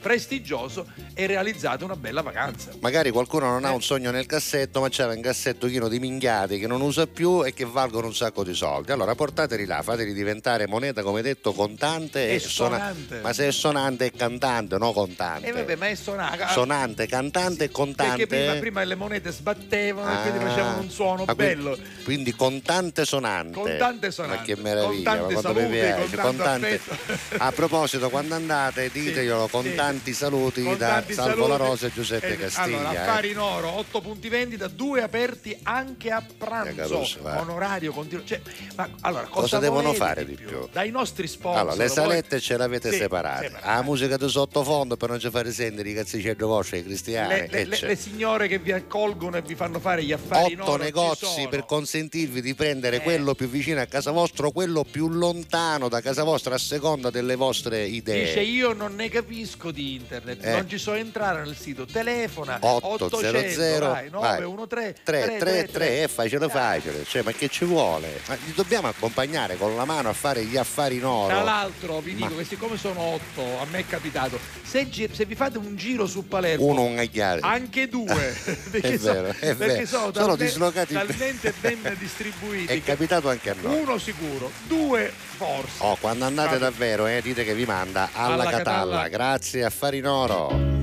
[0.00, 2.70] prestigioso e realizzate una bella vacanza.
[2.80, 3.74] Magari qualcuno non ha Eh.
[3.74, 7.44] un sogno nel cassetto, ma c'era un cassetto pieno di minchiate che non usa più
[7.44, 8.92] e che valgono un sacco di soldi.
[8.92, 13.20] Allora portateli là, fateli diventare moneta, come detto, contante E e sonante.
[13.20, 15.46] Ma se è sonante è cantante, no contante.
[15.48, 16.46] E vabbè, ma è suonato.
[16.48, 18.26] Sonante, cantante e contante.
[18.26, 21.78] Perché prima, prima le monete sbattevano e quindi Ah, facevano un suono ma quindi- bello.
[22.04, 23.52] Quindi contante sonante.
[23.58, 24.38] Contante sonante.
[24.38, 26.16] Ma che meraviglia, Con tante ma quando mi saluti, piace.
[26.16, 27.34] Contante- affetto.
[27.42, 28.90] A proposito, quando andate,
[29.26, 29.74] diteglielo con sì.
[29.74, 31.68] tanti saluti Con da tanti Salvo La saluti.
[31.70, 32.78] Rosa e Giuseppe Eh, Castiglia.
[32.78, 32.96] Allora, eh.
[32.96, 37.06] affari in oro, 8 punti vendita, due aperti anche a pranzo.
[37.20, 37.40] va.
[37.40, 38.24] Onorario continuo.
[38.24, 38.40] Cioè,
[38.76, 40.68] ma allora, cosa, Cosa devono fare di più?
[40.72, 41.60] Dai nostri sponsor.
[41.60, 43.44] Allora, le salette ce l'avete Sì, separate.
[43.46, 43.66] separate.
[43.76, 47.48] La musica di sottofondo per non ci fare sentire i cazzicelli vostri, i cristiani.
[47.50, 50.70] Le, le- le- signore che vi accolgono e vi fanno fare gli affari in Otto
[50.72, 51.48] oro ci negozi sono.
[51.48, 53.00] per consentirvi di prendere Eh.
[53.00, 57.10] quello più vicino a casa vostra o quello più lontano da casa vostra a seconda
[57.10, 58.26] delle vostre idee.
[58.26, 60.50] Dice io non ne capisco di internet, Eh.
[60.52, 64.10] non ci so entrare nel sito, telefona 800 800 vai, vai.
[64.10, 68.20] 913 333 è facile facile, cioè ma che ci vuole?
[68.28, 71.28] Ma li dobbiamo accompagnare con la mano a fare gli affari in oro.
[71.28, 75.08] Tra l'altro vi Ma- dico che siccome sono otto, a me è capitato, se, gi-
[75.12, 77.40] se vi fate un giro su Palermo, Uno un agliare.
[77.42, 78.36] anche due,
[78.70, 82.72] perché, È so- vero, è perché sono, Sono talme- dislocati talmente ben distribuiti.
[82.72, 83.80] È capitato anche a noi.
[83.80, 85.82] uno sicuro, due forse.
[85.84, 88.62] Oh, quando andate davvero, eh, dite che vi manda alla, Alla Catalla.
[88.62, 89.08] Catalla.
[89.08, 90.74] Grazie, affari in oro.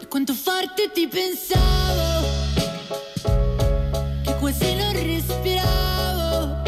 [0.00, 2.26] E quanto forte ti pensavo
[4.24, 6.62] Che quasi non respiravo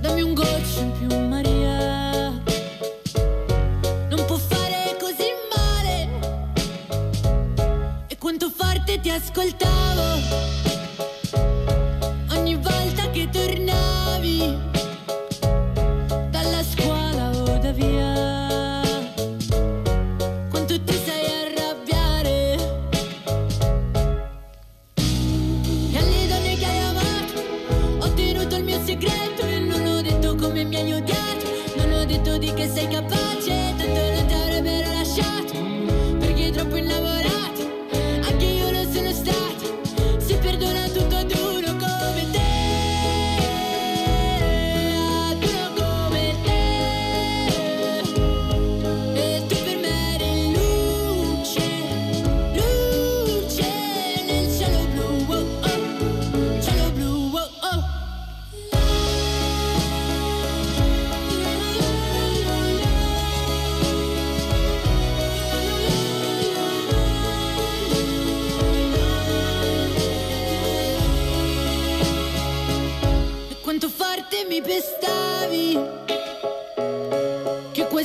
[0.00, 2.30] Dammi un goccio in più Maria
[4.08, 6.08] Non può fare così male
[8.08, 9.83] E quanto forte ti ascoltavo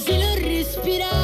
[0.04, 1.19] che quasi non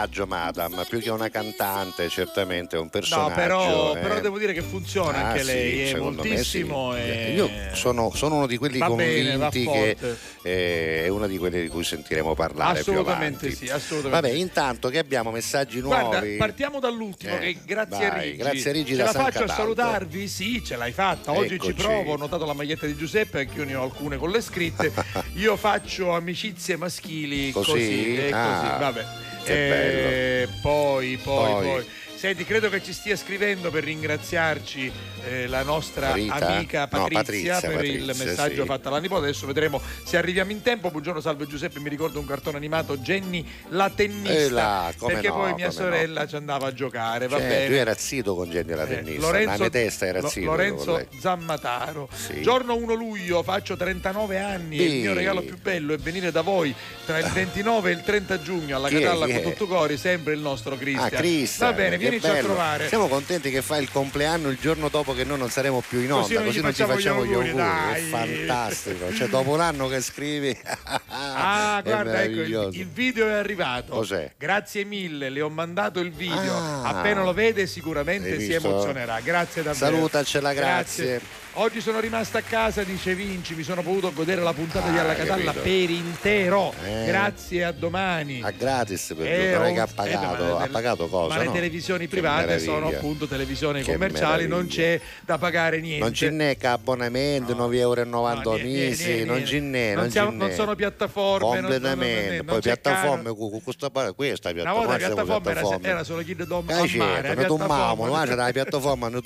[0.00, 3.28] personaggio, madam, più che una cantante, certamente è un personaggio.
[3.28, 3.98] No, però, eh.
[4.00, 6.94] però devo dire che funziona Ah, anche sì, lei, è me moltissimo.
[6.94, 7.00] sì.
[7.00, 10.18] e- Io sono, sono uno di quelli Va bene, convinti che forte.
[10.42, 14.28] eh, è una di quelle di cui sentiremo parlare Assolutamente sì, assolutamente.
[14.28, 16.04] Vabbè, intanto che abbiamo messaggi nuovi.
[16.06, 18.36] Guarda, partiamo dall'ultimo, Eh, che grazie a vai, Rigi.
[18.38, 19.74] grazie a Rigi Ce la San faccio a Cataldo.
[19.74, 20.28] salutarvi?
[20.28, 21.32] Sì, ce l'hai fatta.
[21.32, 21.72] Oggi ci Eccoci.
[21.74, 24.92] provo, ho notato la maglietta di Giuseppe, anche io ne ho alcune con le scritte.
[25.34, 27.70] Io faccio amicizie maschili Così?
[27.70, 28.16] così.
[28.16, 29.04] e Ah, così, vabbè.
[29.44, 31.64] Che Eh, Poi, poi, Poi.
[31.64, 31.84] poi.
[32.20, 34.92] Senti, credo che ci stia scrivendo per ringraziarci
[35.26, 36.34] eh, la nostra Rita?
[36.34, 38.66] amica No, Patrizia, Patrizia, per il Patrizia, messaggio sì.
[38.68, 39.22] fatto alla nipote.
[39.24, 40.90] Adesso vedremo se arriviamo in tempo.
[40.90, 41.80] Buongiorno, salve Giuseppe.
[41.80, 44.32] Mi ricordo un cartone animato Jenny la tennista.
[44.34, 47.26] Eh là, perché no, poi mia sorella ci andava a giocare.
[47.26, 47.66] Va Cioè, bene.
[47.68, 50.44] tu era zitto con gente la Eh, tennista, la mia testa era zitto.
[50.44, 51.06] Lorenzo.
[51.18, 52.06] Zammataro.
[52.14, 52.42] Sì.
[52.42, 54.96] Giorno 1 luglio, faccio 39 anni e il Sì.
[54.98, 56.74] mio regalo più bello è venire da voi
[57.06, 58.90] tra il 29 e il 30 giugno alla?
[58.90, 61.06] Catalla con tutto cori, sempre il nostro Cristian.
[61.06, 62.88] Ah, Cristian, Va bene, che vienici a trovare.
[62.88, 66.12] Siamo contenti che fai il compleanno il giorno dopo che noi non saremo più in
[66.12, 67.94] onda, Così così, non ti facciamo gli gli auguri, auguri.
[67.94, 69.14] È fantastico.
[69.14, 70.58] Cioè, dopo un anno che scrivi,
[71.08, 73.92] Ah, guarda, ecco, il, il video è arrivato.
[73.92, 74.32] Cos'è?
[74.36, 76.54] Grazie mille, le ho mandato il video.
[76.54, 76.82] Ah.
[76.82, 79.20] Appena lo vede sicuramente si emozionerà.
[79.20, 79.94] Grazie davvero.
[79.94, 81.20] Salutacela, grazie.
[81.54, 85.00] Oggi sono rimasta a casa, dice Vinci, mi sono potuto godere la puntata di Ah,
[85.02, 85.60] Alla Catalla capito.
[85.62, 86.72] per intero.
[86.84, 87.04] Eh.
[87.06, 88.40] Grazie a domani.
[88.42, 91.08] a gratis per Eh, non è un- che ha eh, pagato, ma ha le- pagato
[91.08, 91.34] cosa?
[91.34, 91.52] Ma le no?
[91.52, 96.04] televisioni Che private sono appunto televisioni Che commerciali, non c'è da pagare niente.
[96.04, 100.02] Non ci n'è che abbonamento, 9,90 euro No, niente, mese, niente, non ci n'è, non
[100.02, 104.72] non, siamo- non sono piattaforme, Completamente, non- poi c'è piattaforme, con questa, questa Una piattaforma,
[104.72, 105.50] volta la siamo piattaforma
[105.90, 108.06] era, solo chi da dom- Eh, a mare, certo, noi piattaforma.
[108.06, 109.20] noi c'era la piattaforma, noi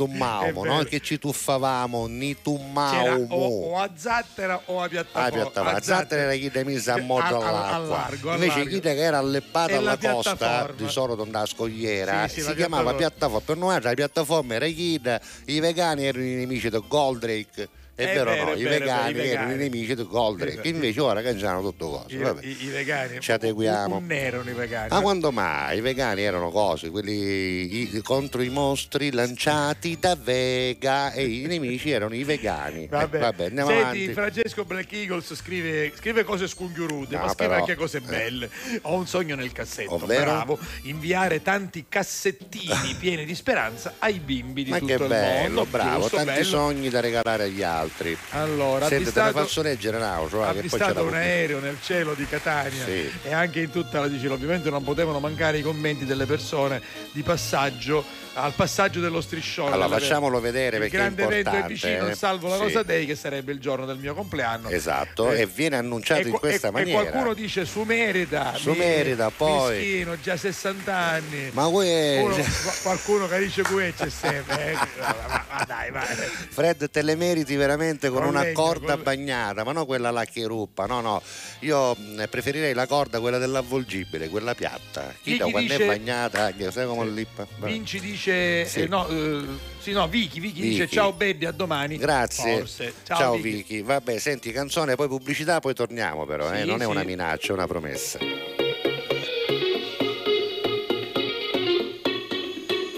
[0.62, 0.74] vero.
[0.74, 3.26] non che ci tuffavamo, ni C'era tummavamo.
[3.34, 5.28] o, o a zattera o a piattaforma.
[5.30, 5.72] piattaforma.
[5.72, 7.02] La zattera era chi te mise a al
[7.42, 8.34] all'acqua.
[8.34, 12.40] Invece chi che era alleppata E alla la costa, di solito andava a scogliera, Sì,
[12.40, 13.44] sì, si chiamava piattaforma.
[13.44, 15.00] Per noi la piattaforma era chi
[15.46, 17.68] i vegani erano i nemici del Goldrake.
[17.96, 18.50] È, È vero vero, no?
[18.52, 19.70] è I vero, vegani vero, i erano i vegani.
[19.70, 20.52] nemici del Goldrake.
[20.52, 20.68] Esatto.
[20.68, 22.16] Invece ora cangiano tutto cose.
[22.16, 23.96] I, i- i vegani Ci adeguiamo.
[23.96, 24.88] Un erano i vegani.
[24.90, 25.78] Ma quando mai?
[25.78, 31.90] I vegani erano cose, quelli i- contro i mostri lanciati da Vega e i nemici
[31.90, 32.88] erano i vegani.
[32.90, 33.16] Vabbè.
[33.16, 34.12] Eh, vabbè, andiamo Senti, avanti.
[34.12, 38.00] Francesco Black Eagles scrive, scrive cose scunghiurute, No, ma scrive però, anche cose eh.
[38.00, 38.50] belle.
[38.82, 40.24] Ho un sogno nel cassetto, Ovvero?
[40.24, 45.54] bravo, inviare tanti cassettini pieni di speranza ai bimbi di Ma tutto che il bello,
[45.54, 45.64] mondo.
[45.70, 46.44] bravo, Giusto, tanti bello.
[46.44, 47.82] sogni da regalare agli altri.
[48.30, 51.58] Allora, Senti, te ne avvistato- faccio leggere Nauscio, va, ha c'è avvistato la un aereo
[51.60, 53.10] nel cielo di Catania Sì.
[53.22, 56.80] e anche in tutta la Sicilia ovviamente non potevano mancare i commenti delle persone
[57.12, 61.62] di passaggio al passaggio dello striscione Allora, facciamolo vedere il perché è grande evento è
[61.68, 62.16] vicino eh.
[62.16, 62.62] salvo la Sì.
[62.62, 66.26] Rosa Day che sarebbe il giorno del mio compleanno Esatto, Eh, e viene annunciato e,
[66.30, 66.98] in questa e- maniera.
[67.00, 69.76] e qualcuno dice su merita Su merita, poi.
[69.76, 74.74] mischino già 60 anni Ma que- Uno- qua- qualcuno che dice que c'è sempre eh.
[74.98, 79.02] ma, ma dai ma, Fred, te le meriti veramente con, Con una legno, corda con-
[79.02, 81.22] bagnata, ma non quella là che ruppa, no, no.
[81.60, 85.14] Io mh, preferirei la corda, quella dell'avvolgibile, quella piatta.
[85.22, 87.46] Chi Vicky quando dice- è bagnata, anche, sai come lippa?
[87.58, 88.80] Vinci dice Sì.
[88.82, 89.44] eh, no, eh,
[89.78, 90.94] sì, no, Vicky, Vicky, dice Vicky.
[90.94, 92.58] ciao Beddi a domani Grazie.
[92.58, 93.50] forse ciao, Ciao, Vicky.
[93.56, 93.82] Vicky.
[93.82, 96.60] Vabbè, senti, canzone, poi pubblicità, poi torniamo però, eh.
[96.60, 96.90] Sì, non è sì.
[96.90, 98.18] una minaccia, è una promessa.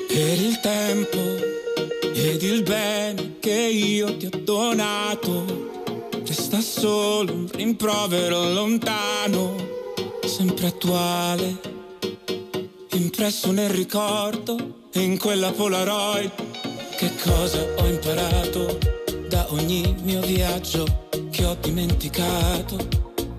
[0.09, 1.36] per il tempo
[2.19, 5.85] ed il bene che io ti ho donato.
[6.25, 9.55] Resta solo un rimprovero lontano,
[10.25, 11.61] sempre attuale,
[12.93, 16.31] impresso nel ricordo e in quella Polaroid.
[16.97, 18.79] Che cosa ho imparato
[19.29, 22.79] da ogni mio viaggio che ho dimenticato?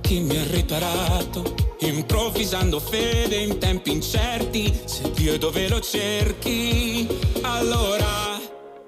[0.01, 1.55] Chi mi ha riparato?
[1.79, 7.07] Improvvisando fede in tempi incerti, se Dio dove lo cerchi,
[7.41, 8.36] allora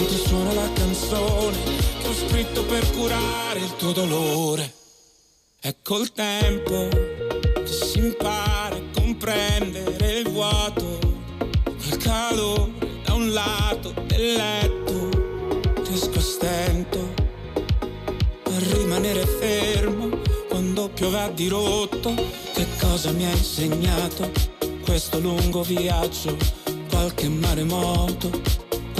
[0.00, 1.58] Mentre suona la canzone
[2.00, 4.72] che ho scritto per curare il tuo dolore.
[5.60, 10.98] È col tempo che si impara a comprendere il vuoto.
[11.64, 12.72] Quel calore
[13.04, 15.10] da un lato del letto.
[15.84, 17.14] Riesco a stento
[18.44, 20.08] a rimanere fermo
[20.48, 22.14] quando piove a dirotto.
[22.54, 24.30] Che cosa mi ha insegnato
[24.82, 26.38] questo lungo viaggio,
[26.88, 28.30] qualche maremoto,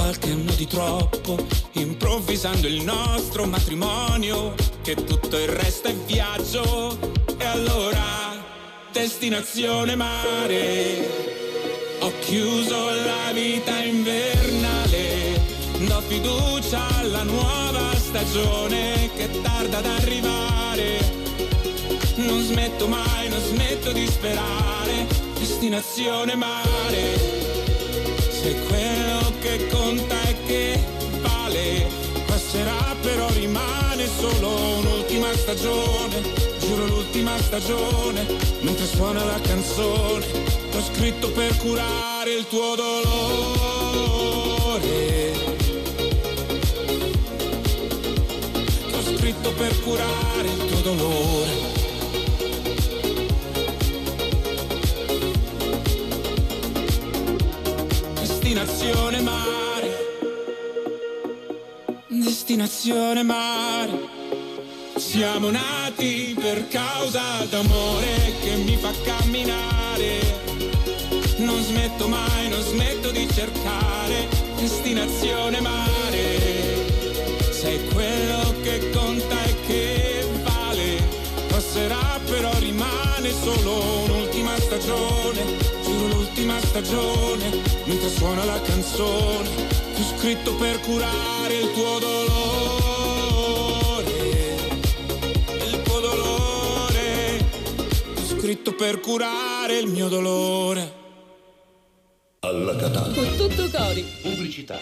[0.01, 1.37] qualche anno di troppo,
[1.73, 6.99] improvvisando il nostro matrimonio, che tutto il resto è viaggio.
[7.37, 8.03] E allora,
[8.93, 11.29] destinazione mare.
[12.01, 15.39] Ho chiuso la vita invernale,
[15.81, 20.99] do fiducia alla nuova stagione che tarda ad arrivare.
[22.17, 25.07] Non smetto mai, non smetto di sperare,
[25.39, 27.19] destinazione mare.
[28.31, 29.10] Se quello
[29.41, 30.79] che conta è che
[31.21, 31.87] vale,
[32.27, 34.49] passerà però rimane solo
[34.79, 36.23] un'ultima stagione,
[36.59, 38.27] giuro l'ultima stagione,
[38.61, 40.27] mentre suona la canzone,
[40.73, 44.19] l'ho scritto per curare il tuo dolore.
[48.91, 51.80] L'ho scritto per curare il tuo dolore.
[58.53, 59.97] Destinazione mare.
[62.09, 63.93] Destinazione mare.
[64.97, 70.19] Siamo nati per causa d'amore che mi fa camminare.
[71.37, 74.27] Non smetto mai, non smetto di cercare.
[74.57, 77.53] Destinazione mare.
[77.53, 81.09] Sei quello che conta e che vale.
[81.47, 85.80] Passerà però rimane solo un'ultima stagione.
[86.01, 87.51] Giuro l'ultima stagione.
[87.85, 89.51] Mentre suona la canzone.
[89.95, 93.29] Che ho scritto per curare il tuo dolore.
[95.67, 97.45] Il tuo dolore.
[98.17, 100.95] Ho scritto per curare il mio dolore.
[102.41, 103.13] Alla Catalla.
[103.13, 104.03] Con tutto cori.
[104.23, 104.81] Pubblicità.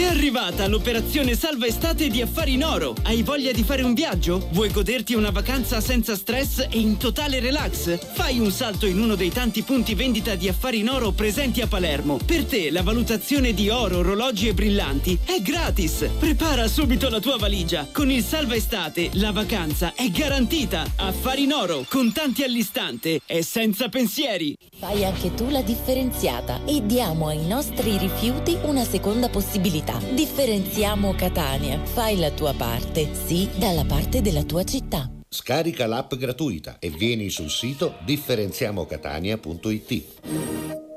[0.00, 2.94] È arrivata l'operazione Salva Estate di Affari in Oro.
[3.02, 4.48] Hai voglia di fare un viaggio?
[4.52, 7.98] Vuoi goderti una vacanza senza stress e in totale relax?
[8.14, 11.66] Fai un salto in uno dei tanti punti vendita di Affari in Oro presenti a
[11.66, 12.18] Palermo.
[12.24, 16.08] Per te la valutazione di oro, orologi e brillanti è gratis.
[16.18, 17.86] Prepara subito la tua valigia.
[17.92, 20.92] Con il Salva Estate la vacanza è garantita.
[20.96, 24.56] Affari in Oro, contanti all'istante e senza pensieri.
[24.78, 29.89] Fai anche tu la differenziata e diamo ai nostri rifiuti una seconda possibilità.
[29.98, 31.78] Differenziamo Catania.
[31.84, 35.08] Fai la tua parte, sì, dalla parte della tua città.
[35.28, 40.89] Scarica l'app gratuita e vieni sul sito differenziamocatania.it.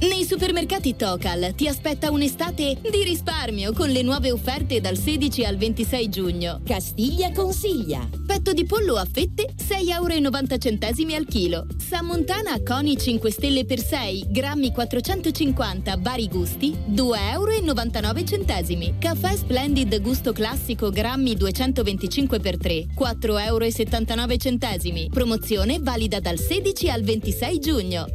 [0.00, 5.56] Nei supermercati Tocal ti aspetta un'estate di risparmio con le nuove offerte dal 16 al
[5.56, 6.60] 26 giugno.
[6.66, 8.06] Castiglia consiglia.
[8.26, 11.66] Petto di pollo a fette 6,90 euro al chilo.
[11.78, 18.94] Sammontana Coni 5 stelle per 6, grammi 450, vari gusti 2,99 euro.
[18.98, 25.08] Caffè Splendid gusto classico grammi 225 per 3, 4,79 euro.
[25.10, 28.06] Promozione valida dal 16 al 26 giugno.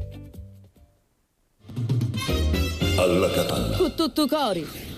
[3.01, 3.77] Alla Catalla.
[3.77, 4.90] Con tutto cori.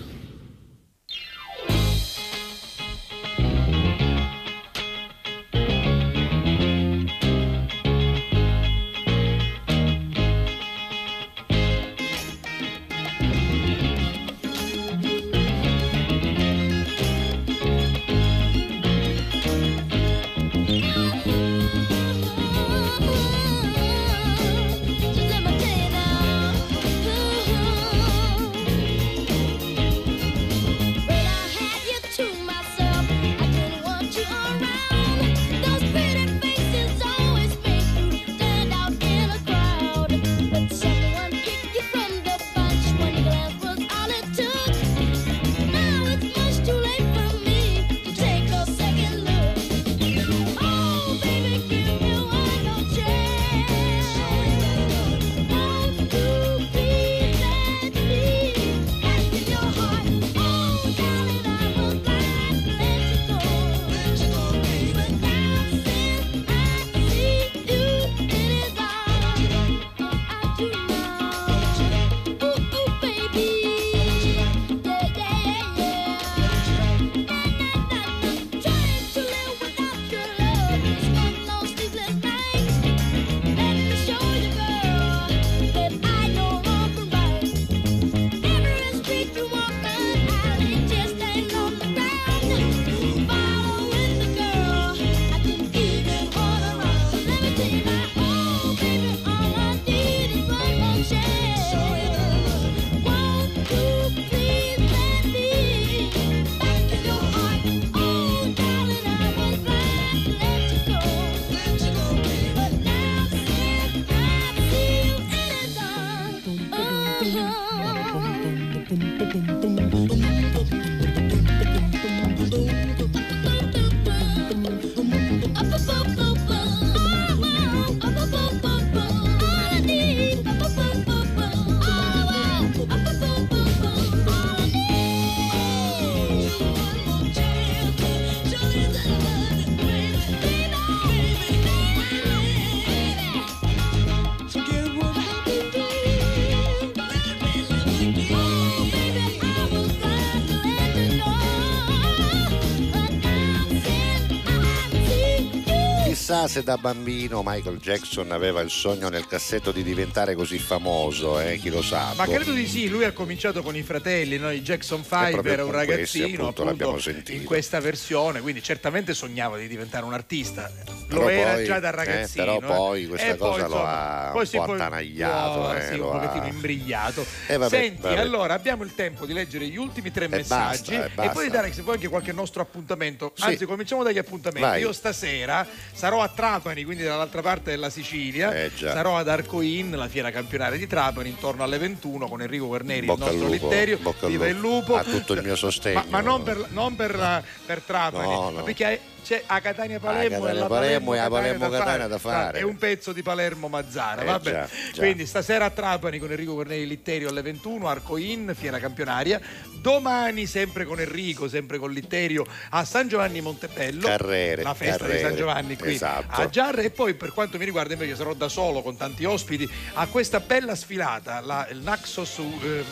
[156.44, 161.40] Sa se da bambino Michael Jackson aveva il sogno nel cassetto di diventare così famoso,
[161.40, 161.58] eh?
[161.58, 162.12] chi lo sa.
[162.16, 162.32] Ma boh.
[162.32, 164.50] credo di sì, lui ha cominciato con i fratelli, no?
[164.50, 168.40] I Jackson E 5 proprio era un con questi, ragazzino appunto, appunto, in questa versione,
[168.40, 170.70] quindi certamente sognava di diventare un artista.
[171.08, 172.44] Lo Però era poi- già da eh, ragazzino.
[172.58, 175.58] però poi questa E poi, cosa lo insomma, ha poi un sì, po' poi- attanagliato,
[175.60, 177.26] oh, eh, sì, lo un ha- pochettino imbrigliato.
[177.46, 178.16] Eh, vabbè, Senti, vabbè.
[178.18, 181.50] allora abbiamo il tempo di leggere gli ultimi tre messaggi basta, eh, e poi di
[181.50, 183.32] dare se vuoi anche qualche nostro appuntamento.
[183.34, 183.44] Sì.
[183.44, 184.66] Anzi, cominciamo dagli appuntamenti.
[184.68, 184.80] Vai.
[184.80, 188.52] Io stasera sarò a Trapani, quindi dall'altra parte della Sicilia.
[188.54, 193.06] Eh, sarò ad Arcoin, la fiera campionaria di Trapani, intorno alle 21 con Enrico Guarneri,
[193.06, 193.98] Bocca il nostro lupo, litterio.
[193.98, 194.96] bocca Viva il lupo.
[194.96, 196.00] Ha tutto il mio sostegno.
[196.00, 198.62] Ma, ma non per, non per, per Trapani, No, ma no.
[198.64, 202.58] perché c'è a Catania Palermo A e Catania Palermo e a Palermo Catania da fare.
[202.58, 204.50] È un pezzo di Palermo Mazzara, Eh, vabbè.
[204.52, 205.00] già, già.
[205.02, 209.40] Quindi stasera a Trapani con Enrico Corneli Litterio alle 21, Arcoin, fiera campionaria.
[209.80, 214.06] Domani sempre con Enrico, sempre con Litterio a San Giovanni Montebello.
[214.06, 215.16] Carrere, La festa Carrere.
[215.18, 216.40] di San Giovanni qui Esatto.
[216.40, 219.68] a Giarre e poi per quanto mi riguarda invece sarò da solo con tanti ospiti
[219.94, 222.84] a questa bella sfilata, la, il Naxos, eh,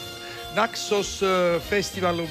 [0.55, 2.27] Naxos eh, Festival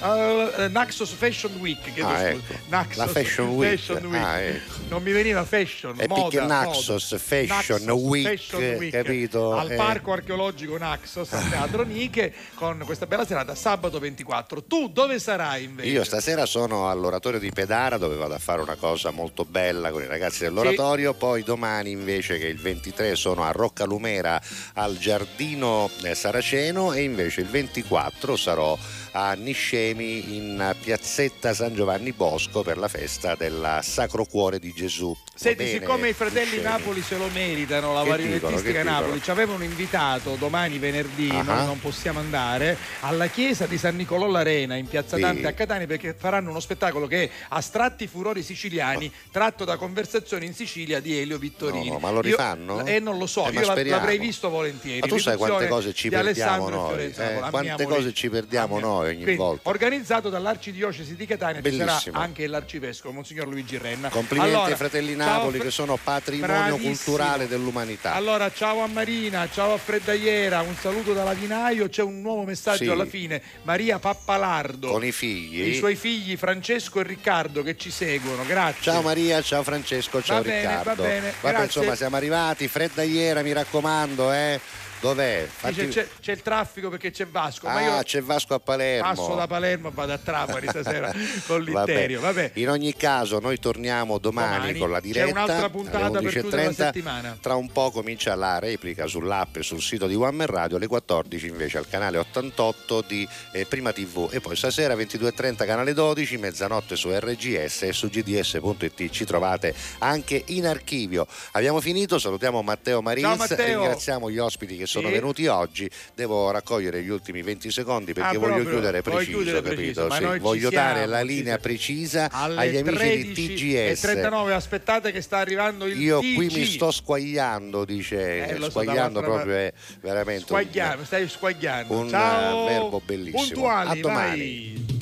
[0.00, 2.54] eh, Naxos Fashion Week chiedo Ah, ecco.
[2.68, 3.78] Naxos La Fashion Week.
[3.78, 4.22] Fashion Week.
[4.22, 4.72] Ah, ecco.
[4.88, 6.54] non mi veniva fashion E moda, perché moda.
[6.64, 9.54] Naxos Fashion Naxos Week, Fashion Week, capito?
[9.56, 9.76] al Eh.
[9.76, 15.64] parco archeologico Naxos al teatro Niche con questa bella serata sabato 24 tu dove sarai
[15.64, 15.88] invece?
[15.88, 20.02] Io stasera sono all'oratorio di Pedara dove vado a fare una cosa molto bella con
[20.02, 24.40] i ragazzi dell'oratorio, poi domani invece che il 23 sono a Roccalumera
[24.74, 28.76] al Giardino eh, Saraceno e invece il 24 sarò
[29.12, 35.16] a Niscemi in piazzetta San Giovanni Bosco per la festa del Sacro Cuore di Gesù.
[35.34, 36.62] Senti, bene, siccome i fratelli Niscemi?
[36.62, 41.42] Napoli se lo meritano, la marionettistica Napoli ci avevano invitato domani venerdì, Ah.
[41.42, 45.22] noi non possiamo andare, alla chiesa di San Nicolò l'Arena in piazza Sì.
[45.22, 50.46] Dante a Catania perché faranno uno spettacolo che è Astratti furori siciliani, tratto da conversazioni
[50.46, 51.86] in Sicilia di Elio Vittorini.
[51.88, 52.84] No, no, ma lo rifanno?
[52.84, 55.00] Eh, non lo so, Eh, io l'avrei visto volentieri.
[55.00, 57.14] Ma tu sai quante cose ci di perdiamo e noi?
[57.16, 57.40] Eh?
[57.50, 59.68] Quante cose ci perdiamo noi ogni Quindi, volta?
[59.68, 61.98] organizzato dall'Arcidiocesi di Catania ci Bellissimo.
[61.98, 64.08] sarà anche l'arcivescovo Monsignor Luigi Renna.
[64.08, 66.92] Complimenti Allora, ai fratelli Napoli fr- che sono patrimonio bravissimo.
[66.94, 68.14] culturale dell'umanità.
[68.14, 71.88] Allora, ciao a Marina, ciao a Freddaiera, un saluto dalla Vinaio.
[71.88, 72.88] C'è un nuovo messaggio Sì.
[72.90, 73.42] alla fine.
[73.62, 74.88] Maria Pappalardo.
[74.90, 75.68] Con i figli.
[75.68, 78.44] I suoi figli Francesco e Riccardo che ci seguono.
[78.46, 78.82] Grazie.
[78.82, 81.02] Ciao Maria, ciao Francesco, ciao Va bene, Riccardo.
[81.02, 81.64] va bene, grazie.
[81.64, 82.68] insomma, siamo arrivati.
[82.68, 84.60] Fredda iera, mi raccomando, eh.
[85.00, 85.46] Dov'è?
[85.48, 87.66] Fatti- c'è, c'è- c'è il traffico perché c'è Vasco.
[87.68, 89.08] ma Ah, io c'è Vasco a Palermo.
[89.14, 91.12] passo da Palermo e vado a Trapani stasera
[91.46, 91.92] con Vabbè.
[91.92, 92.20] l'Itterio.
[92.20, 92.50] Vabbè.
[92.54, 95.30] In ogni caso, noi torniamo domani, Domani con la c'è diretta.
[95.30, 96.74] un'altra puntata alle per chiudere la 11.30.
[96.74, 97.38] settimana.
[97.40, 100.86] Tra un po' comincia la replica sull'app e sul sito di One Man Radio, alle
[100.88, 106.36] 14 invece al canale 88 di eh, Prima TV e poi stasera 22.30 canale 12,
[106.38, 111.26] mezzanotte su RGS e su gds.it ci trovate anche in archivio.
[111.52, 113.80] Abbiamo finito, salutiamo Matteo Maris, Ciao, Matteo.
[113.80, 115.88] ringraziamo gli ospiti che sono venuti oggi.
[116.14, 119.74] Devo raccogliere gli ultimi 20 secondi perché Ah, voglio proprio, chiudere preciso, chiudere capito?
[120.06, 123.92] preciso, ma Sì, voglio siamo, dare la linea precisa alle agli amici 13 di e
[123.92, 124.00] TGS.
[124.00, 126.34] 39 aspettate che sta arrivando il Io TG.
[126.34, 131.94] qui mi sto squagliando, dice, Eh, so, squagliando proprio è veramente un- Squagliando, stai squagliando.
[131.98, 132.66] un, Ciao.
[132.68, 133.42] eh, verbo bellissimo.
[133.42, 134.38] Puntuali, A domani.
[134.38, 134.96] vai.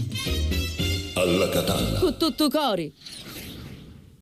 [1.15, 1.99] Alla Catalla.
[2.01, 2.93] Con tutto cori.